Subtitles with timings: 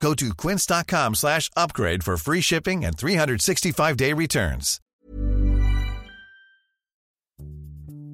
[0.00, 4.80] Go to quince.com slash upgrade for free shipping and 365-day returns.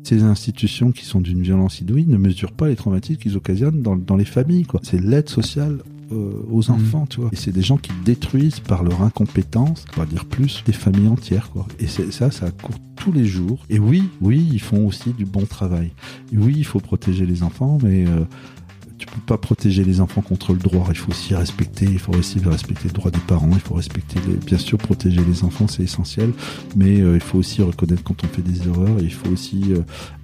[0.04, 3.96] Ces institutions qui sont d'une violence inouïe ne mesurent pas les traumatismes qu'ils occasionnent dans,
[3.96, 4.64] dans les familles.
[4.64, 4.80] quoi.
[4.82, 5.78] C'est l'aide sociale
[6.12, 7.30] euh, aux enfants, tu vois.
[7.32, 11.08] Et c'est des gens qui détruisent par leur incompétence, on va dire plus, des familles
[11.08, 11.66] entières, quoi.
[11.78, 13.64] Et ça, ça court tous les jours.
[13.70, 15.92] Et oui, oui, ils font aussi du bon travail.
[16.32, 18.24] Et oui, il faut protéger les enfants, mais euh,
[19.02, 20.86] tu peux pas protéger les enfants contre le droit.
[20.90, 23.50] Il faut aussi respecter, il faut aussi respecter le droit des parents.
[23.52, 26.32] Il faut respecter, les- bien sûr, protéger les enfants, c'est essentiel.
[26.76, 29.00] Mais euh, il faut aussi reconnaître quand on fait des erreurs.
[29.00, 29.78] Et il faut aussi euh,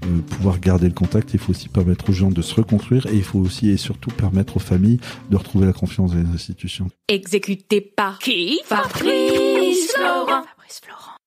[0.04, 1.34] euh, pouvoir garder le contact.
[1.34, 3.06] Il faut aussi permettre aux gens de se reconstruire.
[3.08, 6.28] Et il faut aussi et surtout permettre aux familles de retrouver la confiance dans les
[6.32, 6.88] institutions.
[7.08, 8.60] Exécuté par qui?
[8.64, 10.44] Fabrice Florent.
[10.44, 11.17] Fabrice Florent.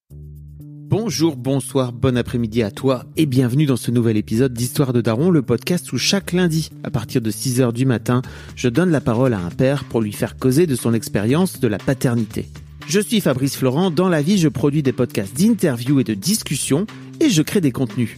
[0.92, 5.32] Bonjour, bonsoir, bon après-midi à toi et bienvenue dans ce nouvel épisode d'Histoire de Daron,
[5.32, 8.22] le podcast où chaque lundi, à partir de 6h du matin,
[8.58, 11.70] je donne la parole à un père pour lui faire causer de son expérience de
[11.70, 12.50] la paternité.
[12.90, 16.86] Je suis Fabrice Florent, dans la vie je produis des podcasts d'interviews et de discussions
[17.22, 18.18] et je crée des contenus.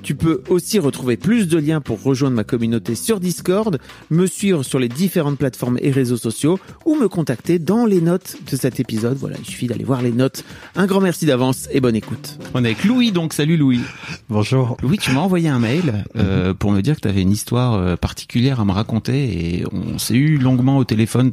[0.03, 4.63] Tu peux aussi retrouver plus de liens pour rejoindre ma communauté sur Discord, me suivre
[4.63, 8.79] sur les différentes plateformes et réseaux sociaux ou me contacter dans les notes de cet
[8.79, 9.17] épisode.
[9.17, 10.43] Voilà, il suffit d'aller voir les notes.
[10.75, 12.37] Un grand merci d'avance et bonne écoute.
[12.53, 13.81] On est avec Louis, donc salut Louis.
[14.29, 14.77] Bonjour.
[14.81, 17.73] Louis, tu m'as envoyé un mail euh, pour me dire que tu avais une histoire
[17.73, 21.31] euh, particulière à me raconter et on s'est eu longuement au téléphone.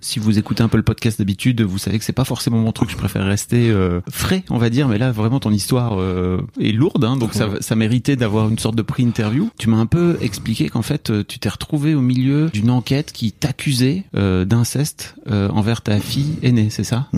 [0.00, 2.72] Si vous écoutez un peu le podcast d'habitude, vous savez que c'est pas forcément mon
[2.72, 2.90] truc.
[2.90, 4.88] Je préfère rester euh, frais, on va dire.
[4.88, 8.58] Mais là, vraiment, ton histoire euh, est lourde, hein, donc ça, ça méritait d'avoir une
[8.58, 9.50] sorte de pré-interview.
[9.58, 13.12] Tu m'as un peu expliqué qu'en fait, euh, tu t'es retrouvé au milieu d'une enquête
[13.12, 17.08] qui t'accusait euh, d'inceste euh, envers ta fille aînée, c'est ça?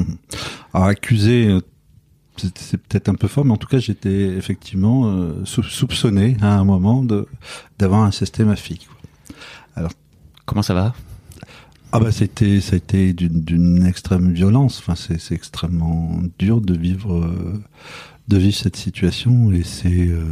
[0.74, 1.60] Alors accusé, euh,
[2.36, 6.54] c'est peut-être un peu fort, mais en tout cas j'étais effectivement euh, sou- soupçonné à
[6.58, 7.26] un moment de
[7.78, 8.80] d'avoir incesté ma fille.
[9.76, 9.88] quoi.
[10.46, 10.94] Comment ça va?
[11.92, 14.78] Ah bah c'était ça a été d'une extrême violence.
[14.78, 17.62] Enfin c'est extrêmement dur de vivre euh,
[18.28, 20.24] de vivre cette situation et c'est euh,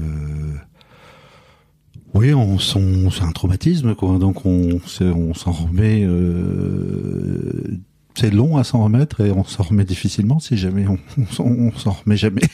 [2.14, 4.18] oui on c'est un traumatisme quoi.
[4.18, 6.04] Donc on on s'en remet.
[6.04, 7.78] euh,
[8.20, 11.44] c'est long à s'en remettre et on s'en remet difficilement si jamais on, on s'en-
[11.44, 12.42] on s'en remet jamais.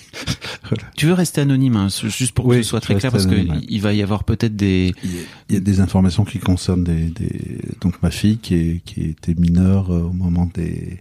[0.97, 3.93] Tu veux rester anonyme, hein, juste pour que ce soit très clair, parce qu'il va
[3.93, 4.93] y avoir peut-être des...
[5.49, 9.03] Il y a des informations qui concernent des, des donc ma fille qui est qui
[9.03, 10.99] était mineure euh, au moment des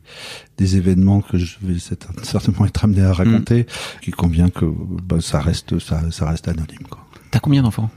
[0.57, 3.65] des événements que je vais certainement être amené à raconter,
[4.03, 4.65] qui convient que
[5.03, 7.04] bah, ça reste ça ça reste anonyme quoi.
[7.35, 7.89] T'as combien d'enfants?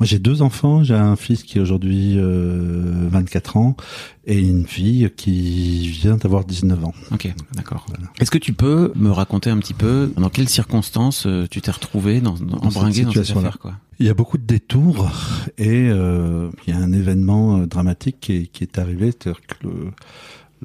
[0.00, 3.76] Moi j'ai deux enfants, j'ai un fils qui est aujourd'hui euh, 24 ans
[4.24, 6.94] et une fille qui vient d'avoir 19 ans.
[7.12, 7.86] Ok, d'accord.
[7.86, 8.10] Voilà.
[8.18, 11.70] Est-ce que tu peux me raconter un petit peu dans quelles circonstances euh, tu t'es
[11.70, 13.74] retrouvé dans, dans, Dans cette embringué dans cette affaire quoi?
[14.00, 15.08] Il y a beaucoup de détours
[15.56, 19.40] et euh, il y a un événement euh, dramatique qui est, qui est arrivé, c'est-à-dire
[19.46, 19.92] que le,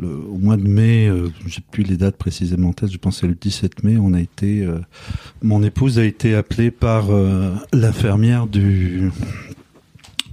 [0.04, 3.22] au mois de mai, euh, j'ai plus les dates précisément en tête, je pense que
[3.22, 4.80] c'est le 17 mai, on a été, euh,
[5.42, 9.12] mon épouse a été appelée par euh, l'infirmière du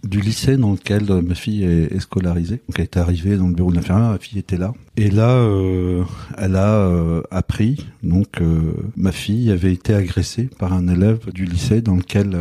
[0.05, 2.61] lycée dans lequel euh, ma fille est, scolarisée.
[2.69, 4.73] Donc elle est arrivée dans le bureau de l'infirmière, ma fille était là.
[4.97, 5.47] Et là,
[6.39, 8.41] elle a appris donc
[8.97, 12.35] ma fille avait été agressée par un élève du lycée dans lequel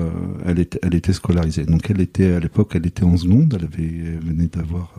[0.45, 1.65] elle était scolarisée.
[1.65, 4.93] Donc elle était à l'époque, elle était en seconde, elle avait elle venait d'avoir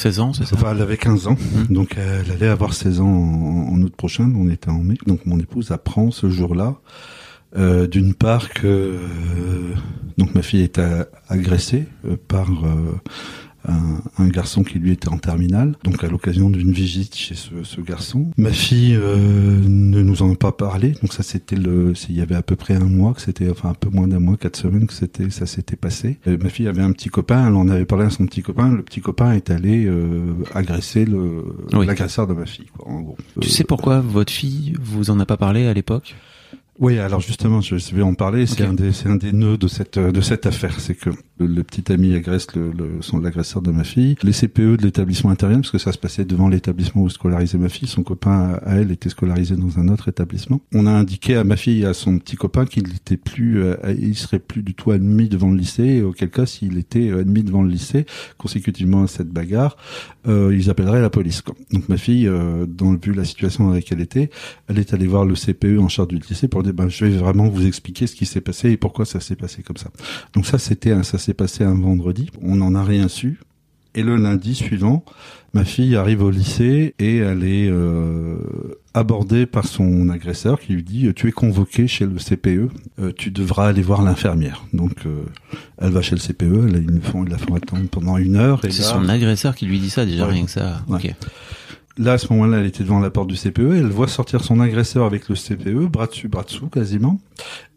[0.00, 0.56] 16 ans, c'est ça?
[0.56, 1.36] Enfin, elle avait 15 ans,
[1.68, 1.74] Mhm.
[1.74, 4.96] donc elle allait avoir 16 ans en, en août prochain, on était en mai.
[5.06, 6.76] Donc mon épouse apprend ce jour-là,
[7.56, 8.98] euh, d'une part que euh,
[10.18, 10.80] donc ma fille est
[11.28, 12.94] agressée euh, par euh,
[13.68, 17.50] un, un garçon qui lui était en terminale, donc à l'occasion d'une visite chez ce,
[17.62, 18.30] ce garçon.
[18.36, 22.20] Ma fille euh, ne nous en a pas parlé, donc ça c'était le, il y
[22.20, 24.56] avait à peu près un mois que c'était, enfin un peu moins d'un mois, quatre
[24.56, 26.18] semaines que c'était, ça s'était passé.
[26.26, 28.72] Euh, ma fille avait un petit copain, elle en avait parlé à son petit copain,
[28.72, 31.86] le petit copain est allé euh, agresser le Oui.
[31.86, 33.16] l'agresseur de ma fille, quoi, en gros.
[33.40, 36.14] Tu Euh, sais pourquoi votre fille vous en a pas parlé à l'époque?
[36.78, 38.46] Oui, alors justement, je vais en parler.
[38.46, 41.10] C'est un des, c'est un des nœuds de cette de cette affaire, c'est que
[41.40, 44.16] Le, petit ami agresse le, le, son l'agresseur de ma fille.
[44.22, 47.68] Les CPE de l'établissement interviennent parce que ça se passait devant l'établissement où scolarisait ma
[47.68, 47.88] fille.
[47.88, 50.60] Son copain à elle était scolarisé dans un autre établissement.
[50.74, 53.76] On a indiqué à ma fille et à son petit copain qu'il n'était plus, euh,
[53.98, 56.02] il serait plus du tout admis devant le lycée.
[56.02, 58.06] Auquel cas, s'il était admis devant le lycée,
[58.38, 59.76] consécutivement à cette bagarre,
[60.28, 61.42] euh, ils appelleraient la police.
[61.72, 64.30] Donc ma fille, euh, dans le vu la situation dans laquelle elle était,
[64.68, 67.16] elle est allée voir le CPE en charge du lycée pour dire ben, je vais
[67.16, 69.90] vraiment vous expliquer ce qui s'est passé et pourquoi ça s'est passé comme ça.
[70.34, 72.28] Donc ça c'était un, ça s'est passé un vendredi.
[72.42, 73.38] On n'en a rien su.
[73.94, 75.04] Et le lundi suivant,
[75.52, 78.36] ma fille arrive au lycée et elle est euh,
[78.94, 82.68] abordée par son agresseur qui lui dit tu es convoqué chez le CPE,
[83.00, 84.64] euh, tu devras aller voir l'infirmière.
[84.72, 85.22] Donc euh,
[85.78, 88.60] elle va chez le CPE, elle, ils, font, ils la font attendre pendant une heure.
[88.62, 90.32] C'est son agresseur qui lui dit ça déjà Ouais.
[90.34, 90.82] rien que ça.
[90.88, 91.14] Ouais.
[91.98, 94.60] Là, à ce moment-là, elle était devant la porte du CPE, elle voit sortir son
[94.60, 97.20] agresseur avec le CPE, bras dessus, bras dessous, quasiment.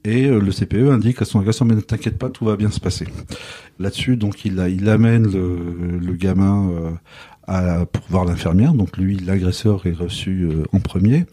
[0.06, 2.70] Et euh, le CPE indique à son agresseur, mais ne t'inquiète pas, tout va bien
[2.70, 3.08] se passer.
[3.80, 6.70] Là-dessus, donc, il, a, amène le, gamin
[7.50, 8.74] euh, pour voir l'infirmière.
[8.74, 11.26] Donc, lui, l'agresseur est reçu euh, en premier.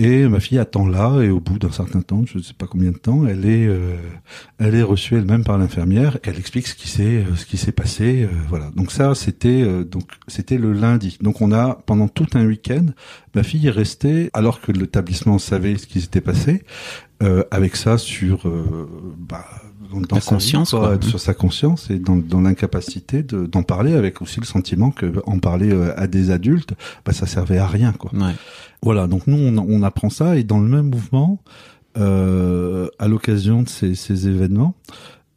[0.00, 2.66] Et ma fille attend là, et au bout d'un certain temps, je ne sais pas
[2.66, 3.96] combien de temps, elle est, euh,
[4.58, 6.18] elle est reçue elle-même par l'infirmière.
[6.24, 8.24] Elle explique ce qui s'est, euh, ce qui s'est passé.
[8.24, 8.72] euh, voilà.
[8.74, 11.16] Donc ça, c'était, euh, donc c'était le lundi.
[11.20, 12.86] Donc on a pendant tout un week-end,
[13.36, 16.64] ma fille est restée, alors que l'établissement savait ce qui s'était passé,
[17.22, 18.88] euh, avec ça sur, euh,
[20.00, 20.98] bah, dans La sa vie, conscience, quoi.
[21.02, 25.12] sur sa conscience et dans, dans l'incapacité de- d'en parler, avec aussi le sentiment que
[25.26, 26.74] en parler euh, à des adultes,
[27.04, 28.10] bah, ça servait à rien, quoi.
[28.14, 28.32] Ouais.
[28.82, 31.40] Voilà, donc nous on, on apprend ça et dans le même mouvement,
[31.96, 34.74] euh, à l'occasion de ces, ces événements,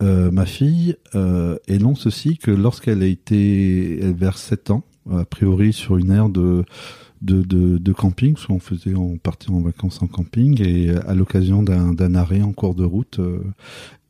[0.04, 5.74] euh, ma fille euh, énonce aussi que lorsqu'elle a été vers 7 ans, a priori
[5.74, 6.66] sur une aire de
[7.24, 11.16] de, de, de camping, parce qu'on faisait, on partait en vacances en camping, et à
[11.16, 13.40] l'occasion d'un d'un arrêt en cours de route, euh,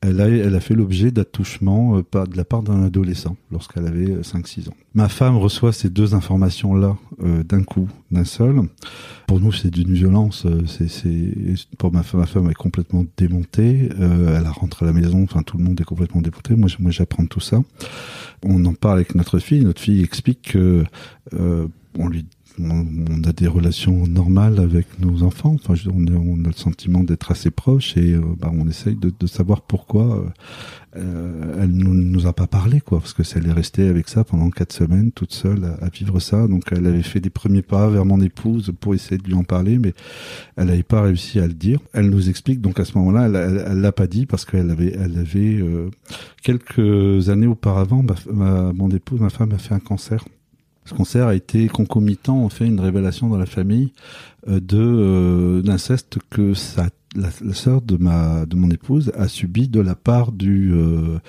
[0.02, 4.12] elle a, elle a fait l'objet d'attouchements euh, de la part d'un adolescent lorsqu'elle avait
[4.12, 4.76] euh, 5-6 ans.
[4.94, 8.62] Ma femme reçoit ces deux informations-là euh, d'un coup, d'un seul.
[9.28, 10.46] Pour nous, c'est d'une violence.
[10.46, 11.34] euh, C'est, c'est,
[11.78, 13.90] pour ma femme, ma femme est complètement démontée.
[14.00, 15.24] Euh, elle rentre à la maison.
[15.24, 16.56] Enfin, tout le monde est complètement démonté.
[16.56, 17.60] Moi, moi, j'apprends tout ça.
[18.44, 19.62] On en parle avec notre fille.
[19.64, 20.84] Notre fille explique que
[21.34, 21.68] euh,
[21.98, 22.26] on lui
[22.60, 25.56] on, a des relations normales avec nos enfants.
[25.56, 28.96] Enfin, je- on, on a le sentiment d'être assez proches et euh, bah, on essaye
[28.96, 30.30] de, de savoir pourquoi euh,
[30.98, 34.24] euh, elle nous, nous a pas parlé, quoi, parce que elle est restée avec ça
[34.24, 36.48] pendant quatre semaines, toute seule, à, à vivre ça.
[36.48, 39.44] Donc, elle avait fait des premiers pas vers mon épouse pour essayer de lui en
[39.44, 39.94] parler, mais
[40.56, 41.80] elle n'avait pas réussi à le dire.
[41.94, 45.18] Elle nous explique, donc à ce moment-là, elle, l'a pas dit parce qu'elle avait, elle
[45.20, 45.90] avait euh,
[46.42, 48.04] quelques années auparavant,
[48.34, 50.24] ma- mon épouse, ma femme, a fait un cancer.
[50.88, 53.92] Ce cancer a été concomitant, en fait, une révélation dans la famille
[54.48, 59.28] euh, de euh, d'inceste que sa la, la sœur de ma de mon épouse a
[59.28, 61.20] subi de la part du euh,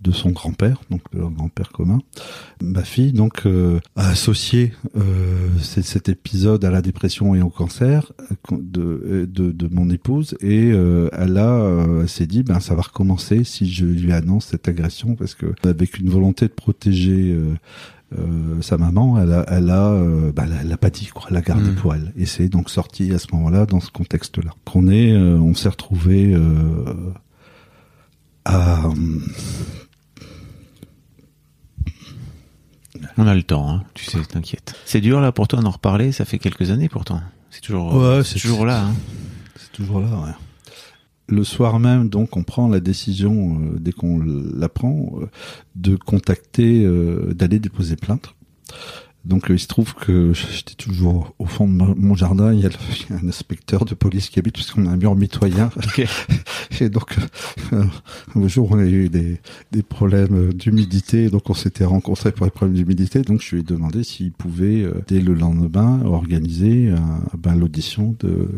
[0.00, 1.98] de son grand-père, donc leur grand-père commun.
[2.62, 8.12] Ma fille donc euh, a associé euh, cet épisode à la dépression et au cancer
[8.30, 13.44] euh, de de, de mon épouse et elle a s'est dit ben ça va recommencer
[13.44, 17.36] si je lui annonce cette agression parce que avec une volonté de protéger
[18.16, 21.36] euh, sa maman, elle a, elle a, euh, bah, elle a pas dit quoi, elle
[21.36, 21.74] a gardé Mm.
[21.74, 22.12] pour elle.
[22.16, 24.50] Et c'est donc sorti à ce moment-là, dans ce contexte-là.
[24.64, 26.94] Qu'on est, euh, on s'est retrouvé euh,
[28.44, 28.80] à.
[33.16, 33.84] On a le temps, hein.
[33.94, 34.74] tu sais, t'inquiète.
[34.84, 37.20] C'est dur là pour toi d'en reparler, ça fait quelques années pourtant.
[37.50, 38.84] C'est toujours, Ouais, c'est c'est- toujours là.
[38.86, 38.94] Hein.
[39.56, 40.32] C'est toujours là, ouais.
[41.28, 45.26] Le soir même, donc, on prend la décision, euh, dès qu'on l'apprend, euh,
[45.76, 48.34] de contacter, euh, d'aller déposer plainte.
[49.26, 52.54] Donc, euh, il se trouve que j'étais toujours au fond de ma- mon jardin.
[52.54, 55.68] Il y a, le- un inspecteur de police qui habite, puisqu'on a un mur mitoyen.
[56.80, 57.14] Et donc,
[57.72, 59.38] un jour, on a eu des,
[59.70, 61.28] des problèmes d'humidité.
[61.28, 63.20] Donc, on s'était rencontrés pour les problèmes d'humidité.
[63.20, 66.90] Donc, je lui ai demandé s'il pouvait, dès le lendemain, organiser
[67.36, 68.48] ben, l'audition de,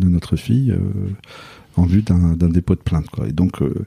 [0.00, 0.74] de notre fille
[1.76, 3.08] en vue d'un d'un dépôt de plainte.
[3.10, 3.28] Quoi.
[3.28, 3.84] Et donc, euh,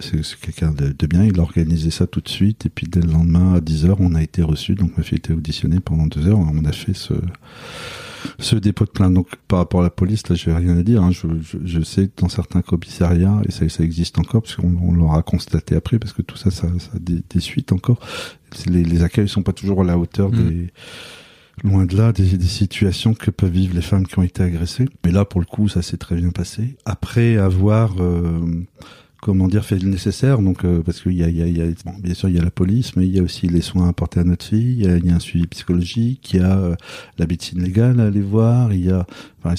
[0.00, 1.24] c'est quelqu'un de, de bien.
[1.24, 2.66] Il a organisé ça tout de suite.
[2.66, 4.74] Et puis, dès le lendemain, à 10 heures, on a été reçu.
[4.74, 6.38] Donc, ma fille a été auditionnée pendant deux heures.
[6.38, 7.14] On a fait ce
[8.38, 9.14] ce dépôt de plainte.
[9.14, 11.02] Donc, par rapport à la police, là, je vais rien à dire.
[11.02, 11.10] hein.
[11.10, 14.76] Je, je, je sais que dans certains commissariats, et ça, ça existe encore, parce qu'on
[14.80, 17.98] on l'aura constaté après, parce que tout ça, ça, ça a des, des suites encore.
[18.66, 20.48] Les, les accueils sont pas toujours à la hauteur Mm.
[20.48, 20.72] des
[21.62, 24.88] loin de là des, des situations que peuvent vivre les femmes qui ont été agressées.
[25.04, 26.76] Mais là, pour le coup, ça s'est très bien passé.
[26.84, 28.40] Après avoir euh,
[29.20, 31.66] comment dire fait le nécessaire, donc euh, parce qu'il y a, y a, y a
[31.84, 33.88] bon, bien sûr il y a la police, mais il y a aussi les soins
[33.88, 34.80] apportés à notre fille.
[34.80, 36.74] Il y y a un suivi psychologique, il y a euh,
[37.18, 38.72] la médecine légale à aller voir.
[38.72, 39.06] Il y a,
[39.42, 39.54] enfin,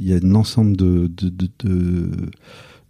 [0.00, 2.10] il y a un ensemble de, de, de, de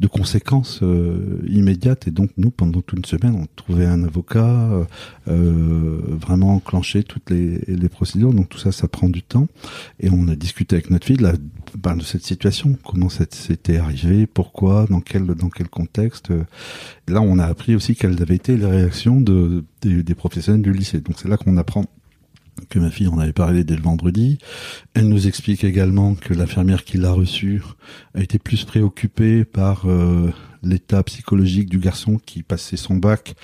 [0.02, 2.08] de conséquences euh, immédiates.
[2.08, 4.84] Et donc nous, pendant toute une semaine, on trouvait un avocat,
[5.28, 8.34] euh, vraiment enclenché toutes les, les procédures.
[8.34, 9.46] Donc tout ça, ça prend du temps.
[10.00, 11.32] Et on a discuté avec notre fille de,
[11.78, 16.32] ben, de cette situation, comment c'était arrivé, pourquoi, dans quel dans quel contexte?
[17.06, 21.00] Là, on a appris aussi quelles avaient été les réactions de, des professionnels du lycée.
[21.00, 21.84] Donc c'est là qu'on apprend
[22.68, 24.38] que ma fille en avait parlé dès le vendredi.
[24.94, 27.62] Elle nous explique également que l'infirmière qui l'a reçue
[28.14, 30.30] a été plus préoccupée par euh,
[30.62, 33.34] l'état psychologique du garçon qui passait son bac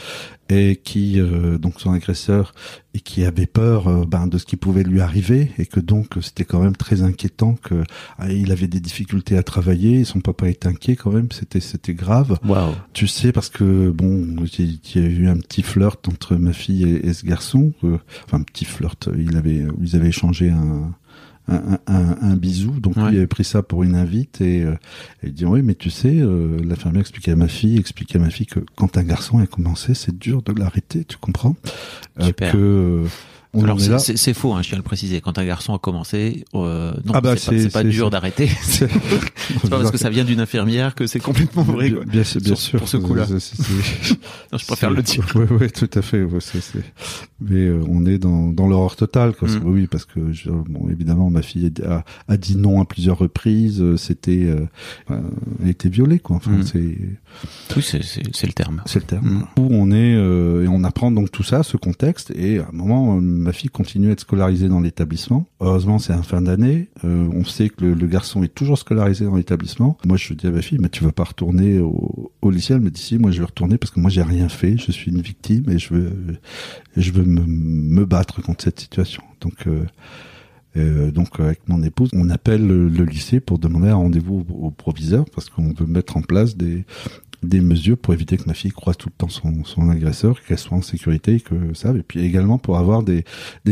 [0.48, 2.54] et qui euh, donc son agresseur
[2.94, 6.14] et qui avait peur euh, ben, de ce qui pouvait lui arriver et que donc
[6.22, 7.82] c'était quand même très inquiétant que
[8.18, 11.94] ah, il avait des difficultés à travailler son papa était inquiet quand même c'était c'était
[11.94, 12.74] grave Waouh.
[12.92, 14.26] tu sais parce que bon
[14.58, 17.98] il y a eu un petit flirt entre ma fille et, et ce garçon euh,
[18.24, 20.94] enfin un petit flirt il avait ils avaient échangé un
[21.48, 22.78] un, un, un, bisou.
[22.80, 23.10] Donc Ouais.
[23.10, 24.74] lui avait pris ça pour une invite et euh,
[25.22, 28.30] il dit oui mais tu sais euh, l'infirmière expliquait à ma fille expliquait à ma
[28.30, 31.56] fille que quand un garçon a commencé c'est dur de l'arrêter tu comprends?
[32.20, 32.52] Euh, Super.
[32.52, 33.06] que euh,
[33.54, 35.20] on Alors c'est- faux, hein, je tiens à le préciser.
[35.20, 38.48] Quand un garçon a commencé, euh, non, Ah bah, c'est pas, dur d'arrêter.
[38.62, 41.88] C'est pas parce que ça vient d'une infirmière que c'est complètement vrai.
[41.88, 42.04] bien, quoi.
[42.06, 43.26] bien, sûr- bien Sur- sûr pour ce coup-là.
[44.52, 45.26] Je préfère le dire.
[45.34, 46.22] Oui, oui, tout à fait.
[46.22, 46.38] ouais,
[47.40, 49.34] Mais euh, on est dans, dans l'horreur totale.
[49.34, 49.48] Quoi.
[49.48, 49.60] Mm.
[49.64, 53.80] Oui, parce que je- bon, évidemment, ma fille a, a dit non à plusieurs reprises.
[53.80, 54.66] euh, C'était, euh,
[55.10, 55.20] euh,
[55.60, 56.36] elle a été violée, quoi.
[56.36, 56.62] Enfin, Mm.
[56.64, 56.98] c'est,
[57.76, 58.82] Oui, c'est le terme.
[58.86, 59.26] c'est le terme.
[59.56, 59.60] Mm.
[59.60, 62.30] Où on est euh, et on apprend donc tout ça, ce contexte.
[62.36, 65.46] Et à un moment, euh, ma fille continue à être scolarisée dans l'établissement.
[65.60, 66.88] Heureusement, c'est un fin d'année.
[67.04, 69.96] Euh, on sait que le, garçon est toujours scolarisé dans l'établissement.
[70.06, 72.90] Moi, je dis à ma fille, mais tu vas pas retourner au, lycée Elle me
[72.90, 74.76] dit si, moi, je vais retourner parce que moi, j'ai rien fait.
[74.76, 76.12] Je suis une victime et je veux,
[76.96, 79.22] je veux me, me battre contre cette situation.
[79.40, 79.66] Donc.
[79.66, 79.84] Euh,
[80.78, 85.24] euh, donc avec mon épouse, on appelle le, lycée pour demander un rendez-vous au, proviseur
[85.34, 86.84] parce qu'on veut mettre en place des,
[87.42, 90.82] mesures pour éviter que ma fille croise tout le temps son, agresseur, qu'elle soit en
[90.82, 93.24] sécurité, et que ça, et puis également pour avoir des,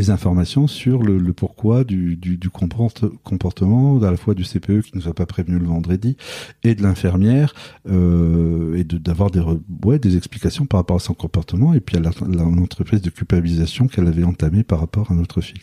[0.09, 4.93] informations sur le, pourquoi du, du, du comporte- comportement, à la fois du CPE qui
[4.95, 6.17] nous a pas prévenu le vendredi
[6.63, 7.55] et de l'infirmière,
[7.89, 9.43] euh, et d'avoir des
[9.99, 14.25] des explications par rapport à son comportement et puis à l'entreprise de culpabilisation qu'elle avait
[14.25, 15.63] entamée par rapport à notre fille.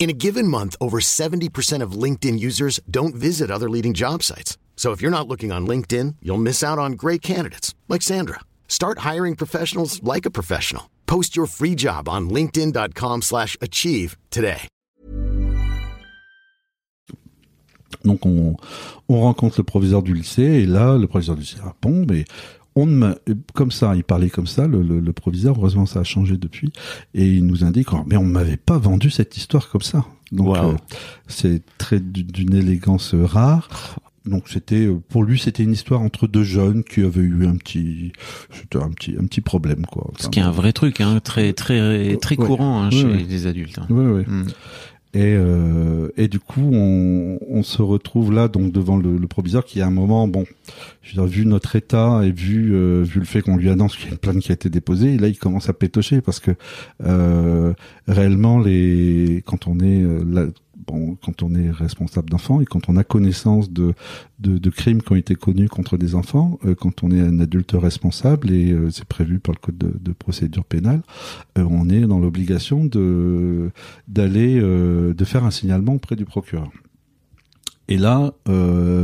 [0.00, 4.56] In a given month, over 70% of LinkedIn users don't visit other leading job sites.
[4.74, 8.40] So if you're not looking on LinkedIn, you'll miss out on great candidates like Sandra.
[8.66, 10.88] Start hiring professionals like a professional.
[11.04, 14.68] Post your free job on linkedin.com/achieve slash achieve today.
[18.04, 18.56] Donc on,
[19.10, 22.24] on rencontre le proviseur du lycée et là le proviseur du lycée ah bon mais
[22.82, 23.16] on ne m'a-
[23.54, 26.72] comme ça il parlait comme ça le, le, le proviseur heureusement ça a changé depuis
[27.14, 30.48] et il nous indique oh, mais on m'avait pas vendu cette histoire comme ça donc
[30.48, 30.56] Wow.
[30.56, 30.76] euh,
[31.26, 33.68] c'est très d'une élégance rare
[34.26, 37.56] donc c'était euh, pour lui c'était une histoire entre deux jeunes qui avaient eu un
[37.56, 38.12] petit
[38.52, 41.52] c'était un petit un petit problème quoi Ce qui est un vrai truc, hein, très
[41.54, 42.46] très très Ouais.
[42.46, 43.26] courant hein, Ouais, chez ouais.
[43.28, 43.78] les adultes.
[43.78, 43.86] hein.
[43.88, 44.44] Mm.
[45.12, 49.64] Et, euh, et du coup, on, on se retrouve là donc devant le, le proviseur
[49.64, 50.44] qui à un moment, bon,
[51.02, 53.96] je veux dire, vu notre état et vu euh, vu le fait qu'on lui annonce
[53.96, 56.38] qu'il y a une plainte qui a été déposée, là il commence à pétocher parce
[56.38, 56.52] que
[57.04, 57.72] euh,
[58.06, 60.46] réellement les quand on est euh, là,
[61.24, 63.94] quand on est responsable d'enfants et quand on a connaissance de,
[64.38, 67.72] de crimes qui ont été connus contre des enfants, euh, quand on est un adulte
[67.72, 71.02] responsable et euh, c'est prévu par le code de, procédure pénale,
[71.58, 73.70] euh, on est dans l'obligation de
[74.08, 76.70] d'aller de faire un signalement auprès du procureur.
[77.88, 78.32] Et là,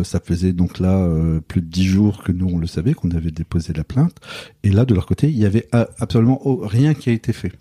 [0.05, 1.09] ça faisait donc là
[1.49, 4.17] plus de dix jours que nous on le savait qu'on avait déposé la plainte.
[4.63, 7.53] Et là, de leur côté, il y avait absolument rien qui a été fait.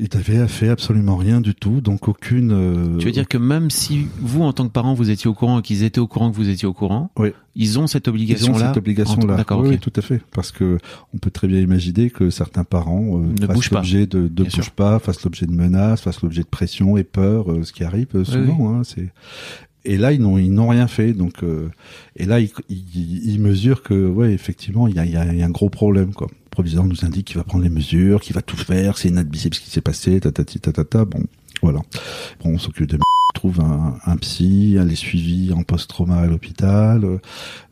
[0.00, 2.52] Il n'avait fait absolument rien du tout, donc aucune.
[2.52, 5.34] euh, Tu veux dire que même si vous, en tant que parent, vous étiez au
[5.34, 7.30] courant et qu'ils étaient au courant que vous étiez au courant, Oui.
[7.56, 9.34] ils ont cette Ils ont obligation-là cette obligation-là.
[9.36, 10.22] D'accord, oui, tout à fait.
[10.32, 10.78] Parce que
[11.14, 13.76] on peut très bien imaginer que certains parents euh, Ne fassent bougent pas.
[13.78, 14.70] l'objet de, de sûr.
[14.70, 18.06] pas, fassent l'objet de menaces, fassent l'objet de pression et peur, euh, ce qui arrive
[18.14, 18.72] euh, souvent.
[18.74, 19.08] Hein, c'est
[19.84, 21.12] et là ils n'ont ils n'ont rien fait.
[21.12, 21.68] Donc euh,
[22.16, 26.12] et là ils, ils, ils mesurent que ouais effectivement il y a, un gros problème
[26.12, 26.28] quoi.
[26.30, 29.54] Le proviseur nous indique qu'il va prendre les mesures, qu'il va tout faire, c'est inadmissible
[29.54, 31.04] ce qui s'est passé, tatati tatata.
[31.04, 31.22] Bon
[31.62, 31.80] voilà.
[32.42, 32.98] Bon on s'occupe de
[33.34, 37.04] trouve un, un psy, elle est suivie en post-trauma à l'hôpital.
[37.04, 37.18] euh,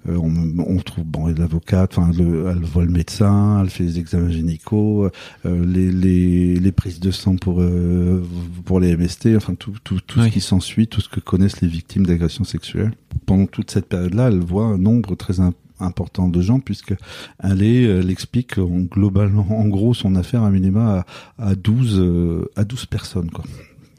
[0.06, 4.30] on, on trouve bon l'avocate, enfin le, elle voit le médecin, elle fait les examens
[4.30, 5.10] gynécaux,
[5.46, 8.22] euh, les, les, les prises de sang pour euh,
[8.64, 10.28] pour les MST, enfin tout tout tout Oui.
[10.28, 12.92] ce qui s'ensuit, tout ce que connaissent les victimes d'agressions sexuelles.
[13.24, 16.94] Pendant toute cette période-là, elle voit un nombre très im- important de gens puisque
[17.42, 21.04] elle est, elle explique en- globalement, en gros, son affaire à minima
[21.38, 23.44] à, à 12 euh, à 12 personnes quoi.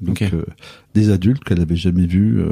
[0.01, 0.33] Donc Ok.
[0.97, 2.51] Des adultes qu'elle avait jamais vus euh,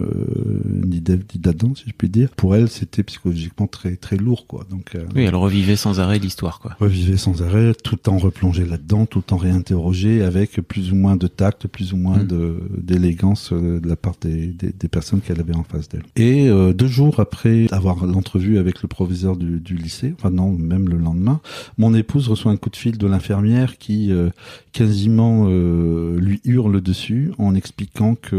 [0.85, 2.29] ni d'Ève ni d'Adam si je puis dire.
[2.35, 4.65] Pour elle, c'était psychologiquement très très lourd quoi.
[4.69, 6.75] Donc euh, Oui, elle revivait sans arrêt l'histoire, quoi.
[6.79, 11.27] revivait sans arrêt, tout en replongé là-dedans, tout en réinterrogé avec plus ou moins de
[11.27, 12.27] tact, plus ou moins Mm.
[12.27, 16.03] de d'élégance euh, de la part des, des, des personnes qu'elle avait en face d'elle.
[16.15, 20.51] Et euh, deux jours après avoir l'entrevue avec le proviseur du, du lycée, enfin non,
[20.51, 21.39] même le lendemain,
[21.77, 24.29] mon épouse reçoit un coup de fil de l'infirmière qui euh,
[24.71, 28.34] quasiment euh, lui hurle dessus en expliquant que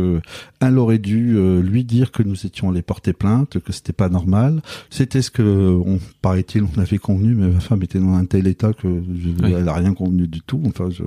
[0.61, 4.09] elle aurait dû euh, lui dire que nous étions allés porter plainte, que c'était pas
[4.09, 4.62] normal.
[4.91, 8.47] C'était ce que, on, paraît-il, on avait convenu, mais ma femme était dans un tel
[8.47, 9.55] état que je, Oui.
[9.57, 10.62] elle a rien convenu du tout.
[10.67, 11.03] Enfin, je,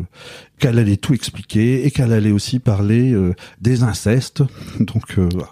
[0.60, 4.44] qu'elle allait tout expliquer et qu'elle allait aussi parler euh, des incestes.
[4.80, 5.50] Donc, euh, voilà.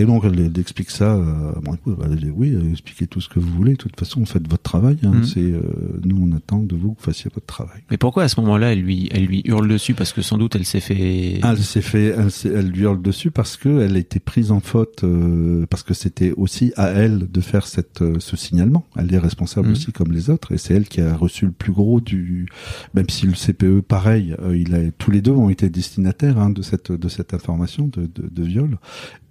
[0.00, 1.96] Et donc elle, elle explique ça à mon épouse.
[2.04, 3.72] Elle dit oui, euh, expliquez tout ce que vous voulez.
[3.72, 4.96] De toute façon, faites votre travail.
[5.02, 5.10] hein.
[5.14, 5.24] Mhm.
[5.24, 5.60] C'est euh,
[6.04, 7.80] nous, on attend de vous que vous fassiez votre travail.
[7.90, 9.94] Mais pourquoi à ce moment-là, elle lui, elle lui hurle dessus?
[9.94, 11.40] Parce que sans doute, elle s'est fait.
[11.42, 12.14] Elle s'est fait,
[12.44, 15.94] elle, lui hurle dessus parce que elle a été prise en faute, euh, parce que
[15.94, 18.86] c'était aussi à elle de faire cette, euh, ce signalement.
[18.96, 19.72] Elle est responsable Mhm.
[19.72, 22.46] aussi comme les autres, et c'est elle qui a reçu le plus gros du.
[22.94, 26.50] Même si le CPE, pareil, euh, il a tous les deux ont été destinataires hein,
[26.50, 28.78] de cette de cette information de, de, de viol.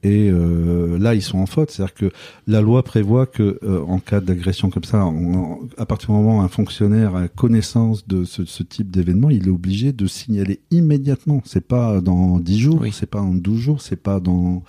[0.04, 1.72] Et euh, là, ils sont en faute.
[1.72, 2.12] C'est-à-dire que
[2.46, 6.38] la loi prévoit que euh, en cas d'agression comme ça, en- à partir du moment
[6.38, 10.60] où un fonctionnaire a connaissance de ce, ce type d'événement, il est obligé de signaler
[10.72, 11.42] immédiatement.
[11.46, 12.92] C'est pas dans 10 jours, Oui.
[12.94, 14.64] c'est pas en 12 jours, c'est pas dans...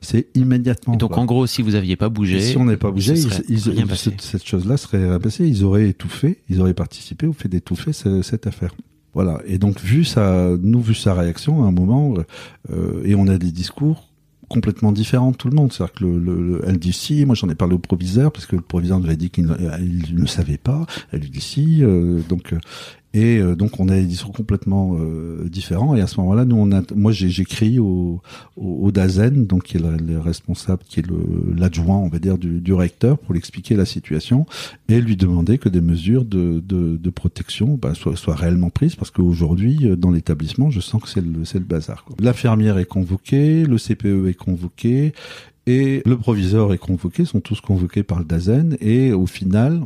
[0.00, 0.94] C'est immédiatement.
[0.94, 1.22] Et donc, quoi.
[1.22, 2.36] en gros, si vous aviez pas bougé.
[2.38, 5.46] Et si on n'est pas bougé, ils- ils- cette, cette chose-là serait rien passé.
[5.46, 8.74] Ils auraient étouffé, ils auraient participé au fait d'étouffer ce- cette affaire.
[9.12, 9.40] Voilà.
[9.46, 12.14] Et donc, vu sa, nous, vu sa réaction à un moment,
[12.72, 14.06] euh, et on a des discours
[14.50, 15.72] complètement différents de tout le monde.
[15.72, 18.44] C'est-à-dire que le, le- le- elle dit si, moi j'en ai parlé au proviseur parce
[18.46, 20.84] que le proviseur nous avait dit qu'il ne, il ne savait pas.
[21.12, 22.58] Elle lui dit si, euh, donc euh,
[23.12, 25.96] et euh, donc on a des discours complètement euh, différents.
[25.96, 28.20] Et à ce moment-là, nous moi j'écris au,
[28.92, 31.06] Dazen, donc qui est le, le responsable, qui est
[31.56, 34.46] l'adjoint, on va dire du, recteur, pour lui expliquer la situation
[34.88, 39.96] et lui demander que des mesures de, protection bah, soient, réellement prises parce qu'aujourd'hui euh,
[39.96, 41.20] dans l'établissement, je sens que c'est
[41.58, 42.04] le bazar.
[42.20, 45.12] L'infirmière est convoquée, le CPE est convoqué.
[45.66, 49.82] Et le proviseur est convoqué, sont tous convoqués par le Dazen, et au final,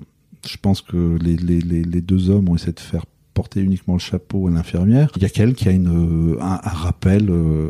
[0.47, 4.51] je pense que les deux hommes ont essayé de faire porter uniquement le chapeau à
[4.51, 5.11] l'infirmière.
[5.17, 7.69] Il y a qu'elle qui a une, euh, un, un rappel, euh,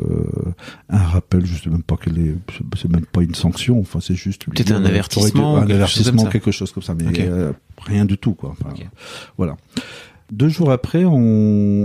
[0.90, 2.34] un rappel, je sais même pas quelle est,
[2.76, 5.76] c'est même pas une sanction, enfin c'est juste Peut-être un euh, avertissement, un quelque chose
[5.76, 6.32] avertissement, comme ça.
[6.32, 8.50] quelque chose comme ça, mais euh, rien du tout quoi.
[8.52, 8.74] Enfin.
[9.38, 9.56] Voilà.
[10.32, 11.14] Deux jours après, on,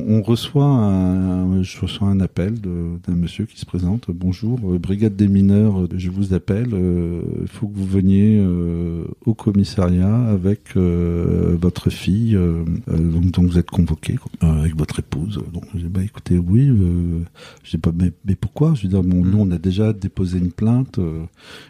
[0.07, 4.05] on reçoit un, je reçois un appel d'un monsieur qui se présente.
[4.09, 6.69] Bonjour, euh, brigade des mineurs, euh, je vous appelle.
[6.73, 12.35] euh, Il faut que vous veniez euh, au commissariat avec euh, votre fille.
[12.37, 15.41] euh, euh, donc, donc vous êtes convoqué euh, avec votre épouse.
[15.53, 16.69] Donc j'ai dit, bah écoutez, oui.
[16.69, 17.19] Euh,
[17.63, 18.73] j'ai pas, mais, mais pourquoi?
[18.73, 19.29] Je bon, Mm.
[19.31, 20.97] nous on a déjà déposé une plainte.
[20.97, 21.23] euh.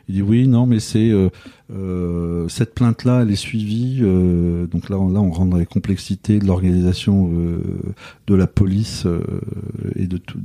[0.07, 1.29] il dit oui, non, mais c'est euh,
[1.71, 3.99] euh, cette plainte-là, elle est suivie.
[4.01, 7.61] euh, donc là, on, là, on rentre dans les complexités de l'organisation euh,
[8.27, 9.21] de la police euh,
[9.95, 10.39] et de tout.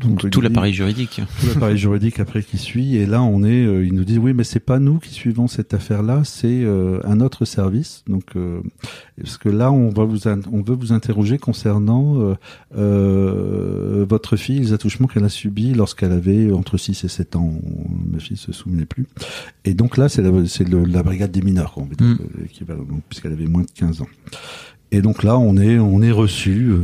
[0.00, 1.20] donc, tout il- l'appareil juridique.
[1.40, 2.96] tout l'appareil juridique après qui suit.
[2.96, 5.46] Et là, on est, euh, ils nous disent oui, mais c'est pas nous qui suivons
[5.48, 8.04] cette affaire-là, c'est euh, un autre service.
[8.08, 8.60] Donc, euh,
[9.20, 12.34] parce que là, on va vous, on veut vous interroger concernant
[12.72, 17.52] votre fille, les attouchements qu'elle a subis lorsqu'elle avait entre 6 et 7 ans.
[18.10, 19.06] Ma fille se souvenait plus.
[19.64, 22.06] Et donc là, c'est la, c'est le- la brigade des mineurs, quoi, on va dire,
[22.06, 23.00] Mm.
[23.08, 24.08] puisqu'elle avait moins de 15 ans.
[24.94, 26.78] Et donc là, on est, on est reçu euh,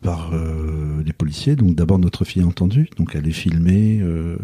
[0.00, 1.54] par euh, les policiers.
[1.54, 4.36] Donc d'abord notre fille est entendue, donc elle est filmée euh,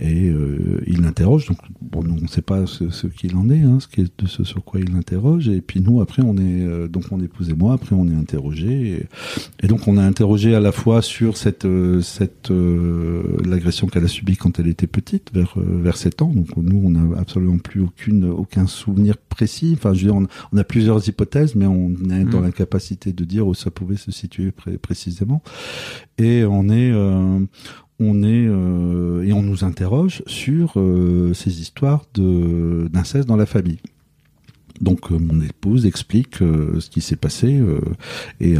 [0.00, 1.46] et euh, il l'interroge.
[1.46, 4.20] Donc bon, on ne sait pas ce, ce qu'il en est, hein, ce, qui est,
[4.20, 5.48] de ce sur quoi il l'interroge.
[5.48, 8.14] Et puis nous après on est euh, donc mon épouse et moi après on est
[8.14, 9.06] interrogé
[9.62, 12.50] et, donc on a interrogé à la fois sur cette euh, cette
[13.44, 16.32] l'agression qu'elle a subie quand elle était petite vers vers 7 ans.
[16.34, 19.72] Donc nous on n'a absolument plus aucune aucun souvenir précis.
[19.76, 22.44] Enfin je veux dire on, a plusieurs hypothèses mais on est dans Mm.
[22.44, 25.42] l'incapacité de dire où ça pouvait se situer pré- précisément.
[26.18, 27.40] Et on est euh,
[27.98, 33.78] on est euh, et on nous interroge sur euh, ces histoires d'inceste dans la famille.
[34.80, 37.62] Donc mon épouse explique ce qui s'est passé
[38.40, 38.54] et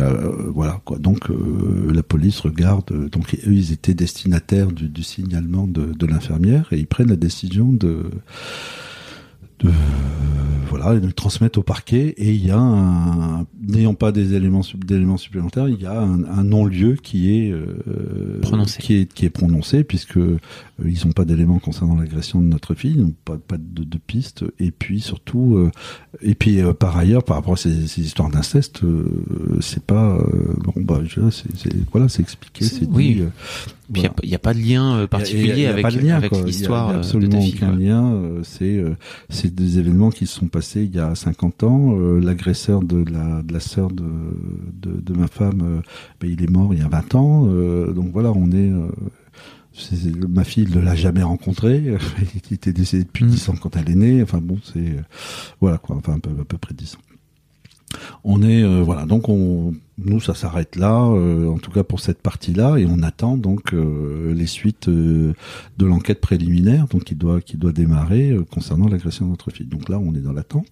[0.49, 0.99] voilà quoi.
[0.99, 3.09] Donc la police regarde.
[3.09, 8.11] donc eux ils étaient destinataires du, signalement de l'infirmière et ils prennent la décision de
[9.65, 9.71] de
[10.69, 14.35] voilà et de le transmettre au parquet et il y a un n'ayant pas des
[14.35, 18.81] éléments d'éléments supplémentaires il y a un, un non-lieu qui est euh, Prononcé.
[18.81, 20.39] qui est qui est prononcé puisque euh,
[20.85, 23.99] ils n'ont pas d'éléments concernant l'agression de notre fille ils n'ont pas pas de, de
[23.99, 25.71] piste et puis surtout euh,
[26.23, 29.07] et puis euh, par ailleurs par rapport à ces, ces histoires d'inceste euh,
[29.61, 31.21] c'est pas euh, bon bah je-
[31.91, 33.23] voilà c'est expliqué C'est- c'est dit
[33.95, 35.87] il n'y a, pas de lien euh, particulier avec,
[36.45, 37.55] l'histoire de absolument ta fille.
[37.57, 37.85] aucun ouais.
[37.85, 38.23] lien.
[38.43, 38.83] C'est
[39.29, 41.97] c'est des événements qui se sont passés il y a 50 ans.
[41.99, 44.05] Euh, L'agresseur de la de la sœur de,
[44.83, 45.81] de de ma femme, euh,
[46.21, 47.47] ben, il est mort il y a 20 ans.
[47.93, 48.71] Donc voilà, on est
[50.29, 51.95] ma fille ne l'a jamais rencontré.
[52.51, 53.31] il était décédé depuis Mm.
[53.31, 54.23] 10 ans quand elle est née.
[54.23, 54.97] Enfin bon, c'est
[55.61, 55.97] voilà quoi.
[55.97, 57.10] Enfin un peu, à peu près 10 ans.
[58.25, 59.05] On est euh, voilà.
[59.07, 62.87] Donc on nous ça s'arrête là euh, en tout cas pour cette partie là et
[62.87, 65.35] on attend donc euh, les suites de
[65.79, 69.67] l'enquête préliminaire donc qui doit qui doit démarrer concernant l'agression de notre fille.
[69.67, 70.69] Donc là on est dans l'attente.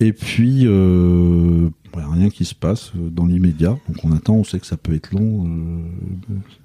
[0.00, 3.76] Et puis voilà, rien qui se passe dans l'immédiat.
[3.88, 4.34] Donc on attend.
[4.34, 5.44] On sait que ça peut être long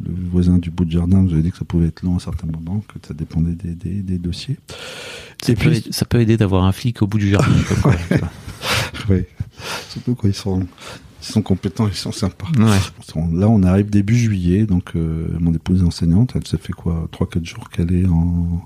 [0.03, 2.19] le voisin du bout de jardin nous avait dit que ça pouvait être long à
[2.19, 4.57] certains moments que ça dépendait des, des, des dossiers.
[5.43, 7.51] Ça, Et peut, puis- ça peut aider d'avoir un flic au bout du jardin.
[7.81, 7.93] comme
[9.89, 10.61] surtout quand ils sont
[11.21, 12.77] ils sont compétents ils sont sympas Ouais.
[13.33, 16.31] Là, on arrive début juillet, donc euh, mon épouse est enseignante.
[16.35, 18.61] Elle se fait quoi, trois quatre jours qu'elle est en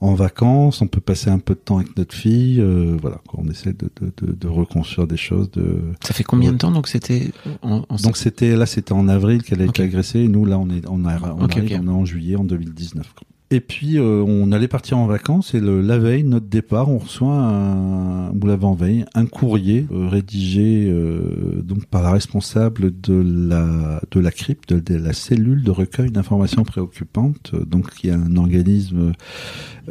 [0.00, 0.82] en vacances.
[0.82, 2.60] On peut passer un peu de temps avec notre fille.
[2.60, 5.50] euh, voilà, quoi, on essaie de, de, de, de reconstruire des choses.
[5.52, 5.80] De...
[6.04, 7.30] Ça fait combien de temps donc c'était
[7.62, 10.20] en, en Donc c'était là, c'était en avril qu'elle a été agressée.
[10.20, 11.80] Et nous, là, on est on, a, on arrive, ok.
[11.80, 13.14] on est en juillet en 2019.
[13.14, 13.26] quoi.
[13.54, 16.98] Et puis euh, on allait partir en vacances et le, la veille, notre départ, on
[16.98, 24.00] reçoit un, ou l'avant-veille, un courrier euh, rédigé euh, donc par la responsable de la
[24.10, 29.12] de la crypte, de, la cellule de recueil d'informations préoccupantes, donc qui est un organisme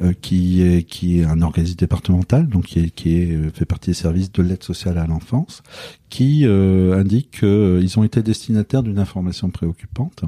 [0.02, 3.66] euh, qui est qui est un organisme départemental, donc qui est qui est euh, fait
[3.66, 5.62] partie des services de l'aide sociale à l'enfance,
[6.10, 10.24] qui euh, indique qu'ils ont été destinataires d'une information préoccupante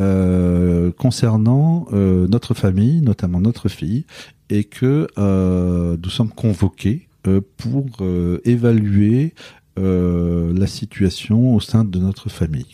[0.00, 4.04] euh, concernant euh, notre famille, notamment notre fille,
[4.50, 7.08] et que euh, nous sommes convoqués
[7.58, 7.86] pour
[8.44, 9.34] évaluer
[9.76, 12.66] la situation au sein de notre famille.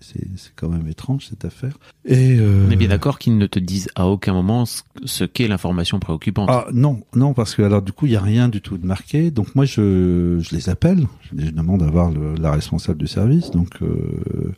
[0.00, 1.78] C'est- quand même étrange cette affaire.
[2.04, 5.22] Et euh, On est bien d'accord qu'ils ne te disent à aucun moment ce, ce
[5.24, 6.48] qu'est l'information préoccupante.
[6.50, 8.84] ah non, non, parce que alors du coup il y a rien du tout de
[8.86, 9.30] marqué.
[9.30, 13.50] Donc moi je, je les appelle, je, je demande d'avoir le- la responsable du service.
[13.52, 14.52] Donc euh,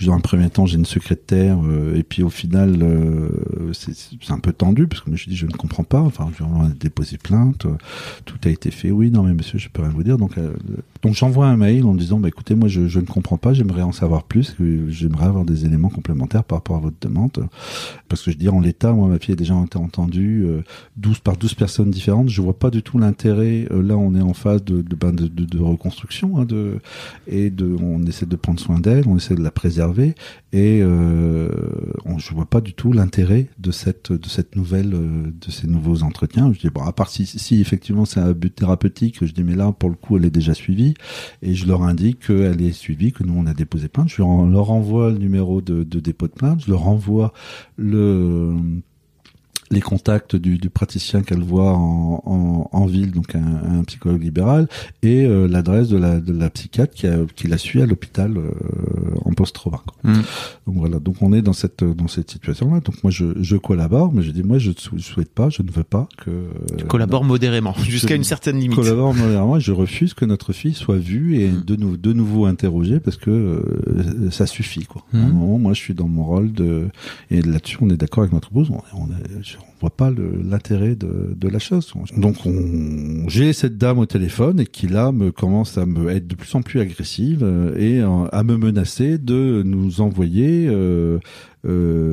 [0.00, 3.28] dans un premier temps j'ai une secrétaire euh, et puis au final euh,
[3.72, 6.00] c'est un peu tendu parce que moi je dis je ne comprends pas.
[6.00, 7.76] Enfin on a déposé plainte, euh,
[8.24, 8.90] tout a été fait.
[8.90, 10.18] Oui non mais monsieur je peux rien vous dire.
[10.18, 10.32] Donc
[11.02, 13.92] donc j'envoie un mail en disant bah écoutez moi je, ne comprends pas, j'aimerais en
[13.92, 14.56] savoir plus,
[14.88, 17.48] j'aimerais avoir des éléments complémentaires par rapport à votre demande
[18.08, 20.62] parce que je dis en l'état moi ma fille a déjà été entendue euh,
[20.96, 23.66] 12 par 12 personnes différentes, je vois pas du tout l'intérêt.
[23.70, 25.14] là, on est en phase de, de, ben,
[25.58, 26.78] reconstruction, hein, de,
[27.26, 29.83] et de, on essaie de prendre soin d'elle, on essaie de la préserver,
[30.52, 31.48] et euh,
[32.04, 35.66] on, je vois pas du tout l'intérêt de cette, de cette nouvelle, euh, de ces
[35.66, 36.52] nouveaux entretiens.
[36.52, 39.72] Je dis bon, à part si, effectivement c'est un but thérapeutique, je dis mais là
[39.72, 40.94] pour le coup elle est déjà suivie,
[41.42, 44.08] et je leur indique qu'elle est suivie, que nous on a déposé plainte.
[44.08, 47.32] Je leur, leur envoie le numéro de, de dépôt de plainte, je leur envoie
[47.76, 48.54] le
[49.74, 54.22] les contacts du, du praticien qu'elle voit en, en, en ville, donc un, un psychologue
[54.22, 54.68] libéral,
[55.02, 58.36] et euh, l'adresse de la, de la psychiatre qui, a, qui la suit à l'hôpital
[58.36, 58.50] euh,
[59.24, 59.82] en post-trauma.
[59.86, 60.10] quoi.
[60.12, 60.22] Mm.
[60.66, 62.80] Donc voilà, donc on est dans cette dans cette situation-là.
[62.80, 65.62] Donc moi je, je collabore, mais je dis moi je ne sou- souhaite pas, je
[65.62, 66.30] ne veux pas que
[66.78, 68.76] tu collabores modérément jusqu'à une certaine limite.
[68.76, 71.64] collabore modérément et je refuse que notre fille soit vue et Mm.
[71.64, 75.02] de, de nouveau interrogée parce que euh, ça suffit quoi.
[75.12, 75.32] À un Mm.
[75.32, 76.88] moment, moi je suis dans mon rôle de
[77.30, 80.10] et là-dessus on est d'accord avec notre épouse, on, on, a- je- on voit pas
[80.10, 81.92] l'intérêt de, la chose.
[82.16, 86.26] Donc on, j'ai cette dame au téléphone et qui là me commence à me être
[86.26, 91.18] de plus en plus agressive euh, et euh, à me menacer de nous envoyer euh,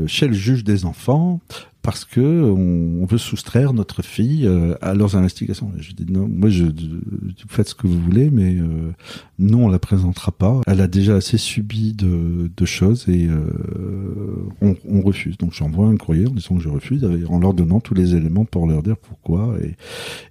[0.08, 1.40] chez le juge des enfants
[1.82, 5.72] parce que on, on veut soustraire notre fille euh, à leurs investigations.
[5.80, 8.92] Je dis non, moi je, vous faites ce que vous voulez, mais euh,
[9.40, 10.62] nous on la présentera pas.
[10.68, 13.42] Elle a déjà assez subi de, de choses et euh,
[14.62, 15.38] on, on refuse.
[15.38, 18.46] Donc j'envoie un courrier en disant que je refuse, en leur donnant tous les éléments
[18.46, 19.76] pour leur dire pourquoi et,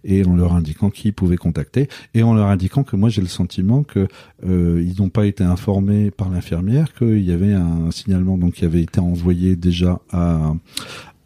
[0.04, 3.22] et en leur indiquant qui ils pouvaient contacter et en leur indiquant que moi j'ai
[3.22, 4.06] le sentiment que
[4.46, 8.64] euh, ils n'ont pas été informés par l'infirmière qu'il y avait un signalement donc qui
[8.64, 10.54] avait été envoyé déjà à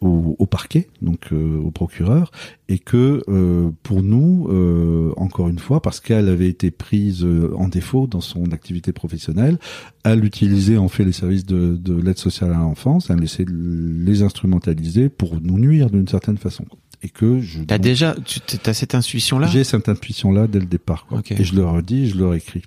[0.01, 2.31] au, au parquet, donc euh, au procureur,
[2.67, 7.67] et que euh, pour nous, euh, encore une fois, parce qu'elle avait été prise en
[7.67, 9.57] défaut dans son activité professionnelle,
[10.03, 14.21] elle utilisait en fait les services de, de l'aide sociale à l'enfance, elle laissait les
[14.21, 16.65] instrumentaliser pour nous nuire d'une certaine façon.
[17.05, 19.45] Et que je T'as déjà, tu as cette intuition-là?
[19.45, 21.05] J'ai cette intuition-là dès le départ.
[21.05, 21.21] Quoi.
[21.29, 22.63] Et je leur dis, je leur écris.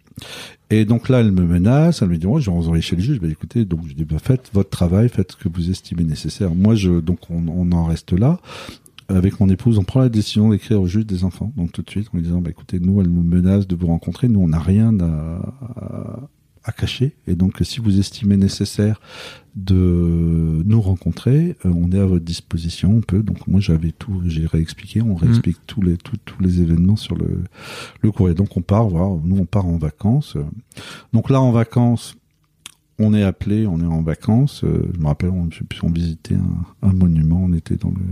[0.71, 3.03] Et donc là, elle me menace, elle me dit, ouais, je vais envoyer chez le
[3.03, 3.19] juge.
[3.19, 6.55] Bah, écoutez, donc je dis, bah, faites votre travail, faites ce que vous estimez nécessaire.
[6.55, 8.39] Moi, je, donc on, on en reste là.
[9.09, 11.53] Avec mon épouse, on prend la décision d'écrire au juge des enfants.
[11.57, 13.89] Donc tout de suite, en lui disant, bah, écoutez, nous, elle nous menace de vous
[13.89, 14.29] rencontrer.
[14.29, 15.05] Nous, on n'a rien à,
[15.77, 16.21] à,
[16.69, 17.17] à cacher.
[17.27, 19.01] Et donc, si vous estimez nécessaire
[19.57, 22.97] de nous rencontrer, euh, on est à votre disposition.
[22.99, 23.23] On peut.
[23.23, 25.01] Donc moi, j'avais tout, j'ai réexpliqué.
[25.01, 27.43] On réexplique tous les tous, tous les événements sur le
[28.03, 28.35] le courrier.
[28.35, 28.89] Donc on part.
[28.89, 30.37] Voilà, nous on part en vacances.
[31.13, 32.15] Donc là, en vacances.
[33.01, 34.65] On est appelé, on est en vacances.
[34.65, 35.49] Euh, je me rappelle, on,
[35.85, 37.41] on visitait un, un monument.
[37.45, 38.03] On était dans le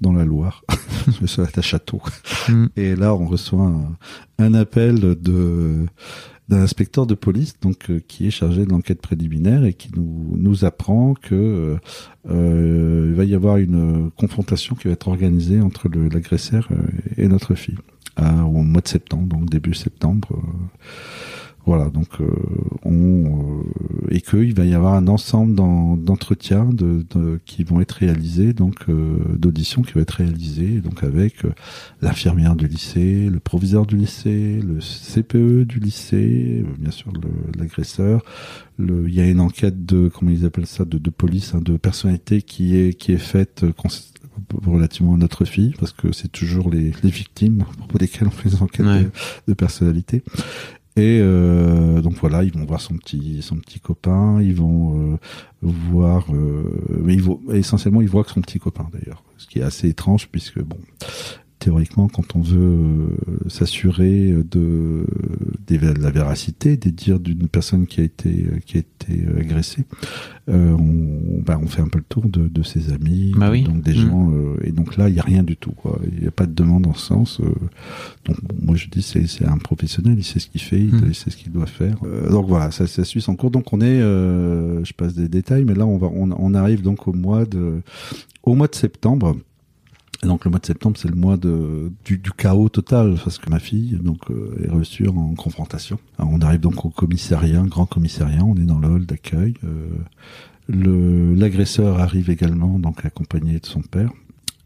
[0.00, 0.64] dans la Loire,
[1.26, 2.02] sur la château.
[2.48, 2.66] Mm.
[2.76, 3.96] Et là, on reçoit un,
[4.38, 5.86] un appel de
[6.52, 10.64] d'un inspecteur de police donc euh, qui est chargé de l'enquête préliminaire et qui nous
[10.64, 11.78] apprend que
[12.28, 16.76] euh, il va y avoir une confrontation qui va être organisée entre l'agresseur euh,
[17.16, 17.78] et notre fille
[18.18, 20.36] au mois de septembre donc début septembre euh,
[21.64, 22.26] voilà donc euh,
[22.84, 23.62] on euh,
[24.10, 28.52] et qu'il va y avoir un ensemble d'en- d'entretiens de, de- qui vont être réalisés
[28.52, 31.50] donc euh, d'auditions qui vont être réalisées donc avec euh,
[32.00, 37.12] l'infirmière du lycée, le proviseur du lycée, le CPE du lycée, euh, bien sûr
[37.58, 38.22] l'agresseur.
[38.78, 41.76] Il y a une enquête de comment ils appellent ça de, de police, hein, de
[41.76, 43.72] personnalité qui est qui est faite euh,
[44.64, 48.48] relativement à notre fille parce que c'est toujours les, les victimes pour lesquelles on fait
[48.48, 49.04] des enquêtes Ouais.
[49.04, 49.10] de,
[49.48, 50.22] de personnalité.
[50.96, 55.18] Et euh, donc voilà, ils vont voir son petit son petit copain, ils vont euh,
[55.62, 56.64] voir, euh,
[57.02, 57.16] mais
[57.54, 60.76] essentiellement ils voient que son petit copain d'ailleurs, ce qui est assez étrange puisque bon,
[61.62, 65.04] théoriquement quand on veut euh, s'assurer de,
[65.70, 69.84] la véracité des dires d'une personne qui a été euh, qui a été euh, agressée,
[70.48, 73.62] euh, on, on fait un peu le tour de, de ses amis, Bah oui.
[73.62, 73.96] donc des Mm.
[74.06, 75.74] gens, euh, et donc là il y a rien du tout
[76.12, 77.40] il n'y a pas de demande en ce sens.
[77.40, 77.44] euh,
[78.26, 81.14] donc moi je dis c'est un professionnel, il sait ce qu'il fait, il, Mm.
[81.14, 81.96] sait ce qu'il doit faire.
[82.30, 83.50] Donc voilà, ça, ça suit son cours.
[83.50, 87.06] Donc on est, je passe des détails, mais là on va, on, on arrive donc
[87.08, 87.80] au mois de,
[88.42, 89.36] au mois de septembre.
[90.24, 93.38] Et donc le mois de septembre, c'est le mois de, du, du chaos total parce
[93.38, 95.98] que ma fille donc euh, est reçue en confrontation.
[96.18, 98.44] Alors, on arrive donc au commissariat, grand commissariat.
[98.44, 99.54] On est dans le hall d'accueil.
[99.64, 104.12] Euh, l'agresseur arrive également donc accompagné de son père.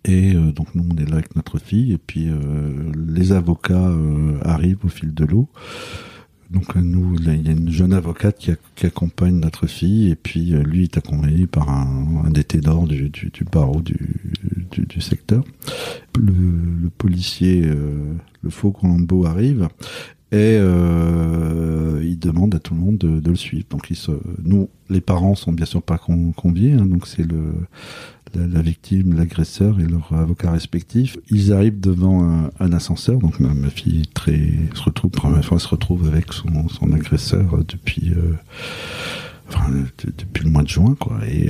[0.07, 3.89] Et euh, donc nous on est là avec notre fille et puis euh, les avocats
[3.89, 5.49] euh, arrivent au fil de l'eau.
[6.51, 10.55] Donc euh, nous, il y a une jeune avocate qui, accompagne notre fille et puis
[10.55, 13.11] euh, lui est accompagné par un, un des ténors du,
[13.51, 15.45] barreau du secteur.
[16.17, 16.33] Le,
[16.83, 19.69] le policier, euh, le faux Colombo arrive
[20.37, 23.65] et euh, il demande à tout le monde de, le suivre.
[23.71, 23.91] Donc
[24.45, 27.27] nous, les parents sont bien sûr pas con- conviés, hein, donc c'est
[28.35, 31.17] la, victime, l'agresseur et leur avocat respectif.
[31.31, 34.39] Ils arrivent devant un, ascenseur, donc ma, fille très
[34.75, 38.13] se retrouve première fois se retrouve avec son, agresseur euh, depuis
[40.45, 41.49] le mois de juin quoi et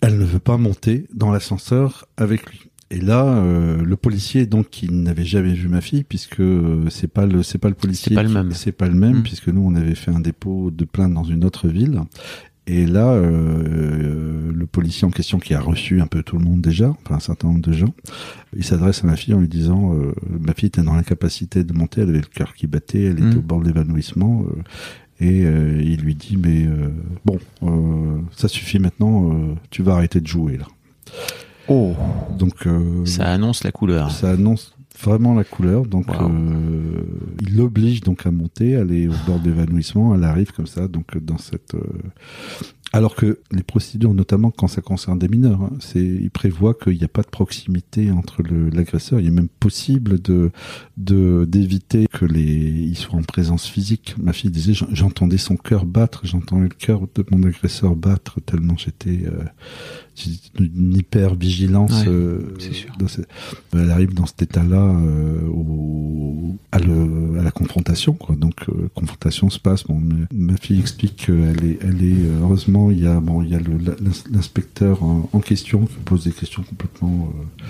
[0.00, 2.70] elle ne veut pas monter dans l'ascenseur avec lui.
[2.90, 7.08] Et là, euh, le policier, donc, qui n'avait jamais vu ma fille, puisque euh, c'est
[7.08, 8.52] pas le, c'est pas le policier, C'est pas le même.
[8.52, 9.22] c'est pas le même, Mm.
[9.22, 12.00] puisque nous, on avait fait un dépôt de plainte dans une autre ville.
[12.66, 16.60] Et là, euh, le policier en question qui a reçu un peu tout le monde
[16.62, 17.92] déjà, enfin un certain nombre de gens,
[18.56, 21.72] il s'adresse à ma fille en lui disant, euh, ma fille était dans l'incapacité de
[21.74, 23.38] monter, elle avait le cœur qui battait, elle était Mm.
[23.38, 24.62] au bord de l'évanouissement, euh,
[25.20, 26.88] et euh, il lui dit, mais euh,
[27.26, 30.66] bon, euh, ça suffit maintenant, euh, tu vas arrêter de jouer là.
[31.68, 31.94] Oh,
[32.38, 34.10] Donc euh, ça annonce la couleur.
[34.10, 35.86] ça annonce vraiment la couleur.
[35.86, 36.28] Donc Wow.
[36.30, 37.02] euh,
[37.42, 40.14] il l'oblige donc à monter, aller au bord de l'évanouissement.
[40.14, 41.80] Elle arrive comme ça, donc dans cette euh,
[42.92, 46.96] Alors que les procédures, notamment quand ça concerne des mineurs, hein, c'est, ils prévoient qu'il
[46.96, 49.18] n'y a pas de proximité entre le, l'agresseur.
[49.18, 50.52] Il est même possible de,
[50.96, 54.14] de d'éviter que les, ils soient en présence physique.
[54.22, 58.40] Ma fille disait, j'en- j'entendais son cœur battre, j'entendais le cœur de mon agresseur battre
[58.40, 59.42] tellement j'étais euh,
[60.58, 61.90] une hyper vigilance.
[61.92, 62.38] Ouais, euh,
[63.08, 63.20] ce-
[63.72, 68.12] elle arrive dans cet état-là euh, au, à, le, à la confrontation.
[68.14, 68.36] Quoi.
[68.36, 69.84] Donc euh, confrontation se passe.
[69.84, 70.00] Bon,
[70.32, 73.54] ma fille explique qu'elle est, elle est euh, heureusement il y a bon il y
[73.54, 73.60] a
[74.32, 77.64] l'inspecteur en, en question qui pose des questions complètement euh,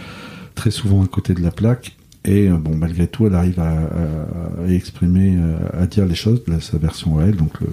[0.54, 1.96] très souvent à côté de la plaque.
[2.26, 6.14] Et euh, bon, malgré tout, elle arrive à, à- à exprimer, euh, à dire les
[6.14, 7.36] choses, de sa version à elle.
[7.36, 7.66] Donc, euh,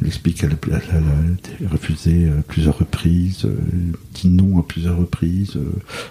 [0.00, 3.56] elle explique qu'elle elle, elle a été refusée à plusieurs reprises, euh,
[4.14, 5.56] dit non à plusieurs reprises.
[5.56, 5.64] euh.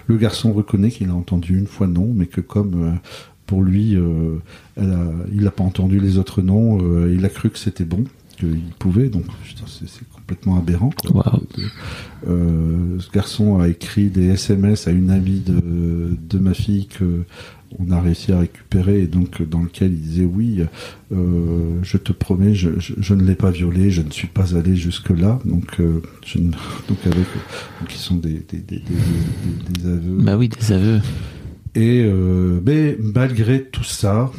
[0.08, 2.92] Le garçon reconnaît qu'il a entendu une fois non, mais que comme euh,
[3.46, 4.36] pour lui, euh,
[4.76, 7.86] elle a, il n'a pas entendu les autres noms, euh, il a cru que c'était
[7.86, 8.04] bon,
[8.38, 9.08] qu'il pouvait.
[9.08, 9.24] Donc,
[9.66, 10.90] c'est complètement aberrant.
[10.90, 11.24] quoi.
[11.26, 11.44] Waouh.
[12.28, 17.24] Euh, ce garçon a écrit des SMS à une amie de, de ma fille que
[17.80, 20.62] on a réussi à récupérer et donc dans lequel il disait oui
[21.12, 24.56] euh, je te promets je, je, je ne l'ai pas violé je ne suis pas
[24.56, 26.52] allé jusque là donc euh, je ne-
[26.88, 27.16] donc avec
[27.80, 31.02] donc ils sont des des, des, des, des- des aveux Bah oui, des aveux.
[31.76, 34.32] et euh, mais malgré tout ça,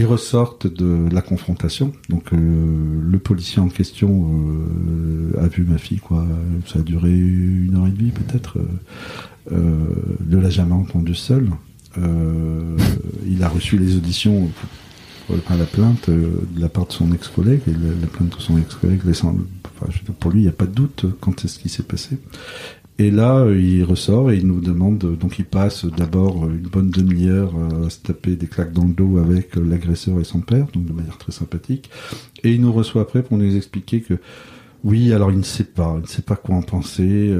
[0.00, 1.92] ils ressortent de la confrontation.
[2.08, 6.26] Donc euh, le policier en question euh, a vu ma fille quoi.
[6.66, 8.58] Ça a duré une heure et demie peut-être.
[9.52, 9.84] Euh,
[10.26, 11.50] ne l'a jamais entendu seul.
[11.98, 12.76] Euh,
[13.26, 14.50] il a reçu les auditions.
[15.32, 18.58] Enfin, la plainte de la part de son ex-collègue, et la, la plainte de son
[18.58, 19.00] ex-collègue
[20.18, 22.18] pour lui, il n'y a pas de doute quand est-ce qui s'est passé.
[23.00, 26.48] Et là, euh, il ressort et il nous demande, euh, donc il passe d'abord euh,
[26.48, 27.54] une bonne demi-heure
[27.86, 30.92] à se taper des claques dans le dos avec l'agresseur et son père, donc de
[30.92, 31.88] manière très sympathique.
[32.44, 34.18] Et il nous reçoit après pour nous expliquer que
[34.84, 37.34] oui, alors il ne sait pas, il ne sait pas quoi en penser.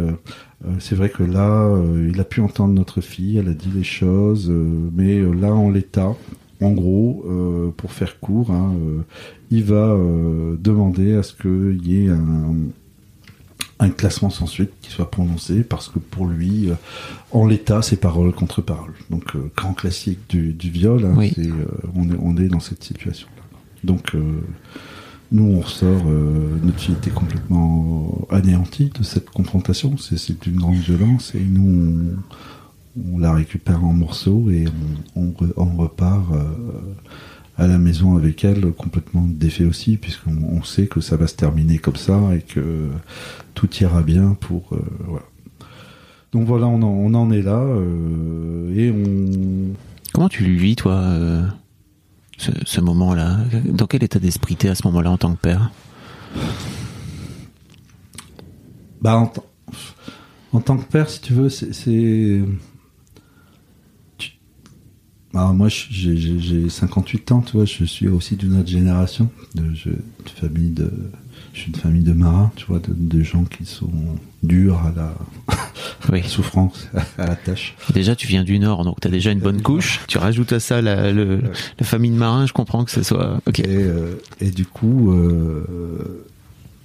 [0.79, 1.75] c'est vrai que là,
[2.07, 4.53] il a pu entendre notre fille, elle a dit les choses,
[4.95, 6.15] mais là, en l'état,
[6.61, 7.25] en gros,
[7.79, 8.75] pour faire court, hein,
[9.51, 9.99] il va
[10.59, 12.55] demander à ce qu'il y ait un,
[13.81, 16.75] un classement sans suite qui soit prononcé parce que pour lui, euh,
[17.33, 18.93] en l'état, c'est parole contre parole.
[19.11, 21.33] Donc, euh, grand classique du, du viol, hein, Oui.
[21.39, 21.65] euh,
[21.97, 23.43] on, est, on est dans cette situation-là.
[23.83, 24.15] Donc,
[25.33, 26.05] nous, on ressort,
[26.63, 29.97] notre fille était complètement anéantie de cette confrontation.
[29.97, 32.17] C'est, c'est d'une grande violence et nous,
[32.99, 34.67] on, on la récupère en morceaux et
[35.17, 36.27] on, on, re- on repart
[37.61, 41.37] à la maison avec elle complètement défait aussi, puisqu'on on sait que ça va se
[41.37, 42.89] terminer comme ça et que
[43.55, 44.73] tout ira bien pour.
[44.73, 45.27] euh, voilà.
[46.33, 49.75] Donc voilà, on en, on en est là euh, et on.
[50.15, 51.43] Comment tu le vis, toi, euh,
[52.39, 53.37] ce, ce moment-là?
[53.67, 55.71] Dans quel état d'esprit t'es à ce moment-là en tant que père?
[59.03, 59.31] Bah,
[60.53, 62.41] en tant que père, si tu veux, c'est.
[65.31, 68.69] Tu- Bah, moi, j'ai- j'ai j'ai 58 ans, tu vois, je suis aussi d'une autre
[68.69, 69.31] génération.
[69.55, 70.91] De, je, de famille de,
[71.55, 73.91] je suis une famille de marins, tu vois, de, de gens qui sont
[74.43, 75.15] durs à la
[76.11, 76.23] Oui.
[76.27, 76.89] souffrance,
[77.19, 77.75] à la tâche.
[77.95, 80.01] Déjà, tu viens du Nord, donc t'as déjà une bonne couche.
[80.09, 81.41] Tu rajoutes à ça la, le-
[81.79, 83.41] la famille de marins, je comprends que ce soit...
[83.47, 83.61] Ok.
[83.61, 86.25] Et, euh, et du coup, euh,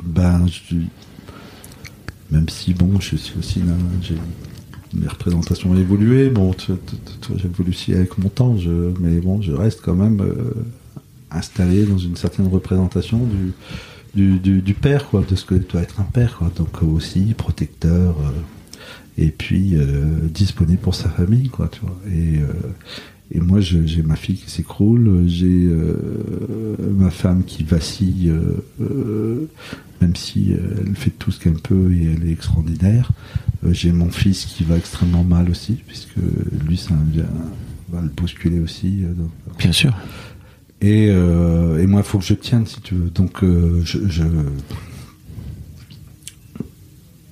[0.04, 0.76] ben, je-
[2.32, 4.16] même si bon, je suis aussi là, j'ai
[4.96, 6.30] mes représentations ont évolué.
[6.30, 6.54] Bon,
[7.36, 8.56] j'évolue aussi avec mon temps,
[9.00, 10.54] mais bon, je reste quand même euh,
[11.32, 13.28] installé dans une certaine représentation
[14.14, 16.52] du, père, quoi, de ce que doit être un père, quoi.
[16.56, 18.16] Donc aussi protecteur.
[18.22, 18.32] euh,
[19.18, 21.98] et puis euh, disponible pour sa famille, quoi, tu vois.
[22.12, 22.40] Et,
[23.32, 25.70] et moi, j'ai ma fille qui s'écroule, j'ai
[26.80, 28.34] ma femme qui vacille,
[30.06, 33.12] même si euh, elle fait tout ce qu'elle peut et elle est extraordinaire.
[33.66, 36.18] Euh, j'ai mon fils qui va extrêmement mal aussi, puisque
[36.68, 36.94] lui, ça
[37.90, 39.04] va le bousculer aussi.
[39.04, 39.96] euh, donc, Bien sûr.
[40.82, 43.10] et, euh, et moi, il faut que je tienne, si tu veux.
[43.10, 44.24] Donc, euh, je, je-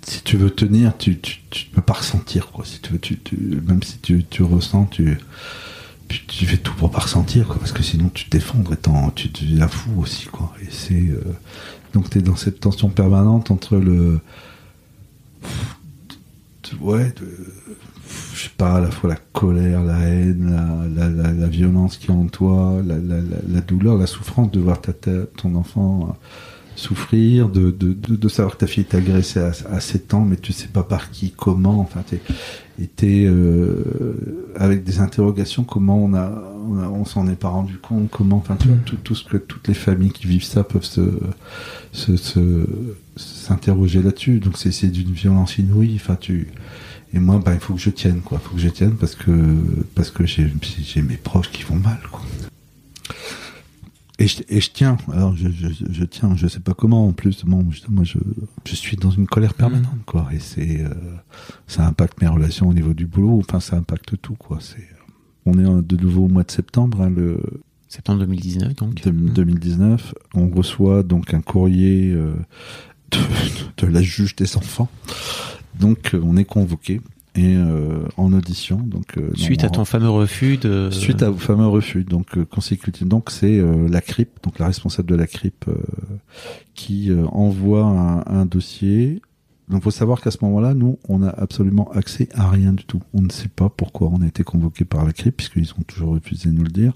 [0.08, 2.66] si tu veux tenir, tu, tu, tu peux pas ressentir, quoi.
[2.66, 5.18] Si tu veux, tu, tu- même si tu, tu ressens, tu,
[6.28, 8.78] tu, fais tout pour pas ressentir, quoi, parce que sinon tu t'effondres et
[9.16, 10.54] tu tu deviens fou aussi, quoi.
[10.62, 11.22] Et c'est euh,
[11.94, 14.20] donc t'es dans cette tension permanente entre le,
[16.82, 17.14] ouais,
[18.34, 20.56] je sais pas, à la fois la colère, la haine,
[20.96, 25.56] la, la, violence qui est en toi, la, douleur, la souffrance de voir ta, ton
[25.56, 26.14] enfant euh,
[26.76, 30.38] souffrir, de, de, de, savoir que ta fille est agressée à, à 7 ans, mais
[30.38, 32.22] tu sais pas par qui, comment, enfin, t'es,
[32.82, 38.10] et t'es, euh, avec des interrogations, comment on a, on, s'en est pas rendu compte.
[38.10, 40.84] Comment, enfin, tu vois, tout, tout ce que toutes les familles qui vivent ça peuvent
[40.84, 41.02] se,
[43.16, 44.40] s'interroger là-dessus.
[44.40, 45.96] Donc c'est, c'est d'une violence inouïe.
[45.96, 46.48] Enfin, tu,
[47.14, 48.40] et moi, bah, il faut que je tienne, quoi.
[48.42, 49.32] Il faut que je tienne parce que,
[49.96, 50.52] parce que j'ai,
[50.82, 52.22] j'ai mes proches qui vont mal, quoi.
[54.20, 54.98] Et je, et je tiens.
[55.12, 56.36] Alors, je, je, je tiens.
[56.36, 57.08] Je sais pas comment.
[57.08, 58.18] En plus, bon, je- moi, je,
[58.66, 60.28] je suis dans une colère permanente, quoi.
[60.32, 60.90] Et c'est, euh,
[61.68, 63.40] ça impacte mes relations au niveau du boulot.
[63.40, 64.60] Enfin, ça impacte tout, quoi.
[64.62, 65.03] C'est, euh,
[65.46, 67.40] on est de nouveau au mois de septembre, hein, le
[67.88, 69.04] Septembre 2019, donc.
[69.04, 70.14] de- 2019.
[70.34, 72.34] On reçoit donc un courrier euh,
[73.12, 73.18] de,
[73.86, 74.90] de la juge des enfants.
[75.80, 77.02] Donc, euh, on est convoqué
[77.36, 78.78] et euh, en audition.
[78.78, 80.90] Donc, euh, Suite à ton fameux refus de.
[80.92, 83.08] Suite à vos fameux refus, donc consécutif.
[83.08, 85.66] Donc c'est la CRIP, donc la responsable de la CRIP,
[86.76, 89.22] qui envoie un, un dossier.
[89.70, 93.02] Donc faut savoir qu'à ce moment-là, nous, on n'a absolument accès à rien du tout.
[93.14, 96.14] On ne sait pas pourquoi on a été convoqué par la CRIP, puisqu'ils ont toujours
[96.14, 96.94] refusé de nous le dire.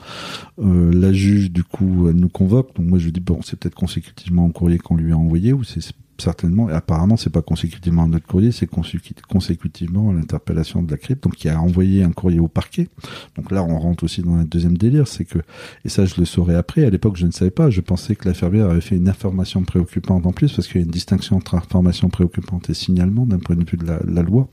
[0.60, 2.76] Euh, la juge, du coup, elle nous convoque.
[2.76, 5.64] Donc moi, je dis bon, c'est peut-être consécutivement au courrier qu'on lui a envoyé, ou
[5.64, 5.82] c'est
[6.22, 6.70] certainement.
[6.70, 10.98] Et apparemment, c'est pas consécutivement à notre courrier, c'est consécu- consécutivement à l'interpellation de la
[10.98, 12.90] CRIP, donc qui a envoyé un courrier au parquet.
[13.36, 15.40] Donc là, on rentre aussi dans un deuxième délire, c'est que,
[15.86, 16.86] et ça, je le saurais après.
[16.86, 17.70] À l'époque, je ne savais pas.
[17.70, 20.86] Je pensais que l'infirmière avait fait une information préoccupante en plus, parce qu'il y a
[20.86, 24.48] une distinction entre information préoccupante et signalement d'un point de vue de la, la loi.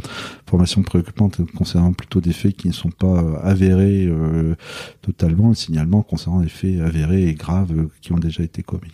[0.46, 4.54] Information préoccupante concernant plutôt des faits qui ne sont pas euh, avérés euh,
[5.02, 8.92] totalement, le signalement concernant des faits avérés et graves euh, qui ont déjà été commis.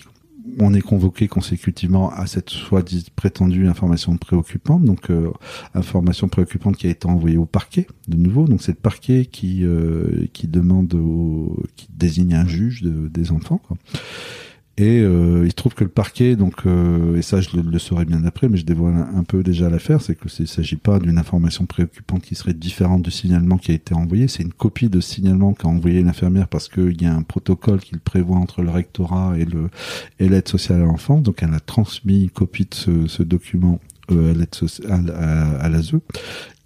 [0.59, 5.31] On est convoqué consécutivement à cette soi-disant prétendue information préoccupante, donc euh,
[5.75, 8.47] information préoccupante qui a été envoyée au parquet de nouveau.
[8.47, 13.31] Donc c'est le parquet qui euh, qui demande au, qui désigne un juge de- des
[13.33, 13.61] enfants.
[14.81, 18.07] Et euh, il se trouve que le parquet, donc, euh, et ça je le, saurai
[18.07, 20.77] bien après, mais je dévoile un, peu déjà l'affaire, c'est que c'est- il ne s'agit
[20.77, 24.55] pas d'une information préoccupante qui serait différente du signalement qui a été envoyé, c'est une
[24.55, 28.39] copie de signalement qu'a envoyé l'infirmière parce qu'il y a un protocole qui le prévoit
[28.39, 29.35] entre le rectorat
[30.19, 34.33] et l'aide sociale à l'enfance, donc elle a transmis une copie de ce, document euh,
[34.89, 35.93] à, à l'ASE.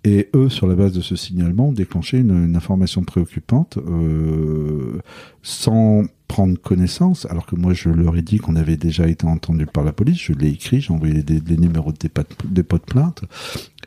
[0.05, 5.01] Et eux, sur la base de ce signalement, ont déclenché une, une information préoccupante euh,
[5.43, 6.03] sans
[6.35, 9.85] prendre connaissance, alors que moi je leur ai dit qu'on avait déjà été entendu par
[9.85, 12.83] la police, je l'ai écrit, j'ai envoyé des, des numéros de dépôt de, dépôt de
[12.83, 13.23] plainte,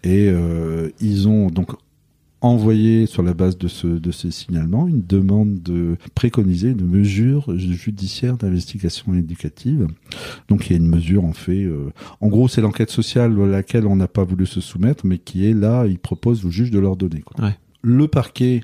[0.05, 1.71] et euh, ils ont donc
[2.39, 7.53] envoyé sur la base de ce de ces signalements une demande de préconiser une mesure
[7.57, 9.87] judiciaire d'investigation éducative.
[10.47, 11.91] Donc il y a une mesure en fait, euh,
[12.21, 15.45] en gros c'est l'enquête sociale à laquelle on n'a pas voulu se soumettre, mais qui
[15.45, 17.23] est là, ils proposent au juge de leur donner.
[17.23, 17.43] Quoi.
[17.43, 17.57] Ouais.
[17.81, 18.61] Le parquet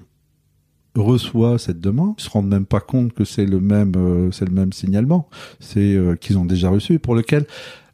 [0.96, 4.46] reçoit cette demande, ils se rendent même pas compte que c'est le même euh, c'est
[4.46, 5.28] le même signalement,
[5.60, 7.46] c'est euh, qu'ils ont déjà reçu pour lequel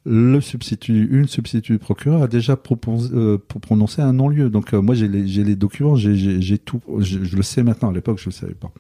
[0.06, 4.50] le substitut, une substitut procureur a déjà proposé, euh, pour prononcer un non-lieu.
[4.50, 7.90] Donc euh, moi j'ai les, j'ai les documents, j'ai, tout, je, je le sais maintenant.
[7.90, 8.72] À l'époque je le savais pas.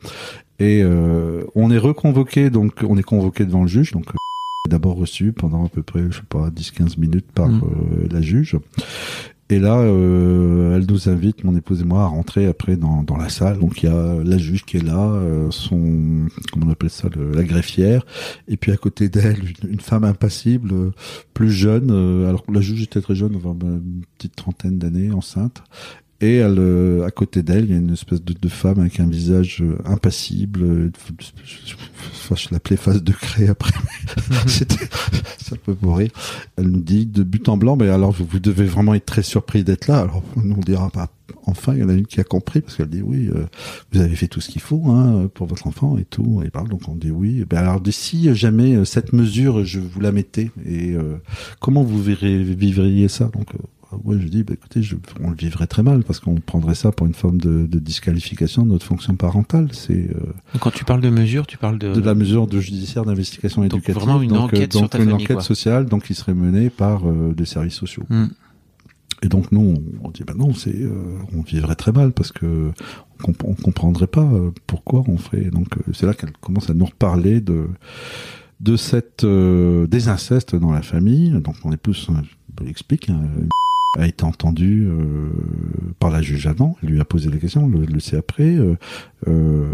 [0.60, 3.92] Et euh, on est reconvoqué, donc on est convoqué devant le juge.
[3.92, 4.18] Donc euh,
[4.70, 7.62] d'abord reçu pendant à peu près, je sais pas, 10-15 minutes par Mm.
[7.64, 8.58] euh, la juge.
[9.52, 13.18] Et là, euh, elle nous invite, mon épouse et moi, à rentrer après dans, dans
[13.18, 13.58] la salle.
[13.58, 17.10] Donc il y a la juge qui est là, euh, son, comment on appelle ça,
[17.34, 18.06] la greffière,
[18.48, 20.92] et puis à côté d'elle, une, femme impassible, euh,
[21.34, 21.90] plus jeune.
[21.90, 25.64] euh, alors la juge était très jeune, enfin, une petite trentaine d'années, enceinte.
[26.22, 29.00] Et elle, euh, à côté d'elle, il y a une espèce de, de femme avec
[29.00, 30.64] un visage euh, impassible.
[30.64, 30.92] euh,
[31.46, 31.76] je,
[32.12, 33.72] enfin, je l'appelais face de craie après.
[34.30, 34.86] mais C'était,
[35.42, 36.10] ça peut mourir.
[36.58, 39.24] Elle nous dit de but en blanc, mais alors vous, vous devez vraiment être très
[39.24, 40.00] surpris d'être là.
[40.02, 41.10] Alors nous on dira, bah,
[41.46, 43.46] enfin il y en a une qui a compris parce qu'elle dit oui, euh,
[43.92, 46.42] vous avez fait tout ce qu'il faut hein, pour votre enfant et tout.
[46.46, 47.46] Et parle donc on dit oui.
[47.50, 50.52] Ben alors d'ici jamais euh, cette mesure, je vous la mettais.
[50.66, 51.18] Et euh,
[51.60, 53.60] comment vous verrez, vivriez ça donc euh,
[54.04, 56.92] Ouais, je dis, bah, écoutez, je, on le vivrait très mal parce qu'on prendrait ça
[56.92, 59.70] pour une forme de, de disqualification de notre fonction parentale.
[59.72, 60.20] C'est euh,
[60.54, 61.94] Donc, Quand tu parles de mesure, tu parles de.
[61.94, 63.96] de la mesure de judiciaire d'investigation Donc, éducative.
[64.02, 67.08] vraiment une enquête donc sur ta une famille, enquête sociale, donc qui serait menée par
[67.10, 68.04] euh, des services sociaux.
[68.10, 68.28] Hmm.
[69.22, 69.60] Et donc nous,
[70.02, 70.94] on, on dit, bah non, c'est, euh,
[71.36, 72.72] on vivrait très mal parce que
[73.20, 75.50] on, comp- on comprendrait pas euh, pourquoi on ferait.
[75.50, 77.68] Donc euh, c'est là qu'elle commence à nous reparler de
[78.62, 81.32] de cette euh, des incestes dans la famille.
[81.42, 83.10] Donc mon épouse euh, explique.
[83.10, 83.20] hein,
[83.98, 85.30] a été entendu euh,
[86.00, 88.56] par la juge avant, elle lui a posé la question, le, le sait après.
[88.56, 88.76] euh,
[89.28, 89.66] euh,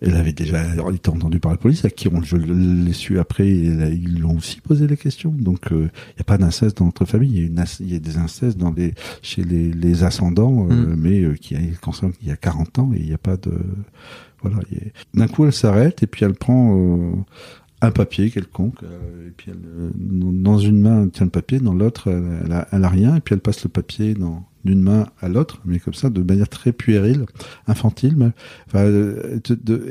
[0.00, 3.48] elle avait déjà été entendue par la police, à qui on, je l'ai su après,
[3.48, 5.30] et a- ils lui ont aussi posé les questions.
[5.32, 5.86] Donc il n'y
[6.20, 8.92] a pas d'inceste dans notre famille, il y y a des incestes dans les,
[9.22, 10.96] chez les, les ascendants, euh, Mm.
[10.98, 13.52] mais euh, qui concernent il y a 40 ans et il n'y a pas de...
[14.42, 14.58] Voilà.
[14.58, 17.24] a- D'un coup elle s'arrête et puis elle prend...
[17.86, 21.74] un papier quelconque, euh, et puis euh, dans une main elle tient le papier, dans
[21.74, 25.06] l'autre elle, a, elle a rien, et puis elle passe le papier dans d'une main
[25.20, 27.26] à l'autre, mais comme ça, de manière très puérile,
[27.66, 28.30] infantile, mais,
[28.74, 29.38] euh,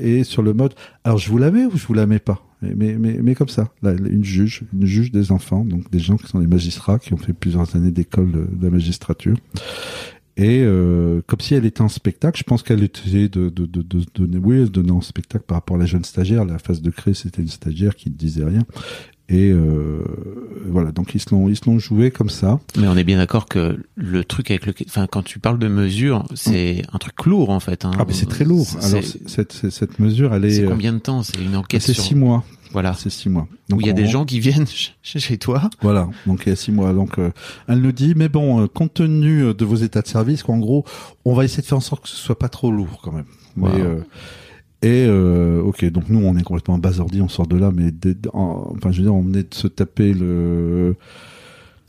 [0.02, 0.74] et sur le mode,
[1.04, 2.44] alors je vous la ou je vous la pas?
[2.62, 6.00] Mais, mais, mais, mais comme ça, là, une juge, une juge des enfants, donc des
[6.00, 9.36] gens qui sont des magistrats, qui ont fait plusieurs années d'école de, de la magistrature.
[10.36, 13.82] Et euh, comme si elle était en spectacle, je pense qu'elle essayait de, de, de,
[13.84, 16.44] de, donner, oui, elle se donnait en spectacle par rapport à la jeune stagiaire.
[16.44, 18.64] La phase de créer, c'était une stagiaire qui ne disait rien.
[19.30, 20.04] Et euh,
[20.68, 22.60] voilà, donc ils se l'ont, ils se l'ont joué comme ça.
[22.78, 25.70] Mais on est bien d'accord que le truc avec lequel, enfin, quand tu parles de
[25.70, 27.86] mesure, c'est un truc lourd en fait.
[27.86, 27.92] Hein.
[27.98, 28.68] Ah, mais c'est très lourd.
[28.82, 31.24] Alors cette, cette, mesure, elle est, c'est euh, combien de temps?
[31.24, 32.04] C'est une enquête c'est sur.
[32.04, 32.44] six mois.
[32.74, 32.94] Voilà.
[32.96, 33.48] C'est six mois.
[33.72, 34.66] Où il y a on- des gens qui viennent
[35.04, 35.70] chez, toi.
[35.82, 36.92] Voilà, donc il y a six mois.
[36.94, 37.32] Donc euh,
[37.70, 40.58] elle nous dit, mais bon, euh, compte tenu euh, de vos états de service, qu'en
[40.58, 40.84] gros,
[41.24, 43.26] on va essayer de faire en sorte que ce soit pas trop lourd quand même.
[43.56, 44.00] Mais, euh,
[44.82, 48.18] et euh, ok, donc nous on est complètement basordi, on sort de là, mais dès-
[48.34, 50.96] en- enfin je veux dire, on venait de se taper le,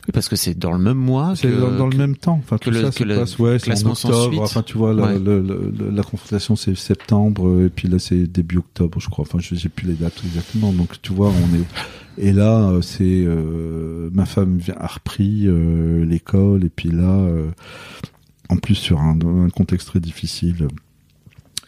[0.07, 1.35] Oui, parce que c'est dans le même mois.
[1.35, 2.39] c'est dans, dans le même temps.
[2.43, 4.41] Enfin tout le- ça que se passe, ouais, c'est en octobre.
[4.41, 5.19] Enfin tu vois, la, Ouais.
[5.19, 9.23] le- la confrontation c'est septembre, et puis là c'est début octobre, je crois.
[9.27, 10.71] Enfin je j'ai plus les dates exactement.
[10.71, 11.65] Donc tu vois, on est
[12.17, 17.49] et là, euh, c'est euh, ma femme a repris euh, l'école et puis là, euh,
[18.49, 20.67] en plus sur un, un contexte très difficile.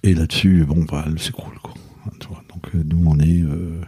[0.04, 1.74] Et là-dessus, bon, bah, elle s'écroule quoi.
[2.20, 2.42] Tu vois,
[2.76, 3.82] nous, on est, euh,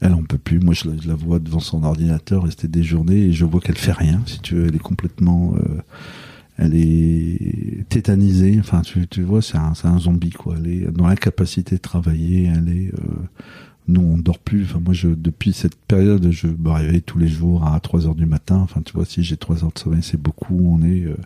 [0.00, 0.60] elle en peut plus.
[0.60, 3.92] Moi, je la, vois devant son ordinateur rester des journées et je vois qu'elle fait
[3.92, 4.20] rien.
[4.26, 5.80] Si tu veux, elle est complètement, euh,
[6.58, 8.56] elle est tétanisée.
[8.60, 10.56] Enfin, tu, tu vois, c'est un, un zombie quoi.
[10.58, 12.50] Elle est dans l'incapacité de travailler.
[12.54, 13.28] Elle est euh,
[13.90, 14.64] nous on dort plus.
[14.64, 18.14] Enfin moi je depuis cette période je me réveille tous les jours à 3 heures
[18.14, 18.56] du matin.
[18.62, 20.58] Enfin tu vois si j'ai 3 heures de sommeil c'est beaucoup.
[20.60, 21.16] On est euh,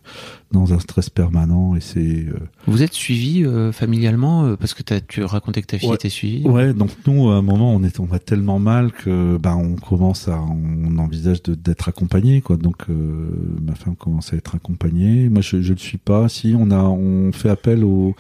[0.52, 2.34] dans un stress permanent et c'est euh,
[2.66, 5.94] Vous êtes suivi euh, familialement euh, parce que t'as- tu racontais que ta fille Ouais.
[5.96, 6.46] était suivie.
[6.46, 9.74] ouais donc nous à un moment on est on va tellement mal que ben on
[9.76, 12.56] commence à on envisage d'être accompagné quoi.
[12.56, 13.28] Donc euh,
[13.62, 15.28] ma femme commence à être accompagnée.
[15.28, 16.28] Moi je je le suis pas.
[16.28, 18.14] Si on a on fait appel au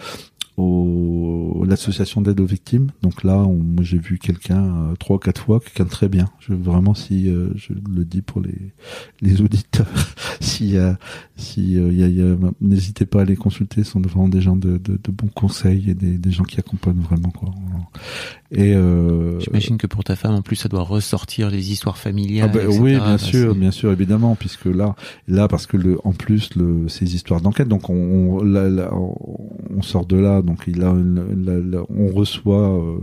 [0.56, 2.90] au l'association d'aide aux victimes.
[3.02, 6.08] Donc là, on, moi j'ai vu quelqu'un euh, trois ou quatre fois, quelqu'un de très
[6.08, 6.28] bien.
[6.40, 8.72] Je vraiment si euh, je le dis pour les
[9.20, 9.86] les auditeurs,
[10.40, 10.92] si euh,
[11.36, 13.82] si euh, y a, y a- n'hésitez pas à les consulter.
[13.84, 16.58] Ce sont vraiment des gens de, de, de bons conseils et des, des gens qui
[16.60, 17.50] accompagnent vraiment quoi.
[18.50, 22.50] Et euh, J'imagine que pour ta femme, en plus, ça doit ressortir les histoires familiales.
[22.54, 22.78] ah etc.
[22.80, 24.94] oui, bien Enfin, sûr, c'est- bien sûr, évidemment, puisque là,
[25.26, 28.90] là, parce que le, en plus, le, ces histoires d'enquête, donc on, on, là, là,
[28.94, 32.98] on sort de là, donc il a, une- la- la- on reçoit euh,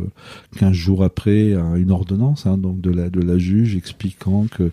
[0.57, 4.63] 15 jours après un- une ordonnance, hein, donc de la de la juge expliquant que
[4.63, 4.69] euh,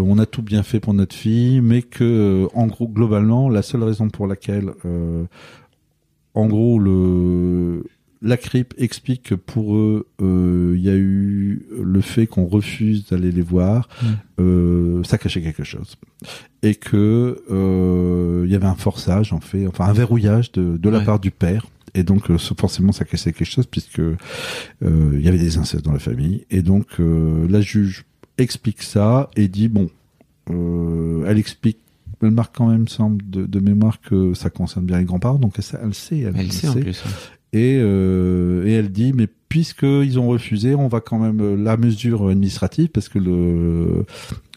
[0.00, 3.62] on a tout bien fait pour notre fille, mais que euh, en gros, globalement, la
[3.62, 5.24] seule raison pour laquelle, euh,
[6.34, 7.84] en gros, le
[8.22, 13.06] la CRIP explique que pour eux, euh, il y a eu le fait qu'on refuse
[13.08, 13.88] d'aller les voir,
[14.38, 15.96] euh, ça cachait quelque chose,
[16.62, 20.88] et que euh, il y avait un forçage en fait, enfin un verrouillage de, de
[20.90, 21.66] la part du père.
[21.94, 24.16] Et donc euh, forcément ça cachait quelque chose puisque euh,
[25.14, 26.44] il y avait des incestes dans la famille.
[26.50, 28.04] Et donc euh, la juge
[28.38, 29.90] explique ça et dit bon,
[31.26, 31.78] elle explique,
[32.22, 35.54] elle marque quand même semble de, de mémoire que ça concerne bien les grands-parents, donc
[35.56, 37.02] elle, sait- elle sait, elle, sait en plus.
[37.52, 42.28] Et, euh, et elle dit, mais puisqu'ils ont refusé, on va quand même la mesure
[42.28, 44.06] administrative, parce que le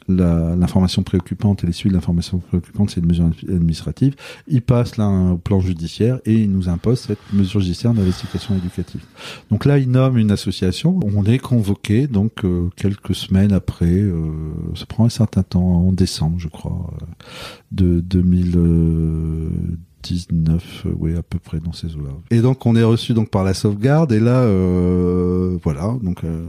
[0.07, 4.15] l'information préoccupante et les suites de l'information préoccupante, c'est une mesure administrative.
[4.47, 9.01] Il passe là au plan judiciaire et il nous impose cette mesure judiciaire d'investigation éducative.
[9.49, 10.99] Donc là, il nomme une association.
[11.03, 13.85] On est convoqué donc euh, quelques semaines après.
[13.85, 14.31] Euh,
[14.75, 17.05] ça prend un certain temps, en décembre, je crois, euh,
[17.71, 18.57] de 2000.
[20.03, 22.11] 19, euh, oui, à peu près dans ces eaux-là.
[22.29, 26.45] Et donc on est reçu donc par la sauvegarde et là, euh, voilà, donc euh,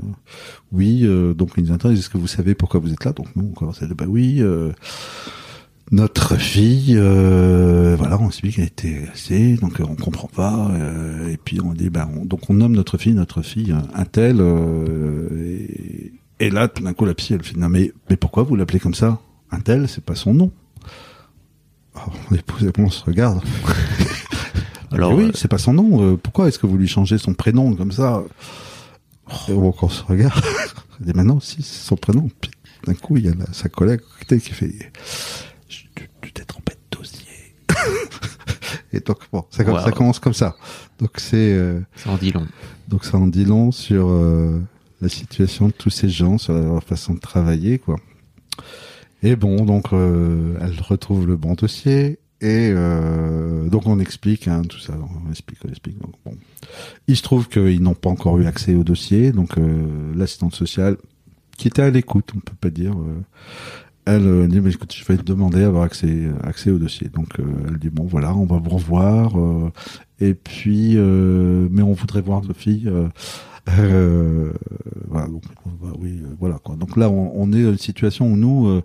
[0.73, 3.13] oui, donc ils nous interrogent, est-ce que vous savez pourquoi vous êtes là?
[3.13, 4.43] Donc nous on commence à dire bah oui.
[5.93, 10.71] notre fille, voilà, on s'est dit qu'elle était assez, donc on comprend pas,
[11.31, 14.43] et puis on dit, bah, on, donc on nomme notre fille, notre fille, untel
[16.41, 18.81] et, là, tout d'un coup, la psy, elle fait, non mais, mais pourquoi vous l'appelez
[18.81, 19.21] comme ça?
[19.51, 20.51] Untel c'est pas son nom.
[22.31, 23.41] L'épouse, on se regarde.
[24.93, 26.03] Alors, oui, euh, c'est pas son nom.
[26.13, 28.23] euh, pourquoi est-ce que vous lui changez son prénom comme ça?
[29.49, 30.41] Et donc on se regarde.
[31.01, 32.29] Dit maintenant si c'est son prénom.
[32.41, 32.51] Puis
[32.87, 34.93] d'un coup il y a la- sa collègue qui fait
[35.69, 35.89] tu
[36.23, 37.27] tu t'es trompé de dossier.
[38.93, 39.81] Et donc bon, ça, Wow.
[39.81, 40.55] ça commence comme ça.
[41.01, 42.47] Donc c'est euh, Ça en dit long.
[42.87, 44.61] donc ça en dit long sur euh,
[45.01, 47.97] la situation de tous ces gens, sur leur façon de travailler, quoi.
[49.25, 54.61] Et bon, donc euh, elle retrouve le bon dossier Et euh, donc on explique hein,
[54.69, 54.93] tout ça,
[55.27, 55.97] on explique, on explique.
[55.99, 56.35] Bon.
[57.09, 60.99] Il se trouve qu'ils n'ont pas encore eu accès au dossier, donc euh, l'assistante sociale,
[61.57, 62.95] qui était à l'écoute, on peut pas dire,
[64.05, 67.09] elle dit mais écoute, je vais te demander à avoir accès, au dossier.
[67.09, 69.33] Donc elle dit bon voilà, on va vous revoir,
[70.21, 72.93] et puis mais on voudrait voir votre fille.
[73.71, 74.53] euh,
[75.09, 75.43] voilà, donc,
[75.99, 76.59] oui, voilà.
[76.77, 78.83] Donc là, on, est dans une situation où nous,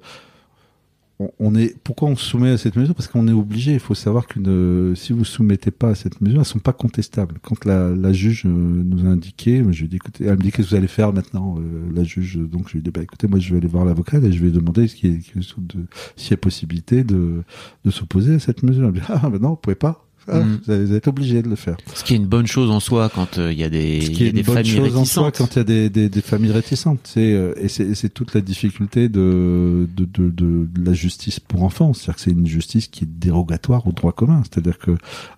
[1.19, 1.77] on, est.
[1.83, 2.95] Pourquoi on soumet à cette mesure?
[2.95, 3.73] Parce qu'on est obligé.
[3.73, 7.35] Il faut savoir que si vous soumettez pas à cette mesure, elles sont pas contestables.
[7.41, 10.69] Quand la, juge euh, nous a indiqué, je lui ai écoutez, elle me dit qu'est-ce
[10.69, 12.37] que vous allez faire maintenant, euh, la juge?
[12.37, 14.43] Donc je lui ai dit bah écoutez, moi je vais aller voir l'avocat et je
[14.43, 17.43] vais demander s'il y a possibilité de,
[17.89, 18.85] s'opposer à cette mesure.
[18.85, 20.08] Elle me dit ah non, vous pouvez pas.
[20.27, 20.59] Ah, Mhm.
[20.65, 21.77] vous, allez- vous êtes obligé de le faire.
[21.95, 24.09] Ce qui est une bonne chose en soi quand euh, il y a des, Ce
[24.11, 25.37] qui y est des une bonne familles chose en soi réticentes.
[25.37, 26.99] quand il y a des, des, des familles réticentes.
[27.03, 31.63] C'est euh, et c'est toute la difficulté de de, de de de la justice pour
[31.63, 31.93] enfants.
[31.93, 34.43] C'est-à-dire que c'est une justice qui est dérogatoire au droit commun.
[34.49, 34.91] C'est-à-dire que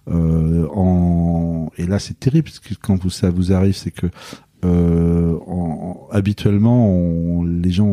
[0.09, 4.07] euh, en et là c'est terrible parce que quand vous ça vous arrive, c'est que
[4.63, 7.89] euh, en- habituellement, on- les gens,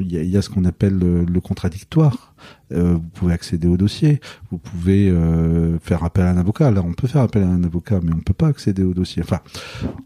[0.00, 2.34] il y y a ce qu'on appelle le, le contradictoire.
[2.72, 4.20] Euh, vous pouvez accéder au dossier,
[4.50, 6.70] vous pouvez euh, faire appel à un avocat.
[6.70, 9.22] Là, on peut faire appel à un avocat, mais on peut pas accéder au dossier.
[9.22, 9.40] Enfin,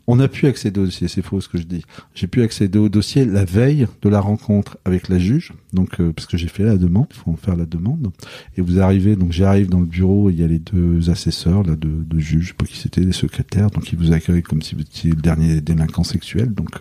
[0.07, 1.85] on a pu accéder au dossier, c'est faux ce que je dis.
[2.15, 6.13] J'ai pu accéder au dossier la veille de la rencontre avec la juge, donc euh,
[6.13, 8.13] parce que j'ai fait la demande, il faut en faire la demande.
[8.57, 11.75] Et vous arrivez, donc j'arrive dans le bureau, il y a les deux assesseurs là
[11.75, 14.83] de, de juges, pas qui c'était, les secrétaires, donc ils vous accueillent comme si vous
[14.83, 16.79] étiez le dernier délinquant sexuel, donc.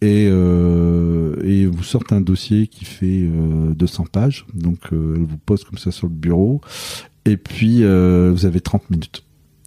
[0.00, 5.24] Et, euh, et vous sortent un dossier qui fait euh, 200 pages, donc euh, elle
[5.24, 6.60] vous pose comme ça sur le bureau,
[7.24, 9.22] et puis euh, vous avez 30 minutes.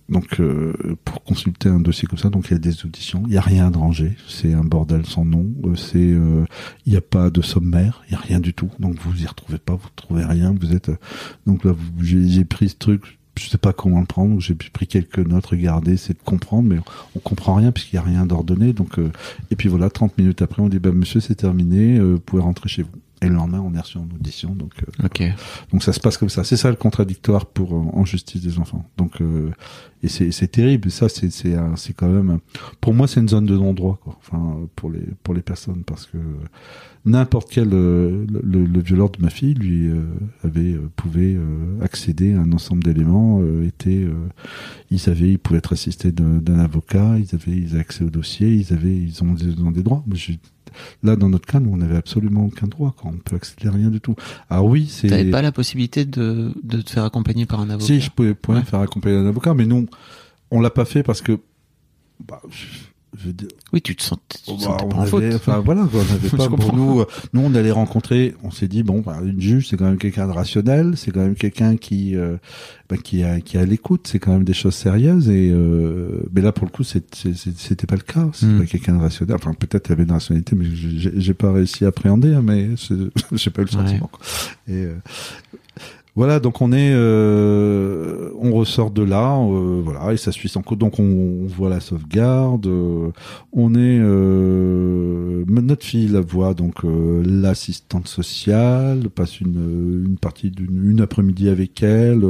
[0.07, 0.73] Donc euh,
[1.05, 3.41] pour consulter un dossier comme ça, donc il y a des auditions, il y a
[3.41, 7.41] rien de rangé, c'est un bordel sans nom, euh, c'est il n'y a pas de
[7.41, 10.55] sommaire, il y a rien du tout, donc vous y retrouvez pas, vous trouvez rien,
[10.59, 10.91] vous êtes
[11.45, 15.19] donc là j'ai pris ce truc, je sais pas comment le prendre, j'ai pris quelques
[15.19, 16.79] notes, regarder, c'est de comprendre, mais
[17.15, 19.11] on comprend rien puisqu'il y a rien d'ordonné, donc euh,
[19.51, 22.41] et puis voilà, 30 minutes après, on dit bah monsieur c'est terminé, euh, vous pouvez
[22.41, 22.91] rentrer chez vous.
[23.21, 25.21] Et le lendemain, on est reçu en audition, donc euh, Ok.
[25.73, 26.43] donc ça se passe comme ça.
[26.45, 28.85] C'est ça le contradictoire pour euh, en justice des enfants.
[28.97, 29.49] Donc euh,
[30.03, 30.89] et c'est c'est terrible.
[30.89, 32.39] Ça c'est c'est c'est quand même
[32.79, 34.15] pour moi c'est une zone de non droit quoi.
[34.19, 36.17] Enfin pour les pour les personnes parce que
[37.05, 40.01] n'importe quel euh, le, le, le violeur de ma fille lui euh,
[40.43, 43.39] avait euh, pouvait euh, accéder à un ensemble d'éléments.
[43.41, 44.13] Euh, était euh,
[44.91, 47.17] ils avaient ils pouvaient être assistés d'un d'un avocat.
[47.17, 48.53] Ils avaient ils avaient accès au dossier.
[48.53, 50.03] Ils avaient ils ont, ils ont des droits.
[51.03, 52.93] Là, dans notre cas, nous, on n'avait absolument aucun droit.
[52.97, 53.11] Quoi.
[53.13, 54.15] On peut accéder à rien du tout.
[54.49, 55.07] Alors oui, c'est.
[55.07, 58.33] T'avais pas la possibilité de, de te faire accompagner par un avocat Si, je pouvais,
[58.33, 58.63] pouvais Ouais.
[58.65, 59.87] faire accompagner d'un avocat, mais nous,
[60.51, 61.39] on l'a pas fait parce que,
[62.27, 62.65] bah, je,
[63.21, 65.23] je veux dire, Oui, tu te sens, tu te bah, sentais on faute.
[65.23, 68.51] avait, enfin voilà, quoi, on avait pas pour nous, euh, nous on allait rencontrer, on
[68.51, 71.35] s'est dit bon, bah, une juge c'est quand même quelqu'un de rationnel, c'est quand même
[71.35, 72.37] quelqu'un qui, euh,
[72.89, 76.41] bah, qui a, qui a l'écoute, c'est quand même des choses sérieuses et, euh, mais
[76.41, 78.59] là pour le coup c'était pas le cas, c'est Hmm.
[78.59, 81.83] pas quelqu'un de rationnel, enfin peut-être il y avait une rationalité, mais j'ai pas réussi
[81.85, 82.69] à appréhender, hein, mais
[83.33, 83.85] j'ai pas eu le Ouais.
[83.85, 84.07] sentiment.
[84.11, 84.19] quoi.
[84.67, 84.95] Et euh,
[86.15, 90.61] voilà, donc on est, euh, on ressort de là, euh, voilà, et ça suit son
[90.61, 90.77] cours.
[90.77, 93.11] Donc on, voit la sauvegarde, euh,
[93.53, 101.01] on est, euh, notre fille la voit donc l'assistante sociale, passe une, partie d'une une
[101.01, 102.23] après-midi avec elle,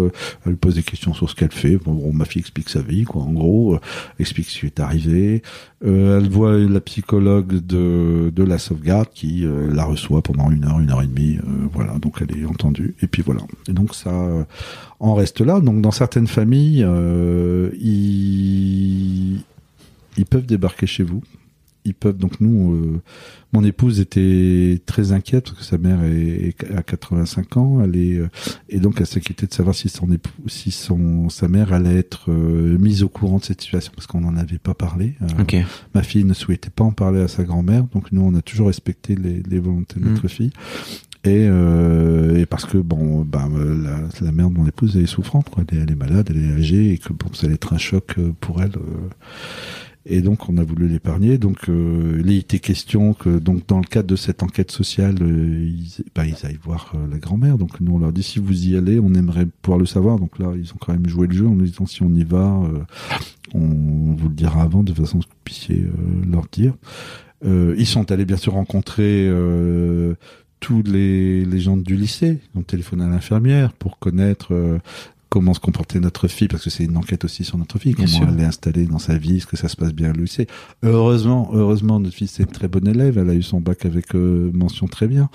[0.46, 1.78] elle pose des questions sur ce qu'elle fait.
[1.78, 3.78] Bon, bon, ma fille explique sa vie, quoi, en gros,
[4.20, 5.42] explique ce qui est arrivé.
[5.82, 10.90] Elle voit la psychologue de, de la sauvegarde qui la reçoit pendant une heure, une
[10.92, 11.38] heure et demie.
[11.74, 12.96] voilà, donc elle est entendue.
[13.02, 13.42] Et puis voilà.
[13.70, 14.44] Et donc ça euh,
[15.00, 15.60] en reste là.
[15.62, 19.42] Donc dans certaines familles, euh, ils,
[20.18, 21.22] ils peuvent débarquer chez vous.
[21.86, 23.02] Ils peuvent donc nous, euh,
[23.54, 27.96] mon épouse était très inquiète parce que sa mère est, est à 85 ans, elle
[27.96, 28.20] est
[28.68, 32.32] et donc elle s'inquiétait de savoir si son époux, si son sa mère allait être
[32.32, 35.16] mise au courant de cette situation parce qu'on n'en avait pas parlé.
[35.96, 38.68] Ma fille ne souhaitait pas en parler à sa grand-mère, donc nous on a toujours
[38.68, 40.52] respecté les, les volontés de notre fille.
[41.26, 45.06] Et, euh, et parce que bon, euh, la, la mère de mon épouse elle est
[45.06, 45.64] souffrante, quoi.
[45.72, 48.32] Elle, est, malade, elle est âgée, et que bon, ça allait être un choc euh,
[48.40, 48.72] pour elle.
[48.78, 49.10] euh.
[50.06, 51.38] et donc on a voulu l'épargner.
[51.38, 55.60] Donc euh, il était question que donc dans le cadre de cette enquête sociale, euh,
[55.68, 57.58] ils, ben, ils aillent voir la grand-mère.
[57.58, 60.20] Donc nous on leur dit si vous y allez, on aimerait pouvoir le savoir.
[60.20, 62.24] Donc là ils ont quand même joué le jeu en nous disant si on y
[62.24, 62.62] va,
[63.54, 63.60] on
[64.18, 65.86] vous le dira avant de façon à ce que vous puissiez
[66.32, 66.74] leur dire.
[67.46, 70.16] Euh, ils sont allés bien sûr rencontrer euh,
[70.60, 72.40] tous les, les gens du lycée.
[72.56, 74.80] Ils ont téléphoné à l'infirmière pour connaître euh,
[75.30, 78.06] comment se comportait notre fille, parce que c'est une enquête aussi sur notre fille, Bien
[78.06, 78.28] comment sûr.
[78.30, 80.48] elle est installée dans sa vie, est-ce que ça se passe bien au lycée.
[80.84, 84.16] Heureusement, heureusement, notre fille c'est une très bonne élève, elle a eu son bac avec
[84.16, 85.30] euh, mention très bien.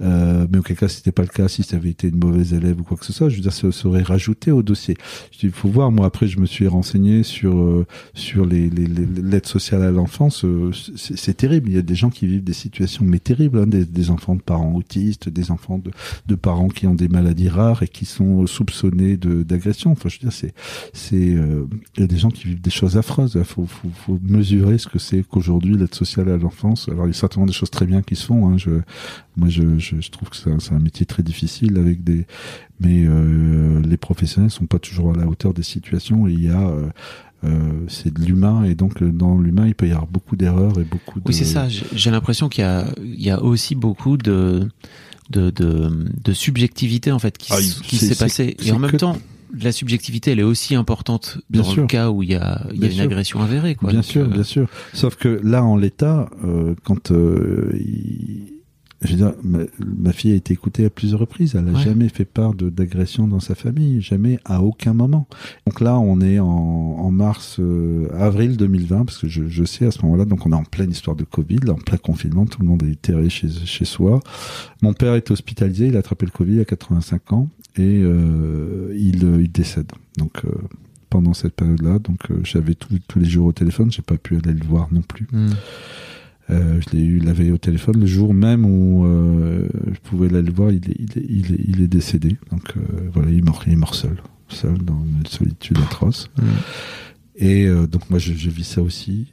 [0.00, 2.80] Euh, mais auquel cas, c'était pas le cas, si ça avait été une mauvaise élève
[2.80, 4.96] ou quoi que ce soit, je veux dire, ça serait rajouté au dossier.
[5.42, 5.90] Il faut voir.
[5.90, 10.44] Moi, après, je me suis renseigné sur euh, sur les, l'aide sociale à l'enfance.
[10.44, 11.68] euh, c'est c'est terrible.
[11.70, 14.36] Il y a des gens qui vivent des situations mais terribles, hein, des, des enfants
[14.36, 15.90] de parents autistes, des enfants de,
[16.26, 19.90] de parents qui ont des maladies rares et qui sont soupçonnés de d'agression.
[19.92, 20.54] Enfin, je veux dire, c'est
[20.92, 23.32] c'est euh, il y a des gens qui vivent des choses affreuses.
[23.36, 26.88] Il faut, faut, faut mesurer ce que c'est qu'aujourd'hui l'aide sociale à l'enfance.
[26.88, 28.48] Alors, il y a certainement des choses très bien qui se font.
[28.48, 28.58] Hein.
[28.58, 28.70] Je,
[29.38, 32.26] moi, je, je, je trouve que c'est un, métier très difficile avec des,
[32.80, 36.26] mais euh, les professionnels sont pas toujours à la hauteur des situations.
[36.26, 36.88] Et il y a euh,
[37.44, 37.50] euh,
[37.86, 41.20] c'est de l'humain et donc dans l'humain il peut y avoir beaucoup d'erreurs et beaucoup
[41.20, 41.68] de Oui, c'est ça.
[41.68, 44.68] J'ai l'impression qu'il y a, il y a aussi beaucoup de,
[45.30, 45.88] de, de,
[46.24, 48.56] de subjectivité en fait qui, Ah, qui s'est passée.
[48.64, 49.16] Et en même que- temps,
[49.58, 51.82] la subjectivité, elle est aussi importante Bien dans sûr.
[51.82, 53.04] le cas où il y a, il y a Bien une sûr.
[53.04, 53.76] agression avérée.
[53.76, 53.90] Quoi.
[53.90, 54.68] bien Donc, sûr, euh, bien sûr.
[54.92, 58.57] Sauf que là, en l'état, euh, quand euh, il-
[59.02, 61.54] je veux dire, ma, ma fille a été écoutée à plusieurs reprises.
[61.54, 61.84] Elle n'a Ouais.
[61.84, 65.28] jamais fait part d'agression dans sa famille, jamais à aucun moment.
[65.66, 69.86] Donc là, on est en, en mars, euh, avril 2020, parce que je, je sais
[69.86, 72.44] à ce moment-là, donc on est en pleine histoire de Covid, là, en plein confinement,
[72.46, 74.20] tout le monde est terré chez, chez soi.
[74.82, 79.24] Mon père est hospitalisé, il a attrapé le Covid à 85 ans et euh, il,
[79.24, 79.92] euh, il décède.
[80.16, 80.50] Donc euh,
[81.08, 84.52] pendant cette période-là, donc j'avais tous tous les jours au téléphone, j'ai pas pu aller
[84.52, 85.28] le voir non plus.
[85.32, 85.50] hmm.
[86.50, 90.28] Euh, je l'ai eu la veille au téléphone le jour même où euh, je pouvais
[90.28, 90.70] aller le voir.
[90.70, 92.36] Il est, il est, il est, il est décédé.
[92.50, 92.80] Donc euh,
[93.12, 96.30] voilà, il est mort, il est mort seul, seul dans une solitude atroce.
[97.40, 99.32] Et donc moi, je, je vis ça aussi.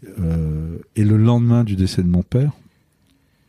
[0.96, 2.52] Et le lendemain du décès de mon père,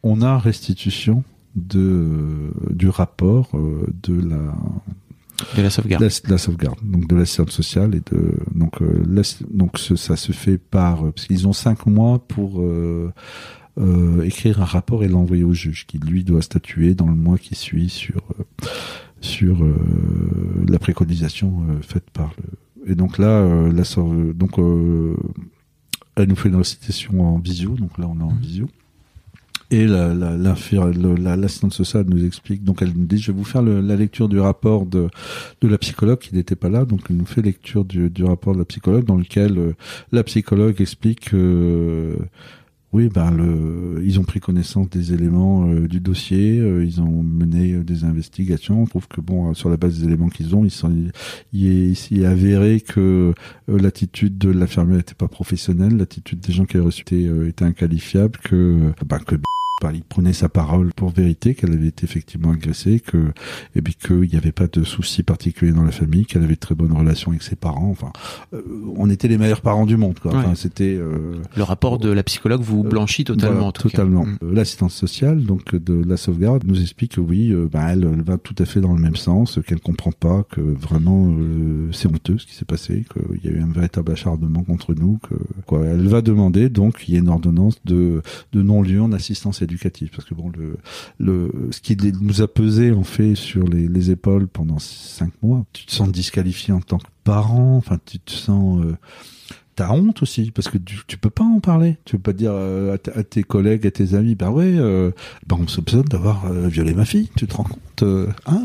[0.02, 1.24] on a restitution
[1.56, 3.50] de du rapport
[4.02, 4.54] de la
[5.56, 6.02] de la sauvegarde.
[6.02, 9.02] la, la sauvegarde, donc de l'assistance sociale et de donc euh,
[9.50, 13.12] donc ce- ça se fait par parce qu'ils ont cinq mois pour euh,
[13.78, 17.36] euh, écrire un rapport et l'envoyer au juge qui lui doit statuer dans le mois
[17.38, 18.44] qui suit sur euh,
[19.20, 19.74] sur euh,
[20.68, 23.82] la préconisation euh, faite par le et donc là euh, la
[24.32, 25.16] donc euh,
[26.16, 27.70] elle nous fait une restitution en visio.
[27.74, 28.68] Donc là on est en visio
[29.70, 33.44] et la, la, la- l'assistante sociale nous explique, donc elle nous dit, je vais vous
[33.44, 35.08] faire le- la lecture du rapport de,
[35.60, 38.54] de la psychologue qui n'était pas là, donc elle nous fait lecture du, du rapport
[38.54, 39.72] de la psychologue dans lequel euh,
[40.12, 42.16] la psychologue explique que euh,
[42.96, 43.30] oui, ben
[44.02, 48.04] ils ont pris connaissance des éléments euh, du dossier, euh, ils ont mené euh, des
[48.04, 48.82] investigations.
[48.82, 50.66] On trouve que bon, sur la base des éléments qu'ils ont,
[51.52, 53.34] il est avéré que
[53.68, 58.38] l'attitude de l'infirmière n'était pas professionnelle, l'attitude des gens qui avaient reçu était, était inqualifiable,
[58.42, 59.36] que ben, que
[59.92, 63.32] il prenait sa parole pour vérité qu'elle avait été effectivement agressée, que
[63.74, 66.60] et puis qu'il n'y avait pas de soucis particuliers dans la famille, qu'elle avait de
[66.60, 67.90] très bonnes relations avec ses parents.
[67.90, 68.10] Enfin,
[68.54, 68.62] euh,
[68.96, 70.18] on était les meilleurs parents du monde.
[70.18, 70.34] Quoi.
[70.34, 70.54] Enfin, Ouais.
[70.56, 73.52] c'était euh, Le rapport de la psychologue vous blanchit totalement.
[73.54, 73.98] voilà, en tout cas.
[73.98, 74.24] totalement.
[74.24, 74.36] Hmm.
[74.42, 78.22] Euh, L'assistance sociale, donc de la sauvegarde, nous explique que oui, euh, bah, elle, elle
[78.22, 82.08] va tout à fait dans le même sens, qu'elle comprend pas que vraiment euh, c'est
[82.08, 85.34] honteux ce qui s'est passé, qu'il y a eu un véritable acharnement contre nous, que
[85.66, 88.22] quoi, elle va demander donc qu'il y ait une ordonnance de
[88.52, 90.78] de non-lieu en assistance éducative, parce que bon le
[91.18, 95.64] le ce qui nous a pesé en fait sur les, les épaules pendant cinq mois,
[95.72, 98.96] tu te sens disqualifié en tant que parent, enfin tu te sens euh,
[99.76, 101.98] T'as honte aussi parce que tu, tu peux pas en parler.
[102.06, 105.10] Tu peux pas dire euh, à, tes collègues, à tes amis, bah ouais, euh,
[105.46, 107.28] bah on me soupçonne d'avoir euh, violé ma fille.
[107.36, 108.64] Tu te rends compte euh, hein,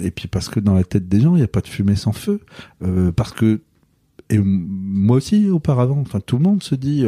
[0.00, 1.96] Et puis parce que dans la tête des gens, il y a pas de fumée
[1.96, 2.40] sans feu.
[3.16, 3.60] Parce que
[4.30, 7.06] et moi aussi auparavant, enfin tout le monde se dit.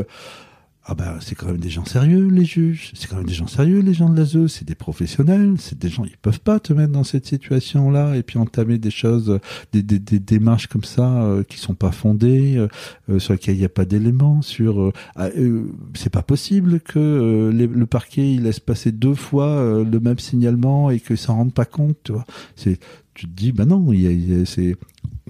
[0.86, 3.46] Ah bah c'est quand même des gens sérieux les juges, c'est quand même des gens
[3.46, 6.72] sérieux les gens de l'ASE, c'est des professionnels, c'est des gens ils peuvent pas te
[6.74, 9.40] mettre dans cette situation là et puis entamer des choses,
[9.72, 12.68] des, des, des démarches comme ça euh, qui sont pas fondées, euh,
[13.08, 15.64] euh, sur lesquelles il n'y a pas d'éléments, sur euh, ah, euh,
[15.94, 20.90] c'est pas possible que euh, le parquet il laisse passer deux fois le même signalement
[20.90, 22.24] et qu'il s'en rende pas compte, tu vois.
[22.56, 22.78] C'est
[23.14, 24.76] tu te dis bah non, il y a, y a- c'est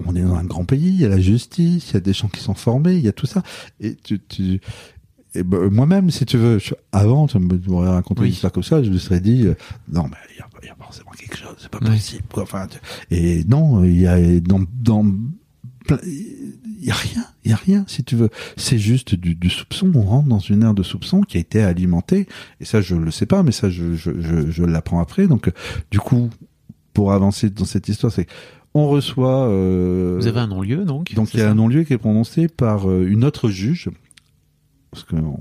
[0.05, 2.11] on est dans un grand pays, il y a la justice, il y a des
[2.13, 3.43] gens qui sont formés, il y a tout ça.
[3.79, 4.59] Et tu, tu
[5.35, 8.27] et ben, moi-même, si tu veux, je- avant, tu m'aurais raconté Oui.
[8.27, 9.55] une histoire comme ça, je me serais dit, euh,
[9.91, 11.89] non, mais il y a, y a forcément quelque chose, c'est pas Oui.
[11.91, 12.43] possible, quoi.
[12.43, 12.79] Enfin, tu-
[13.15, 15.05] et non, il y a dans, dans
[15.89, 18.29] il y a rien, il y a rien, si tu veux.
[18.57, 19.91] C'est juste du, du soupçon.
[19.95, 22.27] On rentre dans une ère de soupçon qui a été alimentée.
[22.59, 25.27] Et ça, je le sais pas, mais ça, je, je, je, je l'apprends après.
[25.27, 25.51] Donc, euh,
[25.91, 26.29] du coup,
[26.93, 28.27] pour avancer dans cette histoire, c'est
[28.73, 29.47] on reçoit.
[29.47, 32.47] euh, Vous avez un non-lieu donc donc il y a un non-lieu qui est prononcé
[32.47, 33.89] par euh, une autre juge,
[34.95, 35.39] parce que en-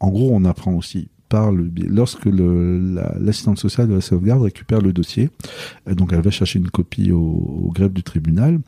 [0.00, 4.92] en gros on apprend aussi par le lorsque l'assistante sociale de la sauvegarde récupère le
[4.92, 5.30] dossier,
[5.86, 8.60] donc elle va chercher une copie au, au greffe du tribunal,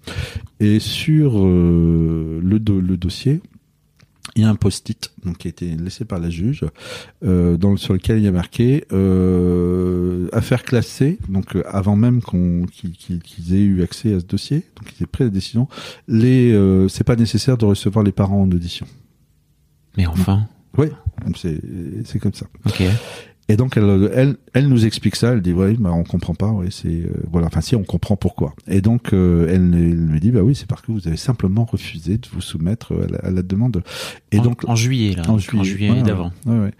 [0.60, 3.40] et sur euh, le, do- le dossier
[4.34, 6.64] il y a un post-it qui a été laissé par la juge
[7.24, 13.54] euh, sur lequel il y a marqué euh, affaire classée, donc avant même qu'on qu'ils
[13.54, 15.68] aient eu accès à ce dossier, donc ils aient pris la décision.
[16.08, 18.86] C'est pas nécessaire de recevoir les parents en audition.
[19.96, 20.88] Mais enfin, Oui,
[21.36, 21.60] c'est
[22.04, 22.46] c'est comme ça.
[22.66, 22.82] ok.
[23.48, 25.32] Et donc elle, elle, elle nous explique ça.
[25.32, 26.48] Elle dit oui, bah on comprend pas.
[26.50, 27.46] Oui, c'est euh, voilà.
[27.46, 28.54] Enfin si, on comprend pourquoi.
[28.66, 31.64] Et donc euh, elle, elle me dit bah oui, c'est parce que vous avez simplement
[31.64, 33.84] refusé de vous soumettre à la, à la demande.
[34.32, 36.32] Et en, donc en juillet là, en en juillet, juillet, ouais, d'avant.
[36.44, 36.72] ouais, ouais.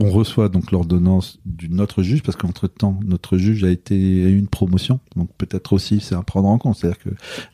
[0.00, 4.28] On reçoit donc l'ordonnance du notre juge parce qu'entre temps notre juge a été a
[4.28, 4.98] eu une promotion.
[5.14, 6.76] Donc peut-être aussi c'est à prendre en compte.
[6.76, 7.10] C'est-à-dire que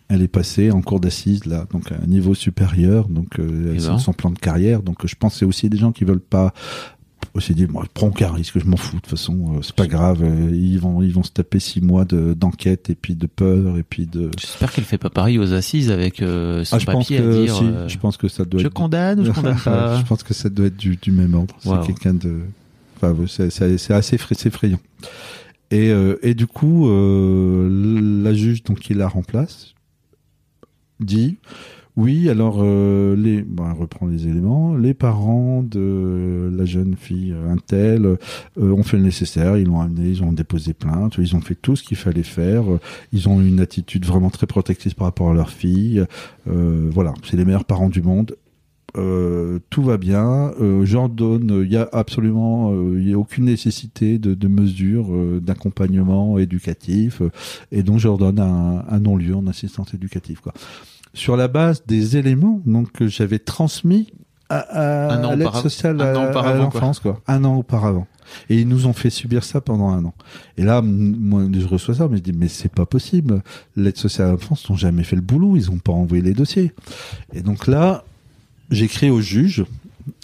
[0.08, 3.08] elle est passée en cours d'assises là donc à un niveau supérieur.
[3.08, 3.98] Donc euh, son, ben.
[3.98, 4.82] son plan de carrière.
[4.82, 6.54] Donc je pense que c'est aussi des gens qui veulent pas
[7.34, 9.74] aussi dit moi je prends aucun risque je m'en fous de toute façon euh, c'est
[9.74, 13.14] pas grave euh, ils vont ils vont se taper six mois de d'enquête et puis
[13.14, 16.76] de peur et puis de J'espère qu'elle fait pas pareil aux assises avec euh, son
[16.76, 17.54] ah je pense papier que à dire.
[17.54, 19.96] si, euh, je pense que ça doit je être condamne ou je condamne pas.
[20.00, 21.54] je pense que ça doit être du, du même ordre.
[21.64, 21.80] Wow.
[21.80, 22.40] C'est quelqu'un de.
[22.96, 24.16] Enfin, c'est assez
[24.46, 24.80] effrayant.
[25.70, 29.74] Et, euh, et du coup, la juge donc qui la remplace
[30.98, 31.38] dit
[32.00, 32.28] oui.
[32.28, 34.76] Alors les, les, elle reprend les éléments.
[34.76, 38.16] Les parents de la jeune fille un tel euh,
[38.56, 39.56] ont fait le nécessaire.
[39.56, 42.64] Ils l'ont amené, ils ont déposé plainte, ils ont fait tout ce qu'il fallait faire.
[43.12, 46.04] Ils ont une attitude vraiment très protectrice par rapport à leur fille.
[46.48, 48.36] Euh, voilà, c'est les meilleurs parents du monde.
[48.96, 50.52] Euh, tout va bien.
[50.60, 56.38] Euh, J'ordonne, il y a absolument, euh, a aucune nécessité de, de mesures euh, d'accompagnement
[56.38, 57.30] éducatif, euh,
[57.70, 60.40] et donc j'ordonne un, un non-lieu en assistance éducative.
[61.12, 64.12] Sur la base des éléments donc que j'avais transmis
[64.50, 67.20] à, l'aide sociale un an à, l'enfance, quoi.
[67.28, 68.06] Un an auparavant.
[68.48, 70.14] Et ils nous ont fait subir ça pendant un an.
[70.56, 73.42] Et là, moi, je reçois ça, mais je dis, mais c'est pas possible.
[73.76, 76.72] L'aide sociale à l'enfance n'ont jamais fait le boulot, ils ont pas envoyé les dossiers.
[77.32, 78.04] Et donc là,
[78.70, 79.64] j'écris au juge,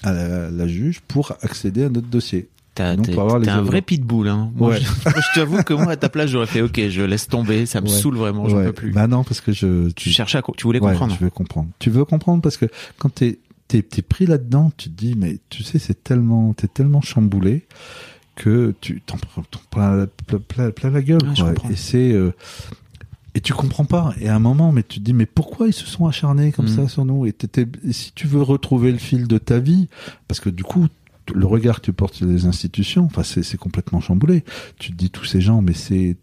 [0.02, 2.48] à la, la juge, pour accéder à notre dossier.
[2.76, 4.28] T'as- Donc, T'es les un vrai pitbull.
[4.28, 4.52] Hein.
[4.54, 4.80] Moi, Ouais.
[4.80, 7.80] je, je t'avoue que moi, à ta place, j'aurais fait OK, je laisse tomber, ça
[7.80, 7.92] me Ouais.
[7.92, 8.66] saoule vraiment, j'en Ouais.
[8.66, 8.92] peux plus.
[8.92, 11.14] Bah non, parce que je, tu cherchais à, tu voulais comprendre.
[11.18, 11.68] je veux comprendre.
[11.78, 12.66] Tu veux comprendre parce que
[12.98, 16.68] quand t'es t'es t'es pris là-dedans, tu te dis mais tu sais c'est tellement t'es
[16.68, 17.66] tellement chamboulé
[18.36, 21.54] que tu t'en prends plein, la- plein, gueule quoi.
[21.70, 22.32] Et c'est euh,
[23.34, 24.14] et tu comprends pas.
[24.20, 26.66] Et à un moment, mais tu te dis mais pourquoi ils se sont acharnés comme
[26.68, 26.76] Mhm.
[26.76, 27.26] ça sur nous?
[27.26, 27.34] Et
[27.90, 29.88] si tu veux retrouver le fil de ta vie,
[30.28, 30.86] parce que du coup
[31.34, 34.44] le regard que tu portes sur les institutions, enfin c'est c'est complètement chamboulé.
[34.78, 36.16] Tu te dis tous ces gens, mais c'est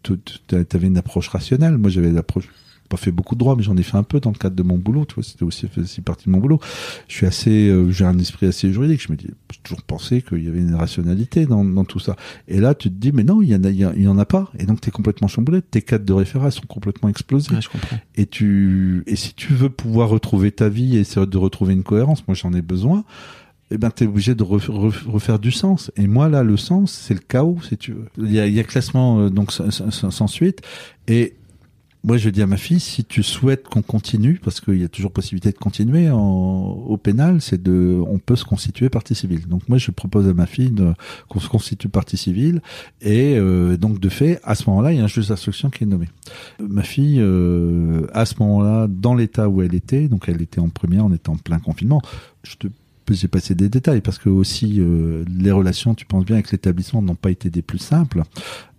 [0.68, 1.76] t'avais une approche rationnelle.
[1.78, 2.48] Moi j'avais l'approche
[2.90, 4.62] pas fait beaucoup de droit, mais j'en ai fait un peu dans le cadre de
[4.62, 5.06] mon boulot.
[5.06, 6.60] Tu vois, c'était aussi aussi partie de mon boulot.
[7.08, 9.00] Je suis assez, euh, j'ai un esprit assez juridique.
[9.02, 12.14] Je me dis, j'ai toujours pensé qu'il y avait une rationalité dans, dans tout ça.
[12.46, 14.02] Et là, tu te dis, mais non, il y en a, il y, a- il
[14.02, 14.52] y en a pas.
[14.58, 15.62] Et donc, t'es complètement chamboulé.
[15.62, 17.54] Tes cadres de référence sont complètement explosés.
[17.54, 17.96] Ouais, je comprends.
[18.16, 21.84] Et tu, et si tu veux pouvoir retrouver ta vie et essayer de retrouver une
[21.84, 23.04] cohérence, moi j'en ai besoin.
[23.74, 25.90] Eh ben, t'es obligé de ref- ref- refaire du sens.
[25.96, 28.06] Et moi, là, le sens, c'est le chaos, si tu veux.
[28.18, 30.60] Il y a, classement, euh, donc, sans, suite.
[31.08, 31.34] Et
[32.04, 34.88] moi, je dis à ma fille, si tu souhaites qu'on continue, parce qu'il y a
[34.88, 39.48] toujours possibilité de continuer au pénal, c'est de, on peut se constituer partie civile.
[39.48, 40.72] Donc moi, je propose à ma fille
[41.28, 42.60] qu'on se constitue partie civile,
[43.00, 45.82] et euh, donc de fait, à ce moment-là, il y a un juge d'instruction qui
[45.82, 46.08] est nommé.
[46.60, 50.68] Ma fille, euh, à ce moment-là, dans l'état où elle était, donc elle était en
[50.68, 52.02] première, on était en plein confinement.
[52.44, 52.68] Je te
[53.10, 57.02] j'ai passé des détails parce que aussi euh, les relations, tu penses bien, avec l'établissement
[57.02, 58.22] n'ont pas été des plus simples.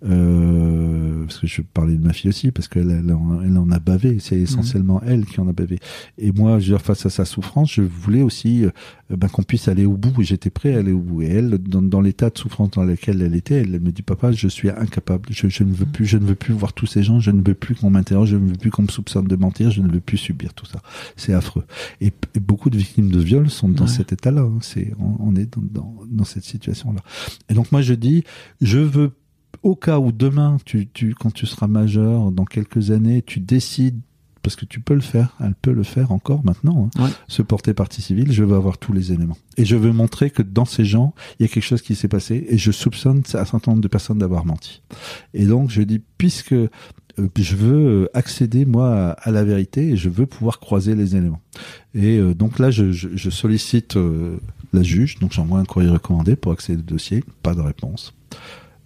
[0.08, 3.70] Euh, parce que je parlais de ma fille aussi, parce qu'elle elle en, elle en
[3.72, 4.18] a bavé.
[4.20, 5.80] C'est essentiellement elle qui en a bavé.
[6.18, 8.70] Et moi, je veux dire, face à sa souffrance, je voulais aussi euh,
[9.10, 10.22] ben, qu'on puisse aller au bout.
[10.22, 11.24] Et j'étais prêt à aller au bout.
[11.24, 14.32] Et elle, dans, dans l'état de souffrance dans lequel elle était, elle, me dit papa,
[14.32, 15.30] je suis incapable.
[15.32, 17.20] Je, je ne veux plus, je ne veux plus voir tous ces gens.
[17.20, 18.30] Je ne veux plus qu'on m'interroge.
[18.30, 19.72] Je ne veux plus qu'on me soupçonne de mentir.
[19.72, 20.82] Je ne veux plus subir tout ça.
[21.16, 21.64] C'est affreux.
[22.02, 23.90] Et, et beaucoup de victimes de viol sont dans Ouais.
[23.92, 24.42] cet état-là.
[24.42, 24.58] hein.
[24.62, 27.02] C'est, on, on est dans, dans, dans cette situation-là.
[27.50, 28.24] Et donc moi, je dis,
[28.62, 29.12] je veux
[29.66, 34.00] au cas où demain, tu, tu, quand tu seras majeur, dans quelques années, tu décides,
[34.44, 37.10] parce que tu peux le faire, elle peut le faire encore maintenant, hein, Ouais.
[37.28, 39.38] se porter partie civile, je veux avoir tous les éléments.
[39.58, 42.08] Et je veux montrer que dans ces gens, il y a quelque chose qui s'est
[42.08, 44.84] passé, et je soupçonne un certain nombre de personnes d'avoir menti.
[45.34, 46.70] Et donc, je dis, puisque euh,
[47.36, 51.16] je veux euh, accéder, moi, à, à la vérité, et je veux pouvoir croiser les
[51.16, 51.42] éléments.
[51.96, 54.38] Et euh, donc là, je, je, je sollicite euh,
[54.74, 58.14] la juge, donc j'envoie un courrier recommandé pour accéder au dossier, pas de réponse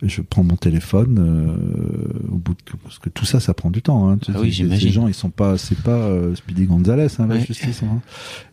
[0.02, 3.82] je prends mon téléphone euh, au bout de parce que tout ça ça prend du
[3.82, 4.18] temps hein.
[4.30, 7.46] Ah oui, ces- gens ils sont pas c'est pas euh, Speedy Gonzalez hein, la Ouais.
[7.46, 8.00] justice hein.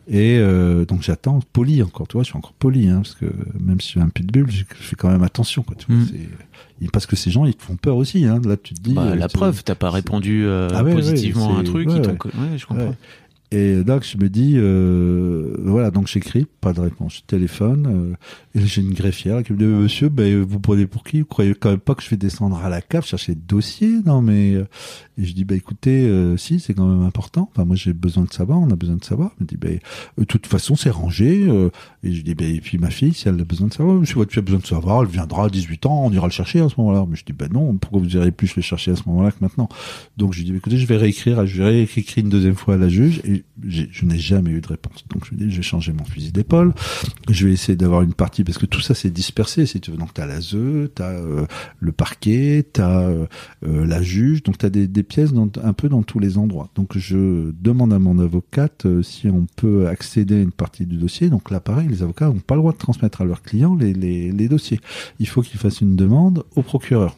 [0.08, 3.26] et euh, donc j'attends poli encore tu vois je suis encore poli hein, parce que
[3.60, 6.08] même si suis un pitbull je, je fais quand même attention quoi tu vois, Mm.
[6.82, 8.40] et parce que ces gens ils te font peur aussi hein.
[8.44, 10.96] là tu te dis Bah, euh, la preuve, t'as pas répondu euh, Ah ouais, ouais,
[10.96, 12.02] positivement à un truc, ils
[12.58, 12.94] je comprends.
[13.52, 17.18] Et donc je me dis, euh, voilà, donc j'écris, pas de réponse.
[17.18, 18.16] Je téléphone,
[18.56, 21.20] euh, et j'ai une greffière qui me dit, monsieur, ben, vous prenez pour qui?
[21.20, 24.00] Vous croyez quand même pas que je vais descendre à la cave chercher le dossier?
[24.04, 24.64] Non, mais euh,
[25.18, 27.48] et je dis, bah écoutez, euh, si, c'est quand même important.
[27.52, 29.30] Enfin, moi j'ai besoin de savoir, on a besoin de savoir.
[29.40, 29.78] Il me dit, ben,
[30.18, 31.44] de toute façon, c'est rangé.
[31.48, 31.70] euh,
[32.02, 34.16] et je dis, ben, et puis ma fille, si elle a besoin de savoir, monsieur,
[34.16, 36.60] votre fille a besoin de savoir, elle viendra à 18 ans, on ira le chercher
[36.60, 37.06] à ce moment-là.
[37.08, 39.38] Mais je dis, ben non, pourquoi vous irez plus le chercher à ce moment-là que
[39.40, 39.68] maintenant?
[40.16, 42.78] Donc je dis, bah, écoutez, je vais réécrire, je vais réécrire une deuxième fois à
[42.78, 43.22] la juge,
[43.62, 45.04] je n'ai jamais eu de réponse.
[45.08, 46.74] Donc je lui dis, je vais changer mon fusil d'épaule,
[47.28, 49.96] je vais essayer d'avoir une partie, parce que tout ça c'est dispersé, si tu veux.
[49.96, 51.46] Donc t'as la ZE, t'as euh,
[51.80, 53.26] le parquet, t'as euh,
[53.66, 55.30] euh, la juge, donc t'as des, des pièces
[55.62, 56.70] un peu dans tous les endroits.
[56.74, 61.30] Donc je demande à mon avocate si on peut accéder à une partie du dossier.
[61.30, 64.48] Donc là pareil, les avocats n'ont pas le droit de transmettre à leurs clients les
[64.48, 64.80] dossiers.
[65.18, 67.16] Il faut qu'ils fassent une demande au procureur.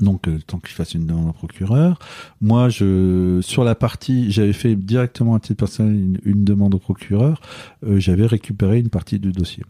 [0.00, 1.98] Donc, euh, tant qu'il fasse une demande au procureur.
[2.40, 7.40] Moi, je sur la partie, j'avais fait directement à titre personnel une, demande au procureur.
[7.86, 9.64] euh, j'avais récupéré une partie du dossier.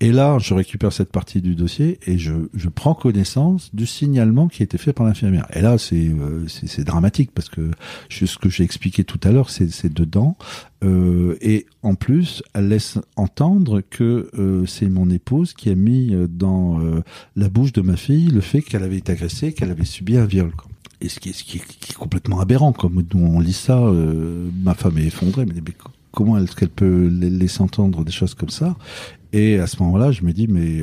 [0.00, 4.48] Et là, je récupère cette partie du dossier et je, je prends connaissance du signalement
[4.48, 5.46] qui a été fait par l'infirmière.
[5.54, 7.70] Et là, c'est euh, c'est dramatique parce que
[8.08, 10.36] ce que j'ai expliqué tout à l'heure, c'est dedans.
[10.84, 16.14] Euh, et en plus, elle laisse entendre que euh, c'est mon épouse qui a mis
[16.14, 16.80] euh, dans
[17.34, 20.26] la bouche de ma fille le fait qu'elle avait été agressée, qu'elle avait subi un
[20.26, 20.52] viol.
[21.00, 23.78] Et ce qui est, complètement aberrant, comme nous on lit ça,
[24.62, 28.12] ma femme est effondrée, mais, mais co- comment est-ce qu'elle peut la- laisser entendre des
[28.12, 28.76] choses comme ça?
[29.32, 30.82] Et à ce moment-là, je me dis, mais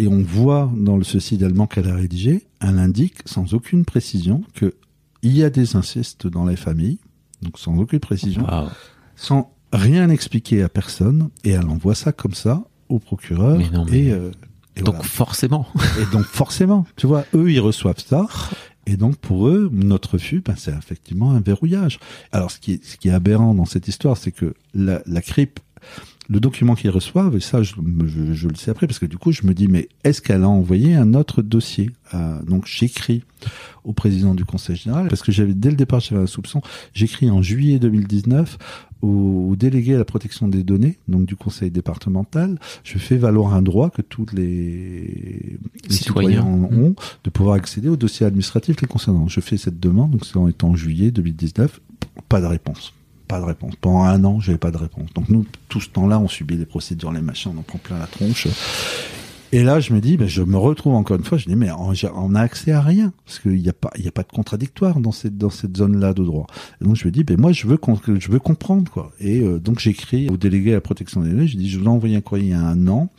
[0.00, 4.42] et on voit dans le ceci d'allemand qu'elle a rédigé, elle indique sans aucune précision
[4.54, 4.74] que
[5.22, 6.98] il y a des incestes dans les familles,
[7.42, 8.68] donc sans aucune précision, Waouh.
[9.16, 13.56] sans rien expliquer à personne, et elle envoie ça comme ça au procureur.
[13.58, 14.30] Mais non, mais- Et, euh,
[14.76, 15.08] et Donc voilà.
[15.08, 15.66] forcément.
[16.00, 18.26] Et donc forcément, tu vois, eux, ils reçoivent ça.
[18.86, 22.00] Et donc pour eux, notre refus, ben, c'est effectivement un verrouillage.
[22.32, 25.20] Alors ce qui est, ce qui est aberrant dans cette histoire, c'est que la, la
[25.22, 25.60] CRIP,
[26.30, 27.74] le document qu'ils reçoivent, et ça je,
[28.06, 30.44] je, je le sais après, parce que du coup je me dis, mais est-ce qu'elle
[30.44, 33.22] a envoyé un autre dossier Euh, Donc j'écris
[33.84, 36.62] au président du Conseil général, parce que j'avais dès le départ j'avais un soupçon.
[36.94, 38.58] J'écris en juillet 2019
[39.02, 42.58] au, au délégué à la protection des données, donc du Conseil départemental.
[42.84, 45.58] Je fais valoir un droit que tous les,
[45.88, 46.42] les Citoyens.
[46.42, 49.26] citoyens ont de pouvoir accéder aux dossiers administratifs les concernant.
[49.26, 51.80] Je fais cette demande, donc c'est en étant en juillet 2019,
[52.28, 52.92] pas de réponse.
[53.30, 53.74] Pas de réponse.
[53.80, 55.12] Pendant un an, j'avais pas de réponse.
[55.14, 57.98] Donc nous, tout ce temps-là, on subit les procédures, les machins, on en prend plein
[57.98, 58.48] la tronche.
[59.52, 61.70] Et là, je me dis, ben, je me retrouve encore une fois, je dis, mais
[61.72, 63.12] on, a accès à rien.
[63.26, 65.76] Parce qu'il n'y a pas, il y a pas de contradictoire dans cette, dans cette
[65.76, 66.46] zone-là de droit.
[66.80, 67.78] Donc, je me dis, ben, moi, je veux,
[68.18, 69.10] je veux comprendre, quoi.
[69.18, 71.84] Et euh, donc, j'écris au délégué à la protection des données, je dis, je vous
[71.84, 73.10] ai envoyé un courrier il un an.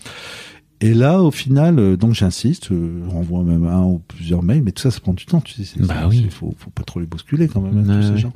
[0.84, 4.64] Et là, au final, euh, donc j'insiste, euh, je renvoie même un ou plusieurs mails,
[4.64, 5.80] mais tout ça, ça prend du temps, tu sais.
[5.80, 6.26] Bah oui.
[6.32, 8.34] faut, faut pas trop les bousculer quand même, hein, Ouais, tous ces gens.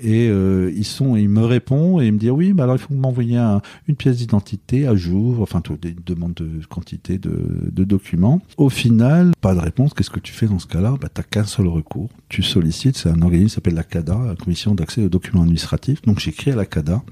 [0.00, 2.78] Et euh, ils sont, ils me répondent et ils me disent oui, bah alors il
[2.78, 7.68] faut m'envoyer un- une pièce d'identité à jour, enfin tout, des demandes de quantité de,
[7.72, 8.40] de documents.
[8.58, 9.92] Au final, pas de réponse.
[9.94, 10.94] Qu'est-ce que tu fais dans ce cas-là?
[11.00, 12.10] Bah t'as qu'un seul recours.
[12.28, 16.00] Tu sollicites, c'est un organisme qui s'appelle la CADA, la Commission d'accès aux documents administratifs.
[16.02, 17.02] Donc j'écris à la CADA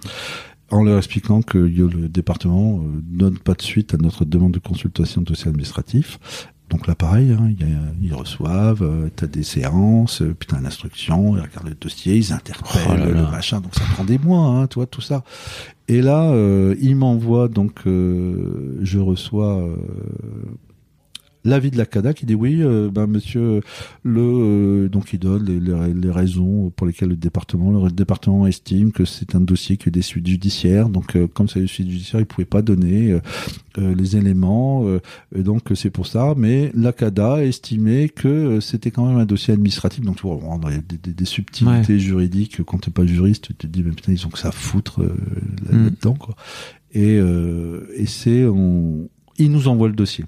[0.70, 4.58] en leur expliquant que le département euh, donne pas de suite à notre demande de
[4.58, 6.18] consultation de dossier administratif.
[6.70, 7.52] Donc là, pareil, hein,
[8.02, 12.16] ils reçoivent, euh, t'as des séances, euh, puis t'as une instruction, ils regardent le dossier,
[12.16, 15.00] ils interpellent Oh là le machin, donc ça prend des mois, hein, tu vois, tout
[15.00, 15.22] ça.
[15.86, 19.76] Et là, euh, ils m'envoient, donc euh, je reçois euh,
[21.46, 23.60] l'avis de la CADA qui dit oui, euh, ben monsieur,
[24.02, 28.46] le euh, donc il donne les, les- les raisons pour lesquelles le département, le département
[28.46, 30.88] estime que c'est un dossier qui est des suites judiciaires.
[30.88, 33.18] Donc euh, comme c'est des suites judiciaires, il pouvait pas donner
[33.78, 34.86] euh, les éléments.
[34.86, 35.00] euh,
[35.34, 36.34] et donc c'est pour ça.
[36.36, 40.02] Mais la CADA a estimé que c'était quand même un dossier administratif.
[40.04, 42.62] Donc tu vois, on a des, des- des subtilités juridiques.
[42.64, 45.02] Quand t'es pas juriste, tu te dis mais putain ils ont que ça à foutre
[45.02, 45.14] euh,
[45.70, 45.84] là- Mm.
[45.84, 46.36] là-dedans quoi.
[46.92, 50.24] Et, euh, et c'est on, ils nous envoient le dossier.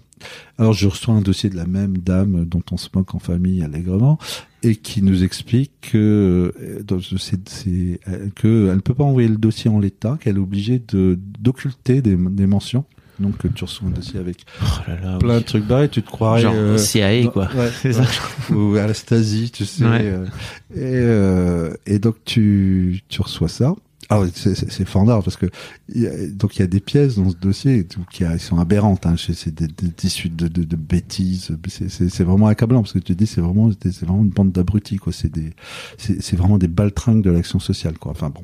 [0.59, 3.63] Alors je reçois un dossier de la même dame dont on se moque en famille
[3.63, 4.19] allègrement
[4.63, 8.01] et qui nous explique que euh, c'est,
[8.35, 12.03] que elle ne peut pas envoyer le dossier en l'état, qu'elle est obligée de d'occulter
[12.03, 12.85] des, des mentions.
[13.21, 15.41] Donc euh, tu reçois un dossier avec Oh là là, plein oui.
[15.41, 17.49] de trucs barrés, tu te croirais Genre euh, CIA dans- quoi.
[17.57, 17.93] ouais, ouais.
[17.93, 18.05] ça.
[18.55, 19.85] ou à la Stasi, tu sais.
[19.85, 20.01] Ouais.
[20.03, 20.25] euh,
[20.73, 23.75] et, euh, et donc tu, tu reçois ça.
[24.11, 24.55] Ah, c'est-
[24.87, 25.47] formidable parce que
[25.95, 29.05] y a- donc il y a des pièces dans ce dossier qui, a- sont aberrantes.
[29.05, 31.51] Hein, c'est des, des, suites de, de, de bêtises.
[31.69, 35.13] C'est- vraiment accablant parce que tu dis c'est vraiment c'est vraiment une bande d'abrutis quoi.
[35.13, 35.53] C'est des
[35.99, 38.13] c'est vraiment des baltringues de l'action sociale quoi.
[38.13, 38.43] Enfin bon.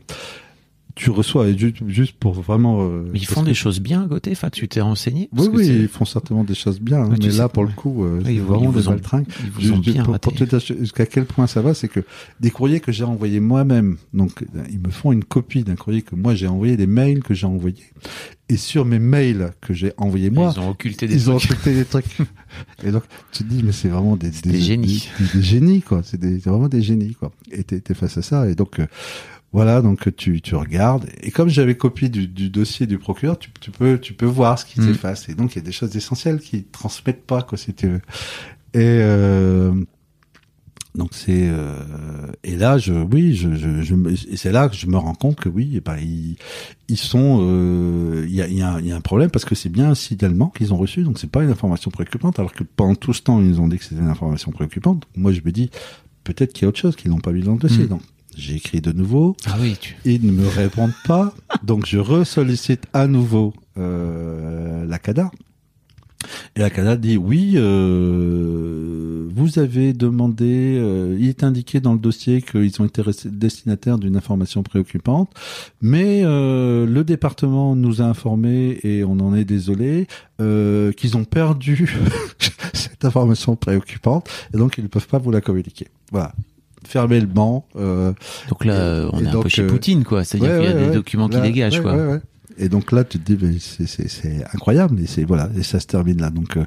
[0.96, 2.82] Tu reçois et juste, juste pour vraiment.
[2.82, 4.30] euh, Mais ils font que- des choses bien à côté.
[4.32, 5.28] Enfin, tu t'es renseigné.
[5.32, 7.68] Oui, que oui, ils font certainement des choses bien, hein, mais sais, là, pour ouais.
[7.70, 9.26] le coup, euh, Oui, ils- vraiment des vous ont- baltringues.
[9.72, 12.00] Ont pour, pour te dire jusqu'à quel point ça va, c'est que
[12.40, 16.02] des courriers que j'ai envoyés moi-même, donc euh, ils me font une copie d'un courrier
[16.02, 17.82] que moi j'ai envoyé, des mails que j'ai envoyés,
[18.48, 21.50] et sur mes mails que j'ai envoyés moi, ils ont occulté des ils ont trucs.
[21.52, 22.04] occulté des trucs.
[22.84, 25.08] Et donc, tu te dis, mais c'est vraiment des, des génies.
[25.18, 26.02] Des, des génies, quoi.
[26.04, 27.32] C'est des- vraiment des génies, quoi.
[27.50, 28.48] Et t'es t'es face à ça.
[28.48, 28.86] Et donc, euh,
[29.54, 31.06] voilà, donc tu, tu regardes.
[31.22, 34.58] Et comme j'avais copie du, du dossier du procureur, tu, tu peux, tu peux voir
[34.58, 34.84] ce qui Mm.
[34.92, 35.28] s'efface.
[35.30, 38.00] Et donc, il y a des choses essentielles qui transmettent pas, quoi, si tu veux.
[38.74, 39.72] Et, euh,
[40.96, 41.74] donc c'est euh,
[42.44, 43.94] et là je oui je je, je
[44.30, 46.36] et c'est là que je me rends compte que oui eh ben, ils
[46.88, 49.28] ils sont euh, il y a il y a, un- il y a un problème
[49.28, 52.38] parce que c'est bien un signalement qu'ils ont reçu donc c'est pas une information préoccupante
[52.38, 55.02] alors que pendant tout ce temps ils nous ont dit que c'était une information préoccupante
[55.16, 55.68] moi je me dis
[56.22, 57.88] peut-être qu'il y a autre chose qu'ils n'ont pas mis dans le dossier Mm.
[57.88, 58.02] donc
[58.36, 59.96] j'ai écrit de nouveau Ah oui, tu.
[60.04, 65.30] ils ne me répondent pas donc je resollicite à nouveau euh, la CADA
[66.56, 71.98] et la CADA dit oui, euh, vous avez demandé, euh, il est indiqué dans le
[71.98, 75.30] dossier qu'ils ont été destinataires d'une information préoccupante,
[75.82, 80.06] mais euh, le département nous a informé et on en est désolé
[80.40, 81.94] euh, qu'ils ont perdu
[82.72, 85.88] cette information préoccupante et donc ils ne peuvent pas vous la communiquer.
[86.10, 86.32] Voilà.
[86.86, 87.66] Fermez le banc.
[87.76, 88.12] Euh,
[88.48, 90.24] Donc là, on est un donc, peu chez euh, Poutine, quoi.
[90.24, 92.20] C'est-à-dire qu'il y a des documents qui Là, dégagent, quoi.
[92.56, 95.86] Et donc là, tu te dis, mais c'est, incroyable, et c'est voilà, et ça se
[95.86, 96.30] termine là.
[96.30, 96.64] Donc, euh,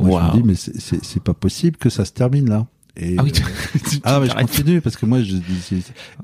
[0.00, 0.36] moi, je Waouh.
[0.36, 2.66] me dis, mais c'est pas possible que ça se termine là.
[2.96, 5.34] Et, Ah oui, euh, tu- ah, mais je continue parce que moi, je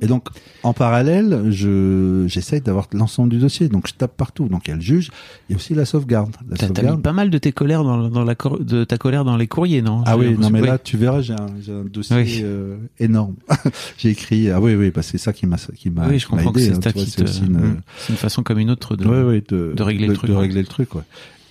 [0.01, 0.29] et donc,
[0.63, 3.69] en parallèle, je, j'essaye d'avoir l'ensemble du dossier.
[3.69, 4.49] Donc, je tape partout.
[4.49, 5.11] Donc, il y a le juge,
[5.49, 6.31] il y a aussi la sauvegarde.
[6.49, 7.03] La T'as t'as mis sauvegarde.
[7.03, 9.83] pas mal de tes colères dans, dans la cor- de ta colère dans les courriers,
[9.83, 10.05] non?
[10.07, 10.69] Ah oui, non mais oui.
[10.69, 12.41] là tu verras, j'ai un, j'ai un dossier Oui.
[12.45, 13.35] euh, énorme.
[13.99, 16.51] j'ai écrit ah oui oui, bah c'est ça qui m'a qui m'a oui, je comprends
[16.53, 17.15] aidé, que hein, c'est tu vois, petite.
[17.17, 19.05] c'est aussi une, C'est une façon comme une autre de.
[19.05, 21.03] De, de régler le truc, De régler le truc, ouais.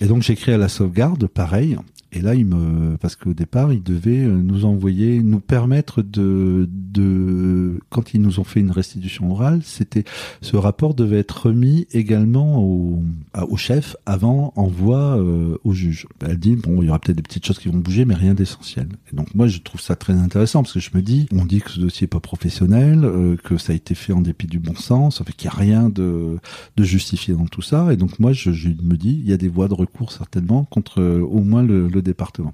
[0.01, 1.75] Et donc j'écris à la sauvegarde, pareil.
[2.11, 6.67] Et là, il me, parce qu'au départ, ils devaient euh, nous envoyer, nous permettre de,
[6.69, 10.05] de, quand ils nous ont fait une restitution orale, c'était,
[10.41, 13.03] ce rapport devait être remis également au,
[13.47, 16.07] au chef avant envoi euh, au juge.
[16.25, 18.33] Elle dit, bon, il y aura peut-être des petites choses qui vont bouger, mais rien
[18.33, 18.87] d'essentiel.
[19.13, 21.61] Et donc moi, je trouve ça très intéressant parce que je me dis, on dit
[21.61, 24.57] que ce dossier est pas professionnel, euh, que ça a été fait en dépit du
[24.57, 26.37] bon sens, fait qu'il n'y a rien de,
[26.75, 27.93] de justifié dans tout ça.
[27.93, 30.63] Et donc moi, je, je me dis, il y a des voies de recours certainement
[30.63, 32.53] contre euh, au moins le département.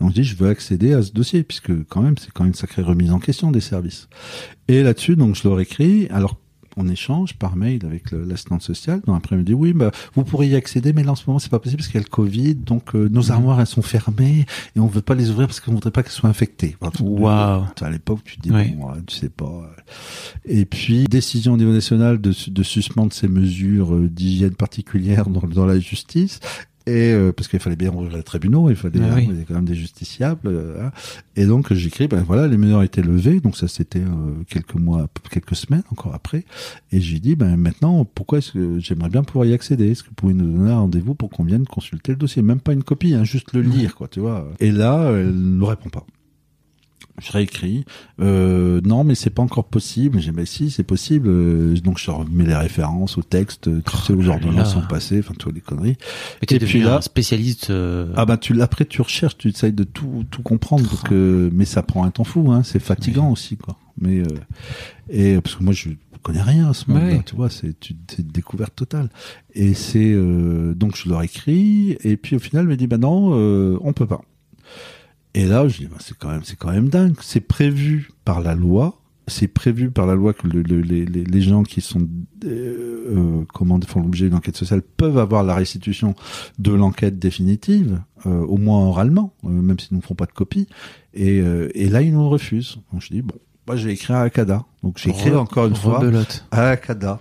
[0.00, 2.50] Donc je dis, je veux accéder à ce dossier puisque quand même, c'est quand même
[2.50, 4.08] une sacrée remise en question des services.
[4.68, 6.06] Et là-dessus, donc je leur écris.
[6.10, 6.38] Alors
[6.76, 9.00] on échange par mail avec l'assistante sociale.
[9.06, 11.22] Donc après, elle me dit oui, bah, vous pourriez y accéder, mais là en ce
[11.26, 13.68] moment c'est pas possible parce qu'il y a le Covid, donc euh, nos armoires elles
[13.68, 16.76] sont fermées et on veut pas les ouvrir parce qu'on voudrait pas qu'elles soient infectées.
[17.00, 17.64] Waouh.
[17.80, 18.70] À l'époque, tu te dis Oui.
[18.72, 19.70] bon, tu sais pas.
[20.46, 25.46] Et puis décision au niveau national de, de suspendre ces mesures euh, d'hygiène particulières dans,
[25.46, 26.40] dans la justice.
[26.86, 29.26] Et euh, parce qu'il fallait bien ouvrir les tribunaux, il fallait, Ah oui.
[29.30, 30.40] il y a quand même des justiciables.
[30.48, 30.90] euh, hein.
[31.34, 35.08] Et donc j'écris, ben voilà, les mesures étaient levées, donc ça c'était euh, quelques mois,
[35.30, 36.44] quelques semaines encore après.
[36.92, 39.90] Et j'ai dit, ben maintenant, pourquoi est-ce que j'aimerais bien pouvoir y accéder?
[39.92, 42.42] Est-ce que vous pouvez nous donner un rendez-vous pour qu'on vienne consulter le dossier?
[42.42, 44.46] Même pas une copie, hein, juste le lire, quoi, tu vois.
[44.60, 46.04] Et là, elle ne répond pas.
[47.22, 47.84] Je réécris.
[48.20, 50.18] Euh, non, mais c'est pas encore possible.
[50.20, 51.28] J'ai dit, mais si, c'est possible.
[51.28, 55.34] Euh, donc je remets les références au texte, tu sais, aux ordonnances sont passées, enfin,
[55.38, 55.96] toutes les conneries.
[56.40, 57.70] Mais t'es Et devenu puis là- un spécialiste.
[57.70, 61.50] euh, Ah bah tu après tu recherches, tu essayes de tout tout comprendre parce que
[61.52, 63.76] mais ça prend un temps fou hein, c'est fatigant aussi quoi.
[64.00, 64.26] Mais euh,
[65.08, 65.90] et parce que moi je
[66.24, 67.22] connais rien à ce moment-là, Ouais.
[67.24, 67.96] tu vois, c'est une
[68.32, 69.08] découverte totale.
[69.54, 72.98] Et c'est euh, donc je leur écris et puis au final elle me dit bah
[72.98, 74.22] non, euh, on peut pas.
[75.34, 78.40] Et là je dis bah, c'est quand même c'est quand même dingue, c'est prévu par
[78.40, 79.00] la loi.
[79.26, 82.06] C'est prévu par la loi que le- le- les, les, les gens qui sont
[82.44, 86.14] euh, euh, comment font l'objet d'une enquête sociale peuvent avoir la restitution
[86.58, 90.66] de l'enquête définitive, euh, au moins oralement, euh, même s'ils ne font pas de copie.
[91.14, 92.76] Et, euh, et là, ils nous refusent.
[92.92, 93.34] Donc je dis, bon,
[93.66, 94.66] moi j'ai écrit à Akada.
[94.82, 96.00] Donc j'ai écrit re- encore une fois
[96.50, 97.18] à Akada.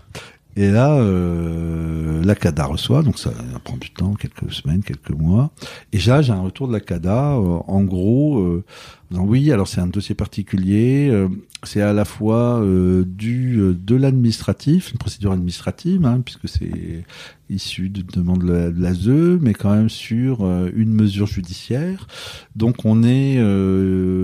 [0.55, 3.31] Et là, euh, l'Akada reçoit, donc ça,
[3.63, 5.51] prend du temps, quelques semaines, quelques mois.
[5.93, 8.63] Et là, j'ai un retour de l'Akada, euh, en gros, euh,
[9.09, 11.27] disant, oui, alors c'est un dossier particulier, euh,
[11.63, 17.03] c'est à la fois euh, du euh, de l'administratif, une procédure administrative, hein, puisque c'est
[17.49, 20.41] issu de demande de la- l'ASE, mais quand même sur
[20.75, 22.07] une mesure judiciaire.
[22.55, 23.37] Donc on est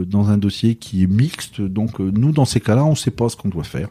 [0.06, 1.62] dans un dossier qui est mixte.
[1.62, 3.90] Donc nous, dans ces cas-là, on ne sait pas ce qu'on doit faire.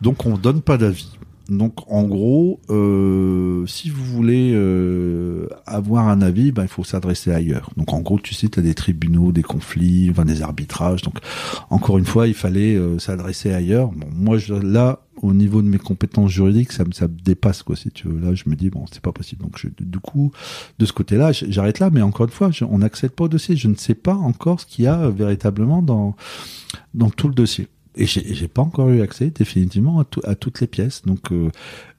[0.00, 1.10] Donc on donne pas d'avis.
[1.48, 7.30] Donc en gros, euh, si vous voulez euh, avoir un avis, ben, il faut s'adresser
[7.30, 7.70] ailleurs.
[7.76, 11.02] Donc en gros, tu sais, tu as des tribunaux, des conflits, enfin des arbitrages.
[11.02, 11.18] Donc
[11.70, 13.92] encore une fois, il fallait euh, s'adresser ailleurs.
[13.92, 17.76] Bon, moi, je, là, au niveau de mes compétences juridiques, ça me, dépasse quoi.
[17.76, 19.42] Si tu veux, là, je me dis bon, c'est pas possible.
[19.42, 20.32] Donc je, du coup,
[20.80, 21.90] de ce côté-là, j'arrête là.
[21.92, 23.54] Mais encore une fois, on n'accède pas au dossier.
[23.56, 26.16] Je ne sais pas encore ce qu'il y a véritablement dans
[26.94, 27.68] dans tout le dossier.
[27.98, 31.02] Et j'ai pas encore eu accès définitivement à, tout- à toutes les pièces.
[31.06, 31.50] Donc euh,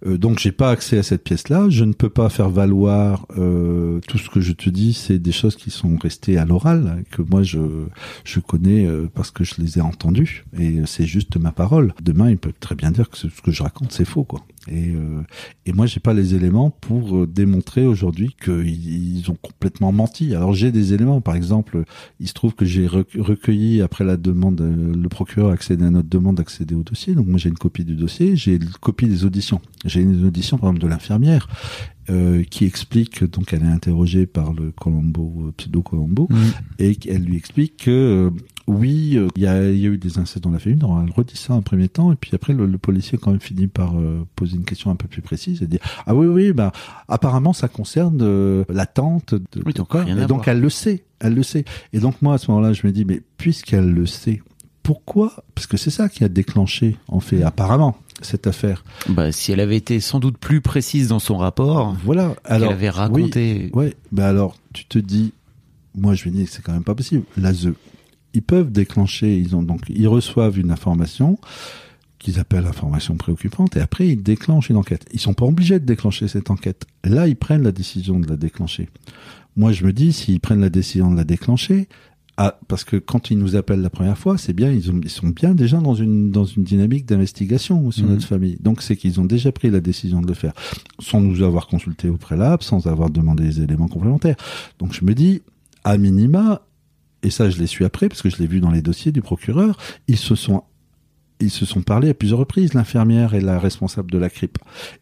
[0.06, 1.70] euh, donc j'ai pas accès à cette pièce-là.
[1.70, 4.94] Je ne peux pas faire valoir euh, tout ce que je te dis.
[4.94, 7.60] C'est des choses qui sont restées à l'oral hein, que moi je
[8.24, 11.94] je connais euh, parce que je les ai entendues et c'est juste ma parole.
[12.04, 14.46] Demain ils peuvent très bien dire que ce que je raconte c'est faux quoi.
[14.70, 15.22] Et euh,
[15.66, 20.36] et moi j'ai pas les éléments pour euh, démontrer aujourd'hui qu'ils ils ont complètement menti.
[20.36, 21.22] Alors j'ai des éléments.
[21.22, 21.84] Par exemple,
[22.20, 25.86] il se trouve que j'ai rec- recueilli après la demande, euh, le procureur a accédé
[25.86, 27.16] à notre demande d'accéder au dossier.
[27.16, 29.62] Donc moi j'ai une copie du dossier, j'ai une copie des auditions.
[29.86, 31.48] J'ai une audition par exemple de l'infirmière
[32.10, 36.30] euh, qui explique donc elle est interrogée par le Colombo euh, pseudo Colombo
[36.80, 38.32] et qu'elle lui explique que
[38.68, 40.80] oui euh, il y, a, il y a eu des incestes dans la famille.
[40.82, 43.68] Elle redit ça en premier temps et puis après le, le policier quand même finit
[43.68, 46.72] par euh, poser une question un peu plus précise et dit ah oui oui bah
[47.08, 50.48] apparemment ça concerne euh, la tante de, Oui, donc et donc voir.
[50.50, 51.64] elle le sait, elle le sait.
[51.94, 54.42] Et donc moi à ce moment-là je me dis mais puisqu'elle le sait
[54.84, 55.44] pourquoi?
[55.54, 58.86] Parce que c'est ça qui a déclenché, en fait, apparemment, cette affaire.
[59.10, 62.36] Bah, si elle avait été sans doute plus précise dans son rapport, Voilà.
[62.46, 63.70] Alors, avait raconté.
[63.74, 63.94] Oui, ouais.
[64.14, 65.34] Ben alors, tu te dis,
[65.94, 67.24] moi, je me dis que c'est quand même pas possible.
[67.36, 67.68] L'ASE,
[68.34, 71.38] ils peuvent déclencher, ils ont donc, ils reçoivent une information
[72.20, 75.06] qu'ils appellent information préoccupante et après ils déclenchent une enquête.
[75.14, 76.86] Ils sont pas obligés de déclencher cette enquête.
[77.04, 78.90] Là, ils prennent la décision de la déclencher.
[79.56, 81.88] Moi, je me dis, s'ils prennent la décision de la déclencher,
[82.40, 85.10] ah, parce que quand ils nous appellent la première fois, c'est bien, ils, ont, ils
[85.10, 88.12] sont bien déjà dans une dans une dynamique d'investigation sur Mhm.
[88.12, 88.58] notre famille.
[88.60, 90.54] Donc c'est qu'ils ont déjà pris la décision de le faire,
[91.00, 94.36] sans nous avoir consulté au préalable, sans avoir demandé des éléments complémentaires.
[94.78, 95.42] Donc je me dis,
[95.84, 96.62] à minima,
[97.24, 99.22] et ça je l'ai su après parce que je l'ai vu dans les dossiers du
[99.22, 99.78] procureur,
[100.08, 100.64] ils se sont
[101.40, 104.58] ils se sont parlé à plusieurs reprises, l'infirmière et la responsable de la CRIP.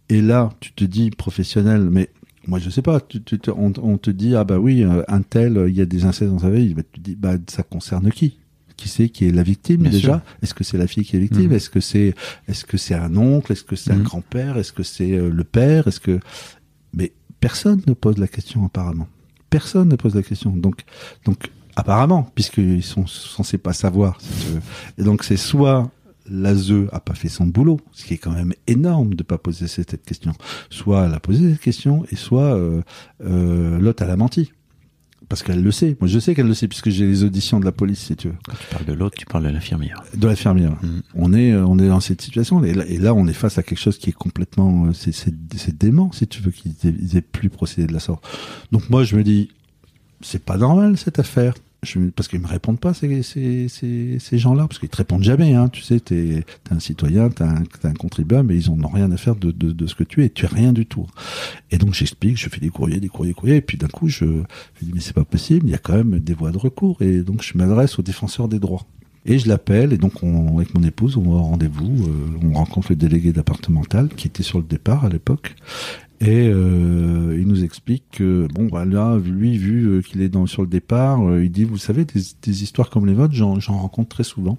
[0.10, 2.10] Et là, tu te dis professionnel, mais
[2.46, 5.02] moi je sais pas, tu, tu te- on, on te dit ah bah oui, euh,
[5.08, 7.16] un tel, euh, il y a des incestes dans sa vie, bah, tu te dis
[7.16, 8.38] bah ça concerne qui?
[8.76, 10.22] Qui c'est qui est la victime Bien déjà?
[10.42, 11.46] Est-ce que c'est la fille qui est victime?
[11.48, 11.54] Mhm.
[11.54, 12.14] Est-ce que c'est
[12.50, 13.54] est-ce que c'est un oncle?
[13.54, 14.04] Est-ce que c'est un Mhm.
[14.04, 14.58] grand-père?
[14.58, 15.88] Est-ce que c'est euh, le père?
[15.88, 16.20] Est-ce que
[16.94, 19.08] mais personne ne pose la question apparemment.
[19.50, 20.52] Personne ne pose la question.
[20.52, 20.82] Donc
[21.24, 24.18] donc apparemment puisqu'ils sont censés pas savoir.
[24.54, 24.62] veux.
[24.98, 25.90] Et donc c'est soit
[26.28, 29.68] l'ASE a pas fait son boulot, ce qui est quand même énorme de pas poser
[29.68, 30.34] cette question.
[30.70, 32.82] Soit elle a posé cette question et soit euh,
[33.24, 34.52] euh, l'autre elle a menti.
[35.28, 35.98] Parce qu'elle le sait.
[36.00, 38.28] Moi, je sais qu'elle le sait puisque j'ai les auditions de la police, si tu
[38.28, 40.04] veux, Quand tu parles de l'autre, tu parles de l'infirmière.
[40.16, 40.74] de l'infirmière.
[40.84, 41.02] Mhm.
[41.16, 43.58] On est, euh, on est dans cette situation et là, et là, on est face
[43.58, 47.18] à quelque chose qui est complètement, euh, c'est, c'est, dément, si tu veux, qu'ils aient,
[47.18, 48.24] aient plus procédé de la sorte.
[48.72, 49.50] Donc moi, je me dis,
[50.22, 51.54] c'est pas normal cette affaire.
[52.16, 55.54] Parce qu'ils me répondent pas ces, ces, gens-là, parce qu'ils te répondent jamais.
[55.54, 58.88] Hein, tu sais, t'es, t'es un citoyen, t'es un, un contribuable, mais ils en ont
[58.88, 59.54] rien à faire de,
[59.86, 60.30] ce que tu es.
[60.30, 61.06] Tu es rien du tout.
[61.70, 64.26] Et donc j'explique, je fais des courriers, des courriers, courriers, et puis d'un coup, je,
[64.82, 65.68] dis mais c'est pas possible.
[65.68, 68.48] Il y a quand même des voies de recours, et donc je m'adresse au défenseur
[68.48, 68.86] des droits.
[69.28, 72.54] Et je l'appelle, et donc on, avec mon épouse, on va au rendez-vous, euh, on
[72.54, 75.56] rencontre le délégué départemental qui était sur le départ à l'époque,
[76.22, 80.46] et euh, il nous explique que bon bah là, lui vu euh, qu'il est dans
[80.46, 83.58] sur le départ, euh, il dit vous savez des, des histoires comme les vôtres, j'en
[83.60, 84.58] rencontre très souvent.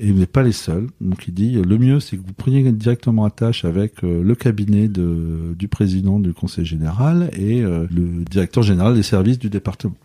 [0.00, 0.86] Et vous n'êtes pas les seuls.
[1.00, 4.86] Donc il dit le mieux c'est que vous preniez directement attache avec euh, le cabinet
[4.86, 9.96] de, du président du conseil général et le directeur général des services du département.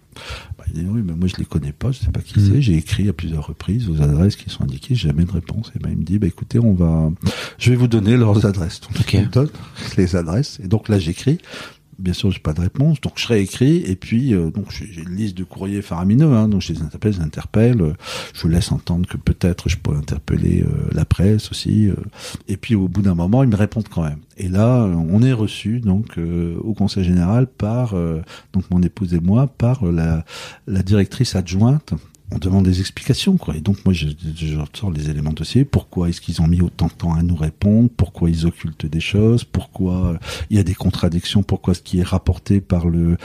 [0.57, 2.52] Bah, il dit oui mais moi je les connais pas, je sais pas qui Mhm.
[2.53, 2.61] c'est.
[2.61, 5.72] J'ai écrit à plusieurs reprises aux adresses qui sont indiquées, j'ai jamais de réponse.
[5.76, 7.11] Et ben il me dit bah écoutez on va,
[7.57, 8.81] je vais vous donner leurs adresses.
[8.81, 9.49] Donc il me donne
[9.98, 11.38] les adresses et donc là j'écris.
[11.99, 15.15] Bien sûr, j'ai pas de réponse, donc je réécris et puis euh, donc j'ai une
[15.15, 17.93] liste de courriers faramineux, hein, donc je les interpelle, je les interpelle, euh,
[18.33, 21.95] je laisse entendre que peut-être je pourrais interpeller euh, la presse aussi, euh,
[22.47, 24.19] et puis au bout d'un moment ils me répondent quand même.
[24.37, 27.95] Et là, euh, on est reçu donc euh, au conseil général par
[28.53, 30.25] donc mon épouse et moi par la,
[30.67, 31.93] la directrice adjointe
[32.34, 33.55] on demande des explications, quoi.
[33.55, 35.43] Et donc, moi, je, je ressors les éléments de.
[35.64, 37.89] Pourquoi est-ce qu'ils ont mis autant de temps à nous répondre?
[37.95, 39.43] Pourquoi ils occultent des choses?
[39.43, 40.18] Pourquoi euh,
[40.49, 41.43] il y a des contradictions?
[41.43, 43.18] Pourquoi ce qui est rapporté par le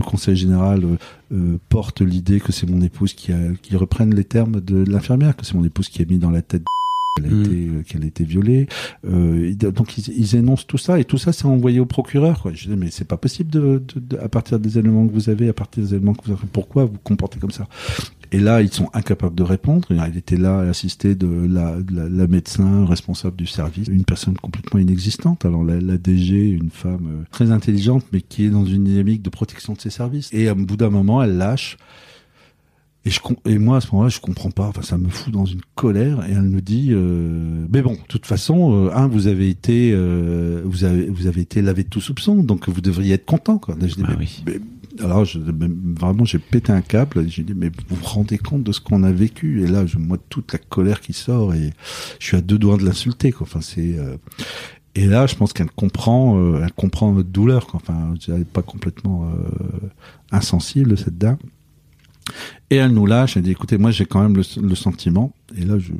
[0.00, 0.96] conseil général euh,
[1.32, 5.54] euh, porte l'idée que c'est mon épouse qui reprenne les termes de l'infirmière, que c'est
[5.54, 6.62] mon épouse qui a mis dans la tête
[7.20, 7.42] qu'elle a Mm.
[7.42, 8.68] été qu'elle a été violée.
[9.06, 12.40] Euh, donc ils, ils énoncent tout ça et tout ça c'est envoyé au procureur.
[12.42, 12.52] Quoi.
[12.54, 15.28] Je dis mais c'est pas possible de, de, de- à partir des éléments que vous
[15.30, 17.66] avez, à partir des éléments que vous avez, pourquoi vous comportez comme ça?
[18.30, 19.88] Et là, ils sont incapables de répondre.
[19.90, 24.34] Il était là, assisté de la, de la, la médecin responsable du service, une personne
[24.34, 25.46] complètement inexistante.
[25.46, 29.22] Alors la, la DG, une femme euh, très intelligente, mais qui est dans une dynamique
[29.22, 30.28] de protection de ses services.
[30.34, 31.78] Et à bout d'un moment, elle lâche.
[33.08, 34.66] Et, je, com- et moi, à ce moment-là, je comprends pas.
[34.66, 36.26] Enfin, ça me fout dans une colère.
[36.28, 39.92] Et elle me dit, euh, mais bon, de toute façon, euh, un, vous avez été,
[39.94, 43.56] euh, vous avez, vous avez été lavé de tout soupçon, donc vous devriez être content.
[43.56, 43.76] Quoi.
[43.80, 44.42] Je dis, Ah mais- oui.
[44.46, 44.60] mais-
[45.02, 47.26] alors, je, vraiment, j'ai pété un câble.
[47.28, 49.62] J'ai dit, mais vous vous rendez compte de ce qu'on a vécu?
[49.62, 51.72] Et là, je, moi, toute la colère qui sort et
[52.18, 53.32] je suis à deux doigts de l'insulter.
[53.32, 53.46] Quoi.
[53.48, 54.16] Enfin, c'est euh,
[54.94, 57.68] et là, je pense qu'elle comprend, euh, elle comprend notre douleur.
[57.68, 57.80] Quoi.
[57.82, 59.88] Enfin, elle n'est pas complètement euh,
[60.32, 61.36] insensible cette dame.
[62.70, 65.78] Et elle nous lâche, elle dit écoutez, moi j'ai quand même le, sentiment, et là
[65.78, 65.92] je,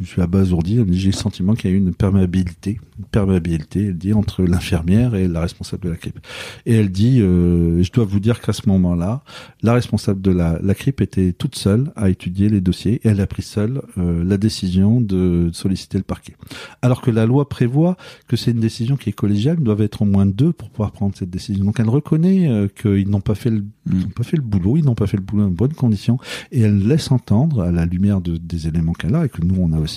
[0.00, 2.80] je suis abasourdi, elle me dit j'ai le sentiment qu'il y a eu une perméabilité,
[2.98, 6.18] une perméabilité, elle dit, entre l'infirmière et la responsable de la CRIP.
[6.66, 9.22] Et elle dit, euh, je dois vous dire qu'à ce moment-là,
[9.62, 13.20] la responsable de la, la CRIP était toute seule à étudier les dossiers, et elle
[13.20, 16.34] a pris seule euh, la décision de solliciter le parquet.
[16.82, 17.96] Alors que la loi prévoit
[18.26, 20.92] que c'est une décision qui est collégiale, ils doivent être au moins deux pour pouvoir
[20.92, 21.64] prendre cette décision.
[21.64, 24.84] Donc elle reconnaît euh, qu'ils n'ont pas fait le n'ont pas fait le boulot, ils
[24.84, 26.18] n'ont pas fait le boulot en bonnes conditions,
[26.52, 29.56] et elle laisse entendre, à la lumière de, des éléments qu'elle a, et que nous
[29.58, 29.89] on a aussi,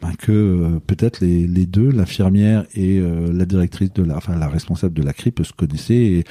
[0.00, 4.48] ben, que euh, peut-être les, deux, l'infirmière et euh, la directrice de la, enfin la
[4.48, 6.24] responsable de la CRIP se connaissaient, et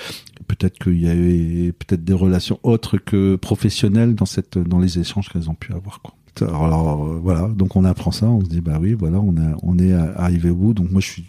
[0.48, 5.56] peut-être qu'il y avait peut-être des relations autres que professionnelles dans les échanges qu'elles ont
[5.56, 6.02] pu avoir.
[6.42, 9.94] Alors, euh, voilà, donc on apprend ça, on se dit bah oui, voilà, on est
[9.94, 10.74] arrivé au bout.
[10.74, 11.26] Donc moi je suis,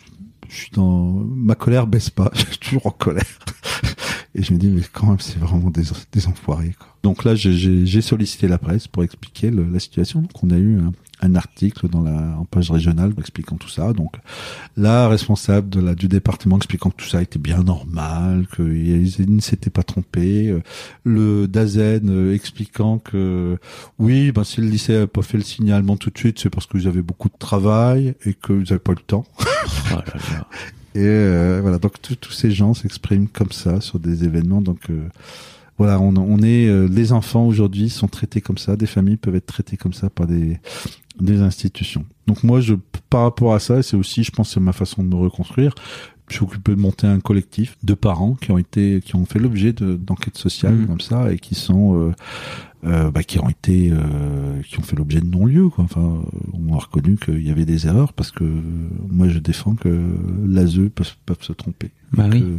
[0.72, 3.24] dans ma colère baisse pas, je suis toujours en colère.
[4.34, 6.74] Et je me dis, mais quand même, c'est vraiment des, enfoirés.
[7.02, 10.22] Donc là, j'ai- sollicité la presse pour expliquer la situation.
[10.22, 10.78] Donc on a eu
[11.23, 13.93] un article dans la en page régionale expliquant tout ça.
[13.93, 14.16] Donc
[14.77, 19.40] la responsable de la, du département expliquant que tout ça était bien normal, qu'ils ne
[19.40, 20.55] s'étaient pas trompés.
[21.05, 23.59] Le DAZEN expliquant que
[23.99, 26.66] oui, ben, si le lycée n'a pas fait le signalement tout de suite, c'est parce
[26.66, 29.24] que vous avez beaucoup de travail et que vous n'avez pas le temps.
[29.94, 29.99] Oh.
[30.94, 34.61] Et euh, voilà, donc tous- tous ces gens s'expriment comme ça sur des événements.
[34.61, 35.09] Donc euh,
[35.78, 39.36] voilà, on, on est euh, les enfants aujourd'hui sont traités comme ça, des familles peuvent
[39.36, 40.59] être traitées comme ça par des
[41.20, 42.05] des institutions.
[42.27, 42.74] Donc moi, je
[43.11, 45.74] par rapport à ça, c'est aussi, je pense, c'est ma façon de me reconstruire.
[46.32, 49.38] Je suis occupé de monter un collectif de parents qui ont été, qui ont fait
[49.38, 50.86] l'objet de- d'enquêtes sociales Mhm.
[50.86, 52.12] comme ça et qui sont euh,
[52.84, 55.84] euh, bah, qui ont été euh, qui ont fait l'objet de non-lieu quoi.
[55.84, 58.60] Enfin, euh, on a reconnu qu'il y avait des erreurs parce que euh,
[59.10, 59.90] moi je défends que
[60.48, 61.90] l'ASE peuvent, peuvent se tromper.
[62.14, 62.40] Bah oui.
[62.40, 62.59] Que,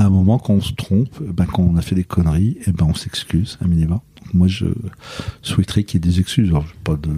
[0.00, 2.56] à un moment quand on se trompe, eh ben quand on a fait des conneries,
[2.66, 3.98] et ben on s'excuse un minimum.
[4.34, 4.66] Moi je
[5.42, 6.52] souhaiterais qu'il y ait des excuses.
[6.84, 7.10] Pas de,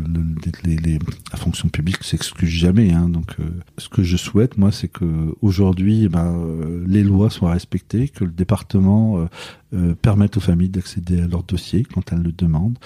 [1.33, 2.93] la fonction publique s'excuse jamais.
[2.93, 3.45] Hein, donc euh,
[3.79, 8.09] ce que je souhaite moi c'est que aujourd'hui eh ben, euh, les lois soient respectées,
[8.09, 9.29] que le département
[9.75, 12.79] euh, permettre aux familles d'accéder à leur dossier quand elles le demandent,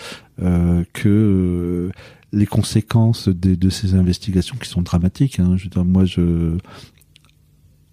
[0.92, 1.90] que
[2.34, 5.38] les conséquences de, de ces investigations qui sont dramatiques.
[5.38, 6.58] Hein, je veux dire, moi, je,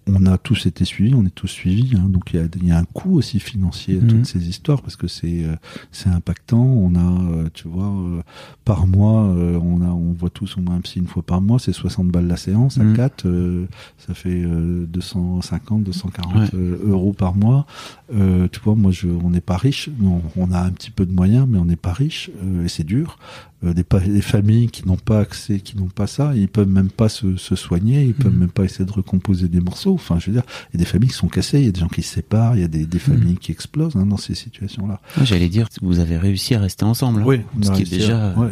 [0.08, 2.70] on a tous été suivis, on est tous suivis, hein, donc il y a, y
[2.72, 4.08] a un coût aussi financier à Mhm.
[4.08, 5.54] toutes ces histoires parce que c'est euh,
[5.92, 6.62] c'est impactant.
[6.64, 6.98] On a,
[7.32, 8.22] euh, tu vois, euh,
[8.64, 11.40] par mois, euh, on a, on voit tous au moins un psy une fois par
[11.40, 12.96] mois, c'est 60 balles la séance à Mhm.
[12.96, 13.66] 4, euh,
[13.98, 16.48] ça fait euh, 250, 240 Ouais.
[16.54, 17.66] euh, euros par mois.
[18.14, 21.06] Euh, tu vois, moi, je, on n'est pas riche, non, on a un petit peu
[21.06, 23.18] de moyens, mais on n'est pas riche euh, et c'est dur.
[23.64, 27.08] Euh, des, familles qui n'ont pas accès, qui n'ont pas ça, ils peuvent même pas
[27.08, 28.38] se, se soigner, ils peuvent Mhm.
[28.40, 29.94] même pas essayer de recomposer des morceaux.
[29.94, 31.70] Enfin, je veux dire, il y a des familles qui sont cassées, il y a
[31.70, 34.16] des gens qui se séparent, il y a des, des familles qui explosent hein, dans
[34.16, 35.00] ces situations-là.
[35.16, 37.22] Ah, J'allais dire, vous avez réussi à rester ensemble.
[37.22, 37.24] hein.
[37.58, 38.34] on Ce qui est déjà.
[38.36, 38.50] ouais.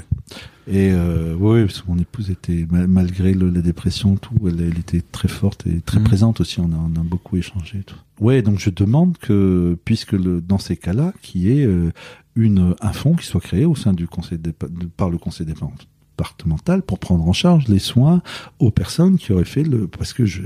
[0.72, 4.60] Et euh, oui, parce que mon épouse était mal- malgré le- la dépression, tout, elle,
[4.60, 6.04] elle était très forte et très Mhm.
[6.04, 6.60] présente aussi.
[6.60, 7.78] On a, on a beaucoup échangé.
[7.78, 7.96] et Tout.
[8.20, 11.90] Ouais, donc je demande que, puisque le, dans ces cas-là, qu'il y ait euh,
[12.36, 15.44] une un fonds qui soit créé au sein du conseil dépa- de- par le conseil
[16.24, 18.22] départemental pour prendre en charge les soins
[18.58, 20.42] aux personnes qui auraient fait le parce que je,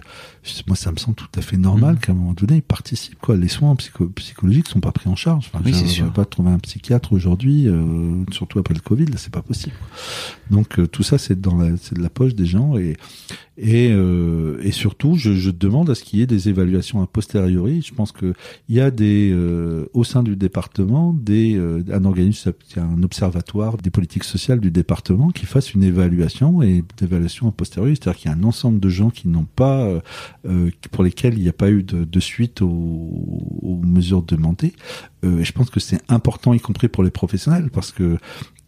[0.69, 2.01] moi ça me semble tout à fait normal Mhm.
[2.01, 3.37] qu'à un moment donné ils participent quoi.
[3.37, 5.51] Les soins psycho- psychologiques sont pas pris en charge.
[5.53, 9.33] Enfin, Oui, je- pas trouver un psychiatre aujourd'hui euh, surtout après le covid là c'est
[9.33, 9.75] pas possible.
[10.51, 12.97] Donc euh, tout ça c'est dans la c'est de la poche des gens et
[13.57, 17.07] et, euh, et surtout je, je demande à ce qu'il y ait des évaluations a
[17.07, 17.83] posteriori.
[17.83, 18.35] Je pense que
[18.69, 19.33] il y a des
[19.93, 21.59] au sein du département des
[21.93, 27.49] un organisme un observatoire des politiques sociales du département qui fasse une évaluation et d'évaluation
[27.49, 30.01] a posteriori c'est-à-dire qu'il y a un ensemble de gens qui n'ont pas euh,
[30.47, 34.73] euh, pour lesquels il n'y a pas eu de, suite aux, mesures demandées.
[35.25, 38.17] Euh, et je pense que c'est important y compris pour les professionnels parce que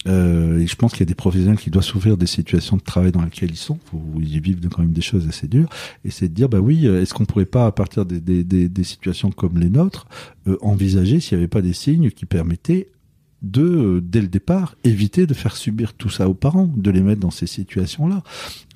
[0.09, 3.23] je pense qu'il y a des professionnels qui doivent souffrir des situations de travail dans
[3.23, 5.69] lesquelles ils sont, où ils vivent quand même des choses assez dures,
[6.05, 9.59] et c'est de dire, bah oui, est-ce qu'on pourrait pas, à partir des, situations comme
[9.59, 10.07] les nôtres,
[10.61, 12.87] envisager s'il n'y avait pas des signes qui permettaient
[13.43, 17.21] de, dès le départ, éviter de faire subir tout ça aux parents, de les mettre
[17.21, 18.23] dans ces situations-là.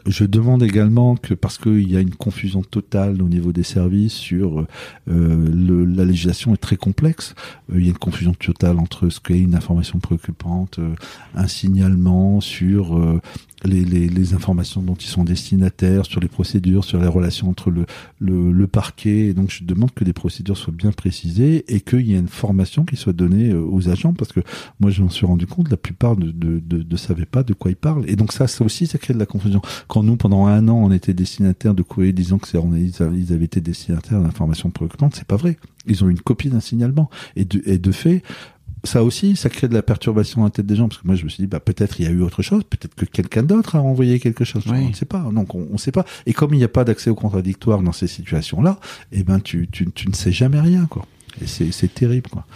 [0.07, 4.15] Je demande également que, parce qu'il y a une confusion totale au niveau des services
[4.15, 4.67] sur euh,
[5.09, 7.35] le, la législation est très complexe,
[7.73, 10.95] euh, il y a une confusion totale entre ce qu'est une information préoccupante, euh,
[11.35, 13.21] un signalement sur
[13.65, 17.71] les, les, les, informations dont ils sont destinataires, sur les procédures, sur les relations entre
[17.71, 17.85] le,
[18.19, 19.27] le, le, parquet.
[19.27, 22.29] Et donc, je demande que les procédures soient bien précisées et qu'il y ait une
[22.29, 24.41] formation qui soit donnée aux agents, parce que
[24.79, 27.71] moi, je m'en suis rendu compte, la plupart ne de, de, savaient pas de quoi
[27.71, 28.05] ils parlent.
[28.09, 29.61] Et donc, ça, ça aussi, ça crée de la confusion.
[29.91, 33.45] Quand nous, pendant un an, on était destinataire de courrier disant que on, ils avaient
[33.45, 35.59] été destinataires d'informations préoccupantes, c'est pas vrai.
[35.89, 37.11] Ils ont une copie d'un signalement.
[37.35, 38.23] Et de, et de fait,
[38.85, 41.17] ça aussi, ça crée de la perturbation dans la tête des gens, parce que moi
[41.17, 43.43] je me suis dit, bah peut-être il y a eu autre chose, peut-être que quelqu'un
[43.43, 44.79] d'autre a envoyé quelque chose, oui.
[44.81, 46.05] on ne sait pas, donc on ne sait pas.
[46.25, 48.79] Et comme il n'y a pas d'accès au contradictoire dans ces situations-là,
[49.11, 51.05] eh ben tu, tu, tu ne sais jamais rien, quoi.
[51.43, 52.47] Et c'est terrible, quoi.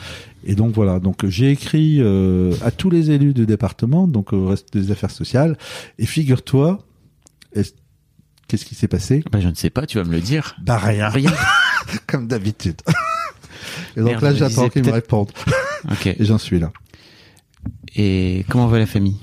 [0.44, 4.46] Et donc voilà, donc j'ai écrit euh, à tous les élus du département, donc au
[4.46, 5.58] reste des affaires sociales,
[5.98, 6.78] et figure-toi,
[8.48, 9.22] qu'est-ce qui s'est passé?
[9.30, 10.56] Bah, Je ne sais pas, tu vas me le dire.
[10.62, 11.08] Bah rien.
[11.08, 11.32] Rien.
[12.06, 12.80] Comme d'habitude.
[13.96, 15.30] Et donc Merde, là, j'attends qu'ils me répondent.
[15.90, 16.06] Ok.
[16.06, 16.72] Et j'en suis là.
[17.96, 19.18] Et comment va la famille?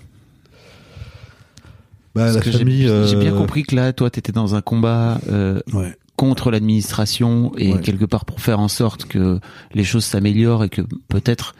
[2.15, 2.83] Bah, la famille.
[2.83, 3.19] J'ai euh...
[3.19, 5.95] bien compris que là, toi, t'étais dans un combat euh, ouais.
[6.15, 7.81] contre l'administration et Ouais.
[7.81, 9.39] quelque part pour faire en sorte que
[9.73, 11.55] les choses s'améliorent et que peut-être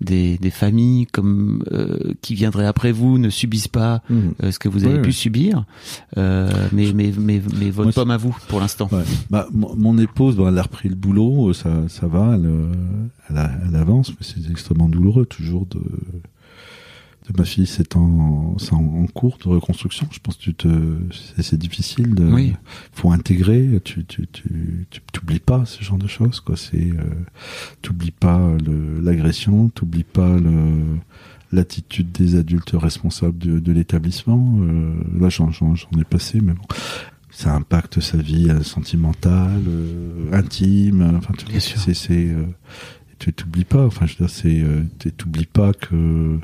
[0.00, 4.18] des, des familles comme euh, qui viendraient après vous ne subissent pas Mmh.
[4.42, 5.64] euh, ce que vous avez pu subir.
[6.18, 8.88] Euh, mais mais mais mais votre pomme à vous pour l'instant.
[8.92, 9.02] Ouais.
[9.30, 13.46] Bah, mon épouse, bon, elle a repris le boulot, euh, ça, ça va, elle, euh,
[13.68, 15.80] elle avance, mais c'est extrêmement douloureux toujours de,
[17.30, 20.06] de ma fille, c'est en, en, en cours de reconstruction.
[20.10, 20.68] Je pense que tu te,
[21.40, 22.54] c'est, difficile de, Oui.
[22.92, 26.56] faut intégrer, tu, tu, tu, tu t'oublies pas ce genre de choses, quoi.
[26.56, 27.02] C'est, euh,
[27.82, 28.40] t'oublies pas
[29.02, 30.98] l'agression, t'oublies pas le,
[31.52, 34.58] l'attitude des adultes responsables de, de l'établissement.
[34.60, 36.64] Euh, là, j'en, j'en, j'en ai passé, mais bon
[37.34, 41.16] ça impacte sa vie euh, sentimentale, euh, intime.
[41.18, 42.44] Enfin, tu c'est, c'est, euh,
[43.18, 43.84] tu t'oublies pas.
[43.84, 44.64] Enfin, je veux dire, c'est,
[45.00, 46.38] tu t'oublies pas que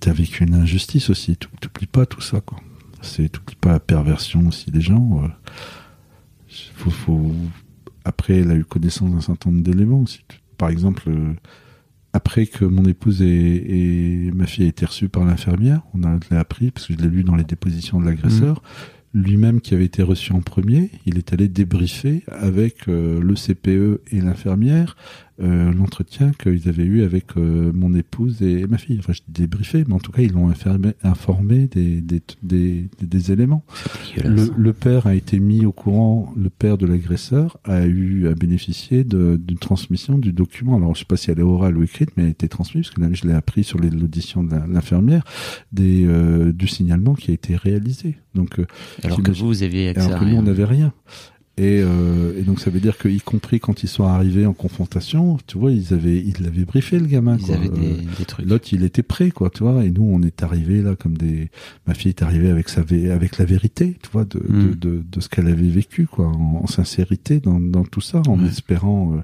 [0.00, 1.36] t'as vécu une injustice aussi.
[1.36, 2.58] Tu t'oublies pas tout ça, quoi.
[3.02, 5.22] C'est, t'oublies pas la perversion aussi des gens.
[5.24, 5.28] euh.
[6.74, 7.32] Faut, faut...
[8.04, 10.22] Après, elle a eu connaissance d'un certain nombre d'éléments aussi.
[10.58, 11.32] Par exemple, euh,
[12.12, 16.18] après que mon épouse et, et ma fille aient été reçues par l'infirmière, on a
[16.24, 18.62] je l'ai appris parce que je l'ai lu dans les dépositions de l'agresseur.
[19.12, 24.00] Lui-même qui avait été reçu en premier, il est allé débriefer avec euh, le CPE
[24.12, 24.96] et l'infirmière
[25.40, 28.98] euh, l'entretien qu'ils avaient eu avec euh, mon épouse et ma fille.
[28.98, 33.32] Enfin, je débriefé, mais en tout cas, ils l'ont informé, informé des, des, des, des-
[33.32, 33.64] éléments.
[34.22, 38.34] Le, le père a été mis au courant, le père de l'agresseur a eu à
[38.34, 40.76] bénéficier d'une transmission du document.
[40.76, 42.88] Alors, je sais pas si elle est orale ou écrite, mais elle a été transmise,
[42.90, 45.24] parce que je l'ai appris sur l'audition de l'infirmière,
[45.72, 48.16] des, euh, du signalement qui a été réalisé.
[48.34, 48.66] Donc, euh,
[49.04, 50.92] Alors que vous, vous aviez accès alors à que nous, on n'avait rien.
[51.62, 54.54] Et, euh, et donc ça veut dire que, y compris quand ils sont arrivés en
[54.54, 57.36] confrontation, tu vois, ils avaient, ils l'avaient briefé le gamin.
[57.38, 57.54] Ils quoi.
[57.56, 58.46] avaient des, Euh, des trucs.
[58.48, 59.84] L'autre, il était prêt, quoi, tu vois.
[59.84, 61.50] Et nous, on est arrivés là comme des.
[61.86, 64.70] Ma fille est arrivée avec sa, avec la vérité, tu vois, de, Mm.
[64.70, 68.22] de, de, de ce qu'elle avait vécu, quoi, en, en sincérité dans, dans tout ça,
[68.26, 68.48] en Ouais.
[68.48, 69.12] espérant.
[69.16, 69.20] euh,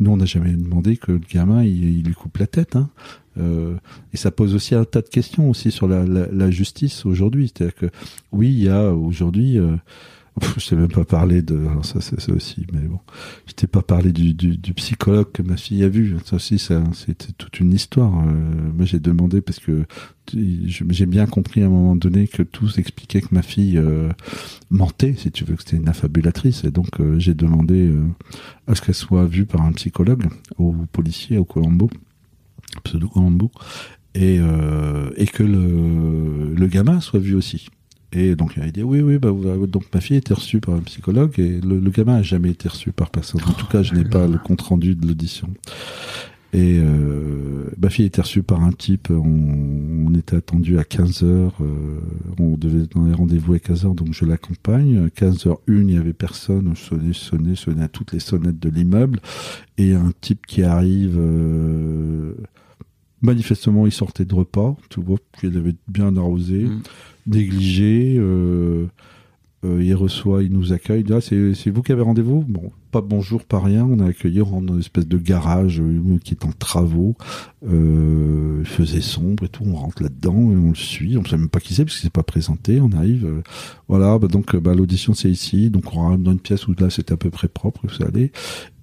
[0.00, 2.88] nous, on n'a jamais demandé que le gamin, il, il lui coupe la tête, hein.
[3.36, 3.74] Euh,
[4.12, 7.52] et ça pose aussi un tas de questions aussi sur la, la, la justice aujourd'hui.
[7.52, 7.86] C'est-à-dire que
[8.32, 9.58] oui, il y a aujourd'hui.
[9.58, 9.76] Euh,
[10.58, 11.56] je t'ai même pas parlé de.
[11.56, 12.98] Alors ça, c'est ça aussi, mais bon,
[13.46, 16.16] je t'ai pas parlé du, du, du psychologue que ma fille a vu.
[16.24, 18.12] Ça aussi, c'était toute une histoire.
[18.26, 19.84] Euh, moi, j'ai demandé parce que
[20.32, 24.10] j'ai bien compris à un moment donné que tous expliquaient que ma fille euh,
[24.70, 26.64] mentait, si tu veux, que c'était une affabulatrice.
[26.64, 28.04] Et donc, euh, j'ai demandé euh,
[28.66, 30.24] à ce qu'elle soit vue par un psychologue
[30.58, 31.90] au policier au Colombo,
[32.82, 33.52] pseudo Colombo,
[34.14, 37.68] et, euh, et que le, le gamin soit vu aussi.
[38.14, 39.30] Et donc il a dit oui oui bah
[39.66, 42.68] donc ma fille a été reçue par un psychologue et le, gamin a jamais été
[42.68, 43.40] reçu par personne.
[43.46, 45.48] En tout cas je n'ai pas le compte rendu de l'audition.
[46.52, 49.08] Et euh, ma fille a été reçue par un type.
[49.10, 51.56] On, on était attendu à 15 heures.
[51.60, 51.98] euh,
[52.38, 55.10] on devait dans les rendez-vous à 15 heures, donc je l'accompagne.
[55.16, 56.72] 15 heures une, il y avait personne.
[56.76, 59.18] Je sonnais, sonnais, sonnais à toutes les sonnettes de l'immeuble.
[59.78, 61.16] Et un type qui arrive.
[61.18, 62.34] euh,
[63.24, 64.76] manifestement, il sortait de repas.
[64.90, 66.82] Tu vois qu'il avait bien arrosé Mm.
[67.26, 68.16] négligé.
[68.18, 68.86] Euh,
[69.64, 71.00] euh, il reçoit, il nous accueille.
[71.00, 72.44] Il dit, Ah, c'est, vous qui avez rendez-vous?
[72.46, 73.84] Bon, pas bonjour, pas rien.
[73.86, 77.16] On a accueilli, on rentre dans une espèce de garage euh, qui est en travaux.
[77.62, 79.64] Il faisait sombre et tout.
[79.66, 81.16] On rentre là-dedans et on le suit.
[81.16, 82.78] On ne sait même pas qui c'est parce qu'il s'est pas présenté.
[82.82, 83.26] On arrive.
[83.88, 85.70] voilà, bah donc bah, l'audition c'est ici.
[85.70, 88.32] Donc on rentre dans une pièce où là c'est à peu près propre, vous allez.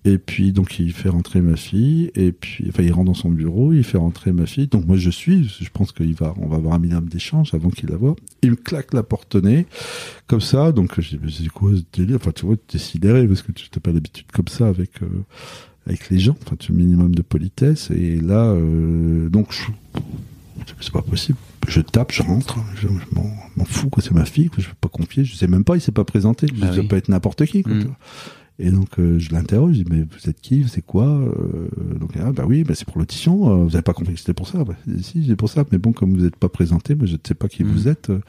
[0.03, 3.29] Et puis donc il fait rentrer ma fille et puis enfin il rentre dans son
[3.29, 4.65] bureau, il fait rentrer ma fille.
[4.67, 7.69] Donc moi je suis, je pense qu'il va on va avoir un minimum d'échange avant
[7.69, 8.15] qu'il la voie.
[8.41, 9.67] Il me claque la porte au nez
[10.25, 10.71] comme ça.
[10.71, 12.15] Donc je dis mais c'est quoi ce délire?
[12.15, 15.03] Enfin tu vois tu es sidéré parce que tu n'as pas l'habitude comme ça avec
[15.03, 15.07] euh,
[15.85, 16.35] avec les gens.
[16.47, 19.61] Enfin tu as un minimum de politesse et là euh, donc je
[20.79, 21.37] c'est pas possible.
[21.67, 24.67] Je tape, je rentre, je, je m'en m'en fous quoi, c'est ma fille, quoi, je
[24.69, 26.87] vais pas confier, je sais même pas, il s'est pas présenté, je Bah sais oui.
[26.87, 27.61] pas être n'importe qui.
[27.61, 27.85] Quoi, Mm.
[28.59, 31.67] Et donc euh, je l'interroge, je dis mais vous êtes qui, c'est quoi Euh,
[31.99, 33.49] Donc ah, bah oui, bah, c'est pour l'audition.
[33.49, 35.63] euh, vous avez pas compris que c'était pour ça bah, Si, c'est pour ça.
[35.71, 38.09] Mais bon, comme vous n'êtes pas présenté, je ne sais pas qui vous êtes.
[38.11, 38.19] euh.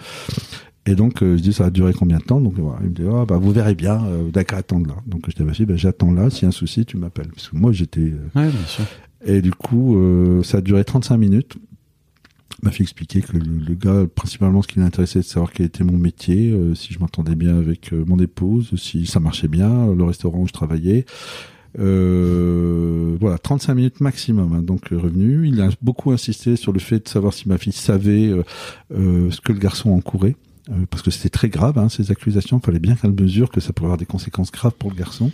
[0.86, 3.02] Et donc je dis ça va durer combien de temps Donc voilà, il me dit
[3.08, 4.96] ah bah vous verrez bien, d'accord attendre là.
[5.06, 7.28] Donc je dis fille bah, j'attends là, s'il y a un souci tu m'appelles.
[7.28, 8.00] Parce que moi j'étais
[8.34, 8.84] Ouais, bien sûr.
[9.24, 9.96] et du coup,
[10.42, 11.56] ça a duré 35 minutes.
[12.62, 15.82] M'a fait expliquer que le, gars, principalement, ce qui l'intéressait, c'est de savoir quel était
[15.82, 19.92] mon métier, euh, si je m'entendais bien avec euh, mon épouse, si ça marchait bien,
[19.92, 21.04] le restaurant où je travaillais.
[21.80, 25.48] Euh, voilà, 35 minutes maximum, hein, donc euh, revenu.
[25.48, 28.30] Il a beaucoup insisté sur le fait de savoir si ma fille savait
[28.90, 30.36] ce que le garçon encourait.
[30.88, 32.60] parce que c'était très grave, hein, ces accusations.
[32.62, 35.32] Il fallait bien qu'elle mesure que ça pourrait avoir des conséquences graves pour le garçon.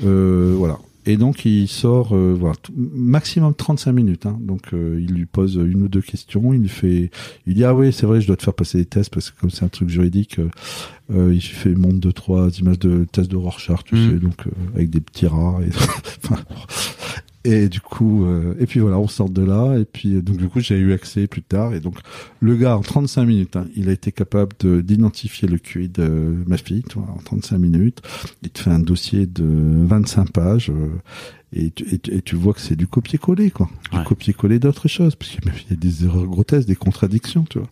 [0.00, 0.78] Voilà.
[1.08, 4.26] Et donc il sort, euh, voilà, maximum 35 minutes.
[4.26, 4.38] Hein.
[4.40, 6.52] Donc euh, il lui pose une ou deux questions.
[6.52, 7.10] Il lui fait,
[7.46, 9.40] il dit ah oui c'est vrai je dois te faire passer des tests parce que
[9.40, 10.48] comme c'est un truc juridique, euh,
[11.14, 14.10] euh, il fait montre deux trois images de tests de Rorschach, tu Mm.
[14.10, 15.60] sais, donc euh, avec des petits rats.
[15.62, 15.70] Et,
[17.46, 19.76] et du coup, euh, et puis voilà, on sort de là.
[19.78, 21.74] Et puis donc du coup j'ai eu accès plus tard.
[21.74, 21.96] Et donc
[22.40, 26.34] le gars en 35 minutes, hein, il a été capable de- d'identifier le QI de
[26.46, 28.02] ma fille, tu vois, en 35 minutes.
[28.42, 30.70] Il te fait un dossier de 25 pages.
[30.70, 30.88] euh,
[31.52, 33.70] et tu, et, tu, et tu vois que c'est du copier-coller, quoi.
[33.92, 34.04] Du Ouais.
[34.04, 35.14] copier-coller d'autres choses.
[35.14, 37.68] Parce qu'il y a des erreurs grotesques, des contradictions, tu vois.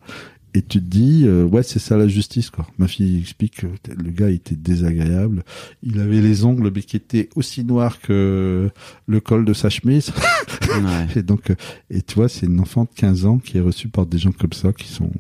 [0.57, 2.67] Et tu te dis, euh, ouais, c'est ça la justice, quoi.
[2.79, 5.43] Ma fille explique que le gars était désagréable.
[5.83, 8.71] Il avait les ongles, mais qui étaient aussi noirs que
[9.07, 10.13] le col de sa chemise.
[10.65, 11.07] Ouais.
[11.17, 11.55] Et donc, euh,
[11.91, 14.33] et tu vois, c'est une enfant de 15 ans qui est reçue par des gens
[14.33, 15.11] comme ça, qui sont,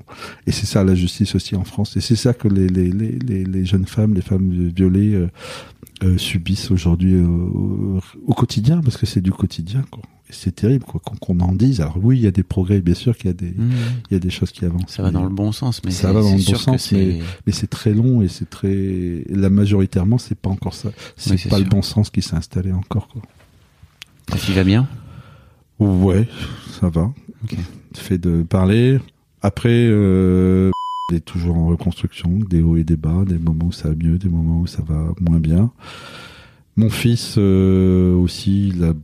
[0.47, 1.97] et c'est ça la justice aussi en France.
[1.97, 5.29] Et c'est ça que les, les, les, les, les jeunes femmes, les femmes violées, euh,
[6.03, 10.03] euh, subissent aujourd'hui au, au quotidien, parce que c'est du quotidien, quoi.
[10.31, 11.81] C'est terrible, quoi, qu'on qu'on en dise.
[11.83, 13.71] Alors oui, il y a des progrès, bien sûr qu'il y a des, Mmh.
[14.11, 14.89] il y a des choses qui avancent.
[14.89, 17.21] Ça va dans le bon sens, mais Ça c'est- va dans le bon sens, mais-
[17.47, 20.91] mais c'est très long et c'est très, la majoritairement, c'est pas encore ça.
[21.17, 23.21] C'est Oui, pas le bon sens qui s'est installé encore, quoi.
[24.27, 24.89] Ta fille va bien?
[25.79, 26.27] Ouais,
[26.81, 27.13] ça va.
[27.95, 28.99] Fait de parler.
[29.43, 30.71] Après, euh,
[31.11, 33.95] il est toujours en reconstruction, des hauts et des bas, des moments où ça va
[33.95, 35.71] mieux, des moments où ça va moins bien.
[36.77, 38.95] Mon fils euh, aussi, il a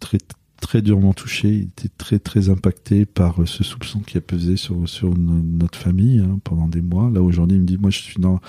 [0.00, 0.18] très
[0.60, 4.56] très durement touché, il était très très impacté par euh, ce soupçon qui a pesé
[4.56, 7.10] sur sur no- notre famille hein, pendant des mois.
[7.10, 8.40] Là aujourd'hui, il me dit moi je suis dans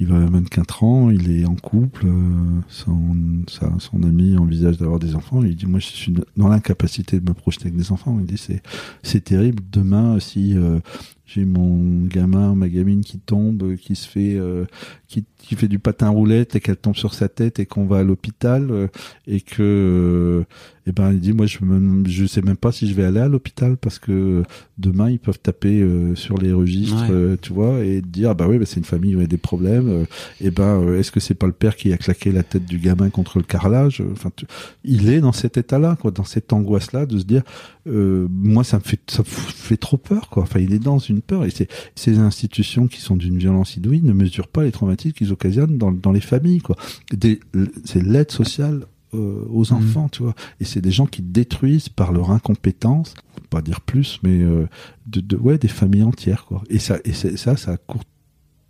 [0.00, 3.14] il va à 24 ans, il est en couple, euh, son,
[3.48, 5.42] sa- son ami envisage d'avoir des enfants.
[5.42, 8.16] Il dit moi je suis dans l'incapacité de me projeter avec des enfants.
[8.20, 8.62] Il dit c'est
[9.02, 9.62] c'est terrible.
[9.72, 10.78] Demain si euh,
[11.26, 14.64] j'ai mon gamin, ma gamine qui tombe, qui se fait euh,
[15.08, 17.98] qui, qui fait du patin roulette et qu'elle tombe sur sa tête et qu'on va
[17.98, 18.86] à l'hôpital euh,
[19.26, 20.44] et que euh,
[20.86, 23.20] eh ben il dit moi je me, je sais même pas si je vais aller
[23.20, 24.42] à l'hôpital parce que
[24.78, 27.10] demain ils peuvent taper euh, sur les registres Ouais.
[27.10, 29.24] euh, tu vois et dire ah bah oui bah, c'est une famille où il y
[29.24, 30.04] a des problèmes euh,
[30.40, 32.78] et ben euh, est-ce que c'est pas le père qui a claqué la tête du
[32.78, 34.46] gamin contre le carrelage enfin tu-
[34.84, 37.42] il est dans cet état là quoi dans cette angoisse là de se dire
[37.86, 40.98] euh, moi ça me fait ça me fait trop peur quoi enfin il est dans
[40.98, 44.72] une peur et c'est ces institutions qui sont d'une violence inouïe ne mesurent pas les
[44.72, 46.76] traumatismes qu'ils occasionnent dans, dans les familles quoi.
[47.12, 47.40] Des-
[47.84, 48.84] c'est l'aide sociale
[49.14, 50.34] euh, aux enfants tu vois.
[50.60, 53.14] Et c'est des gens qui détruisent par leur incompétence
[53.50, 54.66] pas dire plus mais euh,
[55.06, 56.62] de, de ouais des familles entières quoi.
[56.68, 58.02] Et ça et ça ça court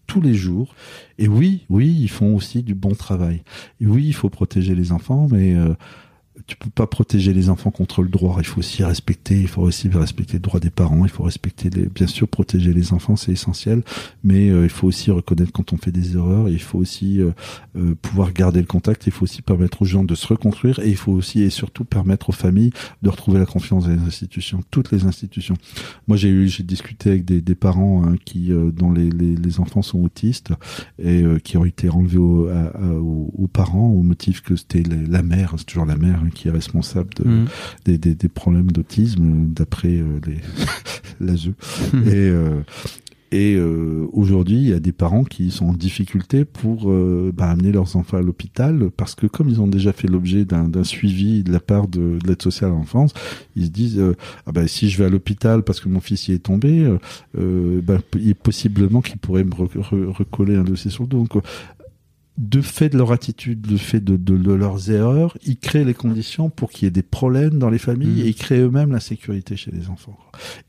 [0.06, 0.74] tous les jours.
[1.18, 3.43] Et oui oui ils font aussi du bon travail.
[3.80, 5.74] Et oui il faut protéger les enfants mais euh,
[6.47, 8.36] tu peux pas protéger les enfants contre le droit.
[8.39, 11.05] Il faut aussi respecter, il faut aussi respecter le droit des parents.
[11.05, 13.82] Il faut respecter, les, bien sûr, protéger les enfants, c'est essentiel.
[14.24, 16.48] Mais euh, il faut aussi reconnaître quand on fait des erreurs.
[16.48, 17.31] Il faut aussi euh,
[17.77, 19.06] euh, pouvoir garder le contact.
[19.06, 20.78] Il faut aussi permettre aux gens de se reconstruire.
[20.81, 24.60] Et il faut aussi et surtout permettre aux familles de retrouver la confiance les institutions,
[24.70, 25.56] toutes les institutions.
[26.06, 29.35] Moi, j'ai eu, j'ai discuté avec des, des parents hein, qui, euh, dont les, les,
[29.35, 30.52] les enfants sont autistes
[31.02, 35.86] et qui ont été enlevés aux, parents au motif que c'était la mère, c'est toujours
[35.86, 37.44] la mère hein, qui est responsable de, Mmh.
[37.84, 40.20] des, des, des problèmes d'autisme d'après euh,
[41.20, 41.48] l'ASE.
[41.48, 41.50] et
[42.14, 42.60] euh,
[43.30, 47.50] et euh, aujourd'hui, il y a des parents qui sont en difficulté pour euh, bah,
[47.50, 51.42] amener leurs enfants à l'hôpital parce que comme ils ont déjà fait l'objet d'un suivi
[51.42, 53.12] de la part de, de l'aide sociale à l'enfance,
[53.55, 54.14] ils se disent euh,
[54.46, 56.96] ah bah, si je vais à l'hôpital parce que mon fils y est tombé, euh,
[57.38, 61.10] euh, bah, il est possiblement qu'il pourrait me re- re- recoller un dossier sur le
[61.10, 61.26] dos.
[61.30, 61.44] Donc,
[62.39, 65.93] de fait de leur attitude, de fait de, de, de leurs erreurs, ils créent les
[65.94, 68.27] conditions pour qu'il y ait des problèmes dans les familles Mhm.
[68.27, 70.16] et ils créent eux-mêmes la sécurité chez les enfants.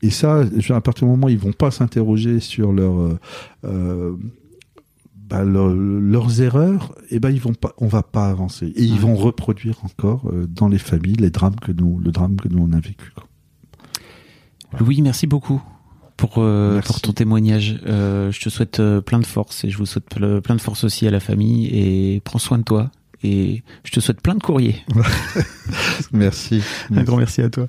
[0.02, 0.40] Et ça,
[0.70, 3.18] à partir du moment où ils vont pas s'interroger sur leur, euh,
[3.64, 4.16] euh,
[5.28, 8.98] bah, leur- leurs erreurs, et ben ils vont pas, on va pas avancer et ils
[8.98, 12.58] vont reproduire encore euh, dans les familles les drames que nous, le drame que nous
[12.68, 13.12] on a vécu.
[13.14, 13.24] quoi.
[14.80, 15.62] Louis, merci beaucoup
[16.20, 17.80] pour, euh, pour ton témoignage.
[17.86, 20.60] Euh, je te souhaite euh, plein de force et je vous souhaite ple- plein de
[20.60, 22.90] force aussi à la famille et prends soin de toi.
[23.22, 24.76] Et je te souhaite plein de courriers.
[26.12, 26.62] Merci.
[26.94, 27.68] Un grand merci à toi.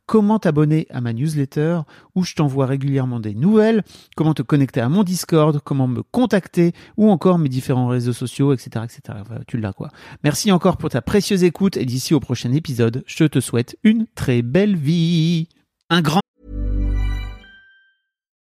[0.11, 1.79] comment t'abonner à ma newsletter
[2.15, 3.81] où je t'envoie régulièrement des nouvelles,
[4.17, 8.51] comment te connecter à mon Discord, comment me contacter ou encore mes différents réseaux sociaux,
[8.51, 9.19] etc., etc.
[9.47, 9.89] Tu l'as quoi.
[10.25, 14.05] Merci encore pour ta précieuse écoute et d'ici au prochain épisode, je te souhaite une
[14.13, 15.47] très belle vie.
[15.89, 16.19] Un grand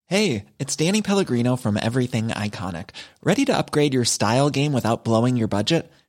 [0.09, 2.89] Hey, it's Danny Pellegrino from Everything Iconic.
[3.23, 5.89] Ready to upgrade your style game without blowing your budget?